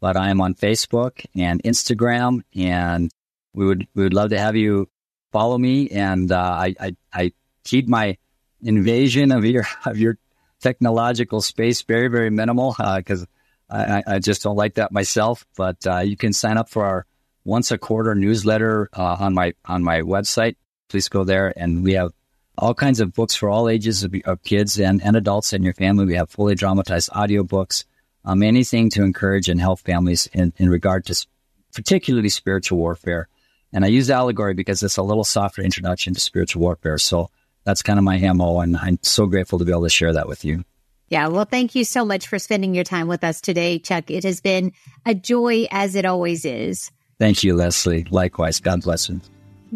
But 0.00 0.16
I 0.16 0.30
am 0.30 0.40
on 0.40 0.54
Facebook 0.54 1.26
and 1.34 1.60
Instagram, 1.62 2.42
and 2.54 3.10
we 3.54 3.66
would 3.66 3.88
we 3.94 4.04
would 4.04 4.14
love 4.14 4.30
to 4.30 4.38
have 4.38 4.54
you 4.54 4.88
follow 5.32 5.58
me. 5.58 5.88
And 5.88 6.30
uh, 6.30 6.38
I, 6.38 6.76
I, 6.78 6.94
I 7.12 7.32
keep 7.64 7.88
my 7.88 8.16
invasion 8.62 9.32
of 9.32 9.44
your 9.44 9.66
of 9.84 9.98
your 9.98 10.16
technological 10.60 11.40
space 11.40 11.82
very 11.82 12.06
very 12.08 12.30
minimal 12.30 12.76
because 12.96 13.26
uh, 13.70 14.02
I, 14.06 14.14
I 14.14 14.18
just 14.18 14.42
don't 14.42 14.56
like 14.56 14.74
that 14.74 14.92
myself. 14.92 15.46
But 15.56 15.86
uh, 15.86 16.00
you 16.00 16.16
can 16.16 16.32
sign 16.32 16.58
up 16.58 16.68
for 16.68 16.84
our 16.84 17.06
once 17.46 17.70
a 17.70 17.78
quarter 17.78 18.14
newsletter 18.14 18.90
uh, 18.92 19.16
on 19.20 19.32
my 19.32 19.54
on 19.64 19.82
my 19.82 20.02
website. 20.02 20.56
Please 20.88 21.08
go 21.08 21.24
there, 21.24 21.52
and 21.56 21.82
we 21.82 21.94
have 21.94 22.12
all 22.58 22.74
kinds 22.74 23.00
of 23.00 23.12
books 23.12 23.34
for 23.34 23.48
all 23.48 23.68
ages 23.68 24.04
of, 24.04 24.14
of 24.24 24.42
kids 24.42 24.78
and, 24.78 25.02
and 25.02 25.16
adults 25.16 25.52
in 25.52 25.62
your 25.62 25.74
family. 25.74 26.06
We 26.06 26.14
have 26.14 26.30
fully 26.30 26.54
dramatized 26.54 27.10
audiobooks, 27.10 27.84
um, 28.24 28.42
anything 28.42 28.90
to 28.90 29.02
encourage 29.02 29.48
and 29.48 29.60
help 29.60 29.80
families 29.80 30.28
in, 30.32 30.52
in 30.56 30.70
regard 30.70 31.04
to 31.06 31.26
particularly 31.74 32.30
spiritual 32.30 32.78
warfare. 32.78 33.28
And 33.72 33.84
I 33.84 33.88
use 33.88 34.10
allegory 34.10 34.54
because 34.54 34.82
it's 34.82 34.96
a 34.96 35.02
little 35.02 35.24
softer 35.24 35.62
introduction 35.62 36.14
to 36.14 36.20
spiritual 36.20 36.62
warfare. 36.62 36.98
So 36.98 37.28
that's 37.64 37.82
kind 37.82 37.98
of 37.98 38.04
my 38.04 38.18
MO, 38.32 38.60
and 38.60 38.76
I'm 38.76 38.98
so 39.02 39.26
grateful 39.26 39.58
to 39.58 39.64
be 39.64 39.72
able 39.72 39.82
to 39.82 39.90
share 39.90 40.12
that 40.12 40.28
with 40.28 40.44
you. 40.44 40.64
Yeah, 41.08 41.28
well, 41.28 41.44
thank 41.44 41.74
you 41.74 41.84
so 41.84 42.04
much 42.04 42.26
for 42.26 42.38
spending 42.38 42.74
your 42.74 42.84
time 42.84 43.06
with 43.06 43.22
us 43.22 43.40
today, 43.40 43.78
Chuck. 43.78 44.10
It 44.10 44.24
has 44.24 44.40
been 44.40 44.72
a 45.04 45.14
joy 45.14 45.66
as 45.70 45.94
it 45.94 46.04
always 46.04 46.44
is. 46.44 46.90
Thank 47.18 47.42
you, 47.42 47.54
Leslie. 47.54 48.04
Likewise. 48.10 48.60
God 48.60 48.82
bless 48.82 49.08
you. 49.08 49.20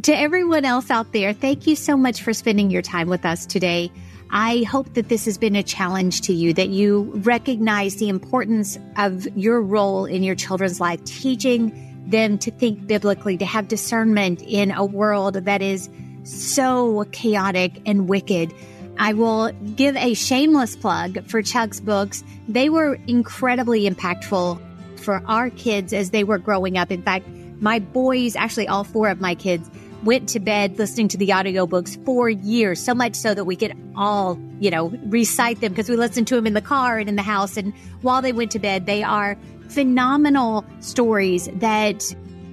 To 0.03 0.17
everyone 0.17 0.65
else 0.65 0.91
out 0.91 1.13
there, 1.13 1.33
thank 1.33 1.67
you 1.67 1.75
so 1.75 1.97
much 1.97 2.23
for 2.23 2.33
spending 2.33 2.71
your 2.71 2.83
time 2.83 3.09
with 3.09 3.25
us 3.25 3.47
today. 3.47 3.91
I 4.31 4.63
hope 4.63 4.95
that 4.95 5.09
this 5.09 5.25
has 5.25 5.39
been 5.39 5.57
a 5.57 5.63
challenge 5.63 6.21
to 6.23 6.33
you, 6.33 6.55
that 6.55 6.69
you 6.69 7.11
recognize 7.17 7.97
the 7.97 8.09
importance 8.09 8.79
of 8.97 9.27
your 9.37 9.61
role 9.61 10.05
in 10.05 10.23
your 10.23 10.37
children's 10.37 10.81
life, 10.81 11.03
teaching 11.05 11.73
them 12.07 12.39
to 12.39 12.51
think 12.51 12.87
biblically, 12.87 13.37
to 13.39 13.45
have 13.45 13.67
discernment 13.69 14.43
in 14.43 14.71
a 14.71 14.85
world 14.85 15.35
that 15.35 15.63
is 15.63 15.89
so 16.23 17.05
chaotic 17.11 17.81
and 17.87 18.09
wicked. 18.09 18.55
I 18.99 19.15
will 19.15 19.51
give 19.75 19.97
a 19.97 20.15
shameless 20.15 20.77
plug 20.77 21.27
for 21.27 21.43
Chuck's 21.43 21.81
books. 21.81 22.23
They 22.49 22.69
were 22.69 22.99
incredibly 23.07 23.89
impactful 23.89 24.61
for 25.01 25.23
our 25.27 25.51
kids 25.51 25.93
as 25.93 26.11
they 26.11 26.25
were 26.25 26.39
growing 26.39 26.79
up. 26.79 26.91
In 26.91 27.03
fact, 27.03 27.27
my 27.61 27.79
boys, 27.79 28.37
actually 28.37 28.69
all 28.69 28.85
four 28.85 29.09
of 29.09 29.21
my 29.21 29.35
kids, 29.35 29.71
went 30.03 30.29
to 30.31 30.41
bed 30.41 30.79
listening 30.79 31.09
to 31.09 31.19
the 31.19 31.29
audiobooks 31.29 32.03
for 32.05 32.31
years, 32.31 32.83
so 32.83 32.95
much 32.95 33.15
so 33.15 33.35
that 33.35 33.45
we 33.45 33.57
could 33.57 33.77
all, 33.97 34.39
you 34.59 34.71
know, 34.71 34.89
recite 35.07 35.61
them 35.61 35.73
because 35.73 35.89
we 35.89 35.97
listened 35.97 36.27
to 36.29 36.37
them 36.37 36.47
in 36.47 36.55
the 36.55 36.63
car 36.63 36.99
and 36.99 37.09
in 37.09 37.17
the 37.17 37.23
house. 37.23 37.57
And 37.57 37.75
while 38.01 38.23
they 38.23 38.33
went 38.33 38.51
to 38.53 38.59
bed, 38.59 38.87
they 38.87 39.03
are 39.03 39.37
phenomenal 39.69 40.65
stories 40.81 41.49
that 41.55 42.03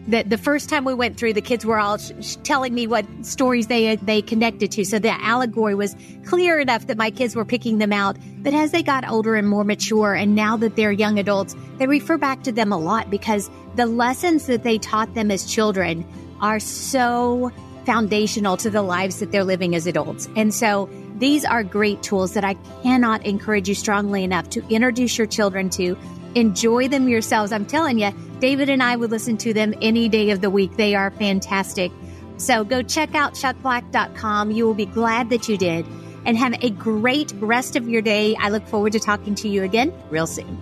that 0.07 0.29
the 0.29 0.37
first 0.37 0.69
time 0.69 0.85
we 0.85 0.93
went 0.93 1.17
through, 1.17 1.33
the 1.33 1.41
kids 1.41 1.65
were 1.65 1.79
all 1.79 1.97
sh- 1.97 2.11
sh- 2.21 2.37
telling 2.43 2.73
me 2.73 2.87
what 2.87 3.05
stories 3.21 3.67
they 3.67 3.95
they 3.97 4.21
connected 4.21 4.71
to. 4.71 4.85
So 4.85 4.99
the 4.99 5.11
allegory 5.23 5.75
was 5.75 5.95
clear 6.25 6.59
enough 6.59 6.87
that 6.87 6.97
my 6.97 7.11
kids 7.11 7.35
were 7.35 7.45
picking 7.45 7.77
them 7.77 7.93
out. 7.93 8.17
But 8.39 8.53
as 8.53 8.71
they 8.71 8.83
got 8.83 9.07
older 9.07 9.35
and 9.35 9.47
more 9.47 9.63
mature, 9.63 10.13
and 10.13 10.35
now 10.35 10.57
that 10.57 10.75
they're 10.75 10.91
young 10.91 11.19
adults, 11.19 11.55
they 11.77 11.87
refer 11.87 12.17
back 12.17 12.43
to 12.43 12.51
them 12.51 12.71
a 12.71 12.77
lot 12.77 13.09
because 13.09 13.49
the 13.75 13.85
lessons 13.85 14.47
that 14.47 14.63
they 14.63 14.77
taught 14.77 15.13
them 15.13 15.29
as 15.29 15.45
children 15.45 16.05
are 16.41 16.59
so 16.59 17.51
foundational 17.85 18.57
to 18.57 18.69
the 18.69 18.81
lives 18.81 19.19
that 19.19 19.31
they're 19.31 19.45
living 19.45 19.73
as 19.73 19.87
adults. 19.87 20.27
And 20.35 20.53
so 20.53 20.89
these 21.17 21.45
are 21.45 21.63
great 21.63 22.03
tools 22.03 22.33
that 22.33 22.43
I 22.43 22.55
cannot 22.83 23.25
encourage 23.25 23.69
you 23.69 23.75
strongly 23.75 24.23
enough 24.23 24.49
to 24.51 24.67
introduce 24.69 25.17
your 25.17 25.25
children 25.25 25.69
to. 25.71 25.97
Enjoy 26.35 26.87
them 26.87 27.07
yourselves. 27.07 27.51
I'm 27.51 27.65
telling 27.65 27.97
you, 27.97 28.11
David 28.39 28.69
and 28.69 28.83
I 28.83 28.95
would 28.95 29.11
listen 29.11 29.37
to 29.37 29.53
them 29.53 29.73
any 29.81 30.07
day 30.09 30.29
of 30.29 30.41
the 30.41 30.49
week. 30.49 30.77
They 30.77 30.95
are 30.95 31.11
fantastic. 31.11 31.91
So 32.37 32.63
go 32.63 32.83
check 32.83 33.15
out 33.15 33.33
chuckblack.com. 33.33 34.51
You 34.51 34.65
will 34.65 34.73
be 34.75 34.85
glad 34.85 35.29
that 35.29 35.49
you 35.49 35.57
did. 35.57 35.85
And 36.25 36.37
have 36.37 36.53
a 36.61 36.69
great 36.69 37.33
rest 37.39 37.75
of 37.75 37.87
your 37.87 38.01
day. 38.01 38.35
I 38.35 38.49
look 38.49 38.67
forward 38.67 38.93
to 38.93 38.99
talking 38.99 39.33
to 39.35 39.47
you 39.47 39.63
again 39.63 39.93
real 40.09 40.27
soon. 40.27 40.57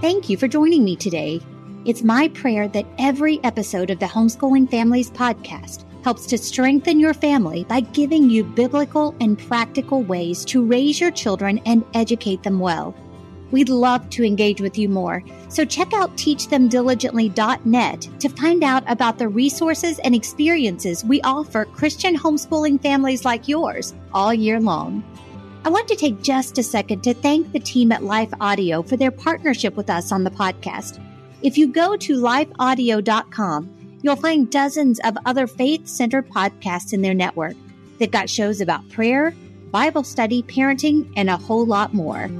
Thank 0.00 0.28
you 0.28 0.36
for 0.36 0.48
joining 0.48 0.84
me 0.84 0.96
today. 0.96 1.40
It's 1.84 2.02
my 2.02 2.28
prayer 2.28 2.68
that 2.68 2.86
every 2.98 3.38
episode 3.44 3.90
of 3.90 3.98
the 3.98 4.06
Homeschooling 4.06 4.70
Families 4.70 5.10
podcast 5.10 5.84
helps 6.04 6.26
to 6.26 6.38
strengthen 6.38 7.00
your 7.00 7.14
family 7.14 7.64
by 7.64 7.80
giving 7.80 8.30
you 8.30 8.44
biblical 8.44 9.14
and 9.20 9.38
practical 9.38 10.02
ways 10.02 10.44
to 10.46 10.64
raise 10.64 11.00
your 11.00 11.10
children 11.10 11.60
and 11.66 11.84
educate 11.94 12.42
them 12.44 12.60
well. 12.60 12.94
We'd 13.50 13.68
love 13.68 14.08
to 14.10 14.24
engage 14.24 14.60
with 14.60 14.76
you 14.76 14.88
more, 14.88 15.22
so 15.48 15.64
check 15.64 15.92
out 15.92 16.16
teachthemdiligently.net 16.16 18.08
to 18.20 18.28
find 18.28 18.64
out 18.64 18.84
about 18.86 19.18
the 19.18 19.28
resources 19.28 19.98
and 20.00 20.14
experiences 20.14 21.04
we 21.04 21.20
offer 21.22 21.64
Christian 21.64 22.16
homeschooling 22.16 22.82
families 22.82 23.24
like 23.24 23.48
yours 23.48 23.94
all 24.12 24.34
year 24.34 24.60
long. 24.60 25.04
I 25.64 25.68
want 25.68 25.88
to 25.88 25.96
take 25.96 26.22
just 26.22 26.58
a 26.58 26.62
second 26.62 27.02
to 27.02 27.14
thank 27.14 27.52
the 27.52 27.60
team 27.60 27.92
at 27.92 28.04
Life 28.04 28.30
Audio 28.40 28.82
for 28.82 28.96
their 28.96 29.10
partnership 29.10 29.76
with 29.76 29.90
us 29.90 30.12
on 30.12 30.24
the 30.24 30.30
podcast. 30.30 31.00
If 31.42 31.58
you 31.58 31.68
go 31.68 31.96
to 31.96 32.16
lifeaudio.com, 32.16 33.76
You'll 34.06 34.14
find 34.14 34.48
dozens 34.48 35.00
of 35.00 35.18
other 35.26 35.48
faith 35.48 35.88
centered 35.88 36.28
podcasts 36.28 36.92
in 36.92 37.02
their 37.02 37.12
network. 37.12 37.56
They've 37.98 38.08
got 38.08 38.30
shows 38.30 38.60
about 38.60 38.88
prayer, 38.88 39.34
Bible 39.72 40.04
study, 40.04 40.44
parenting, 40.44 41.12
and 41.16 41.28
a 41.28 41.36
whole 41.36 41.66
lot 41.66 41.92
more. 41.92 42.30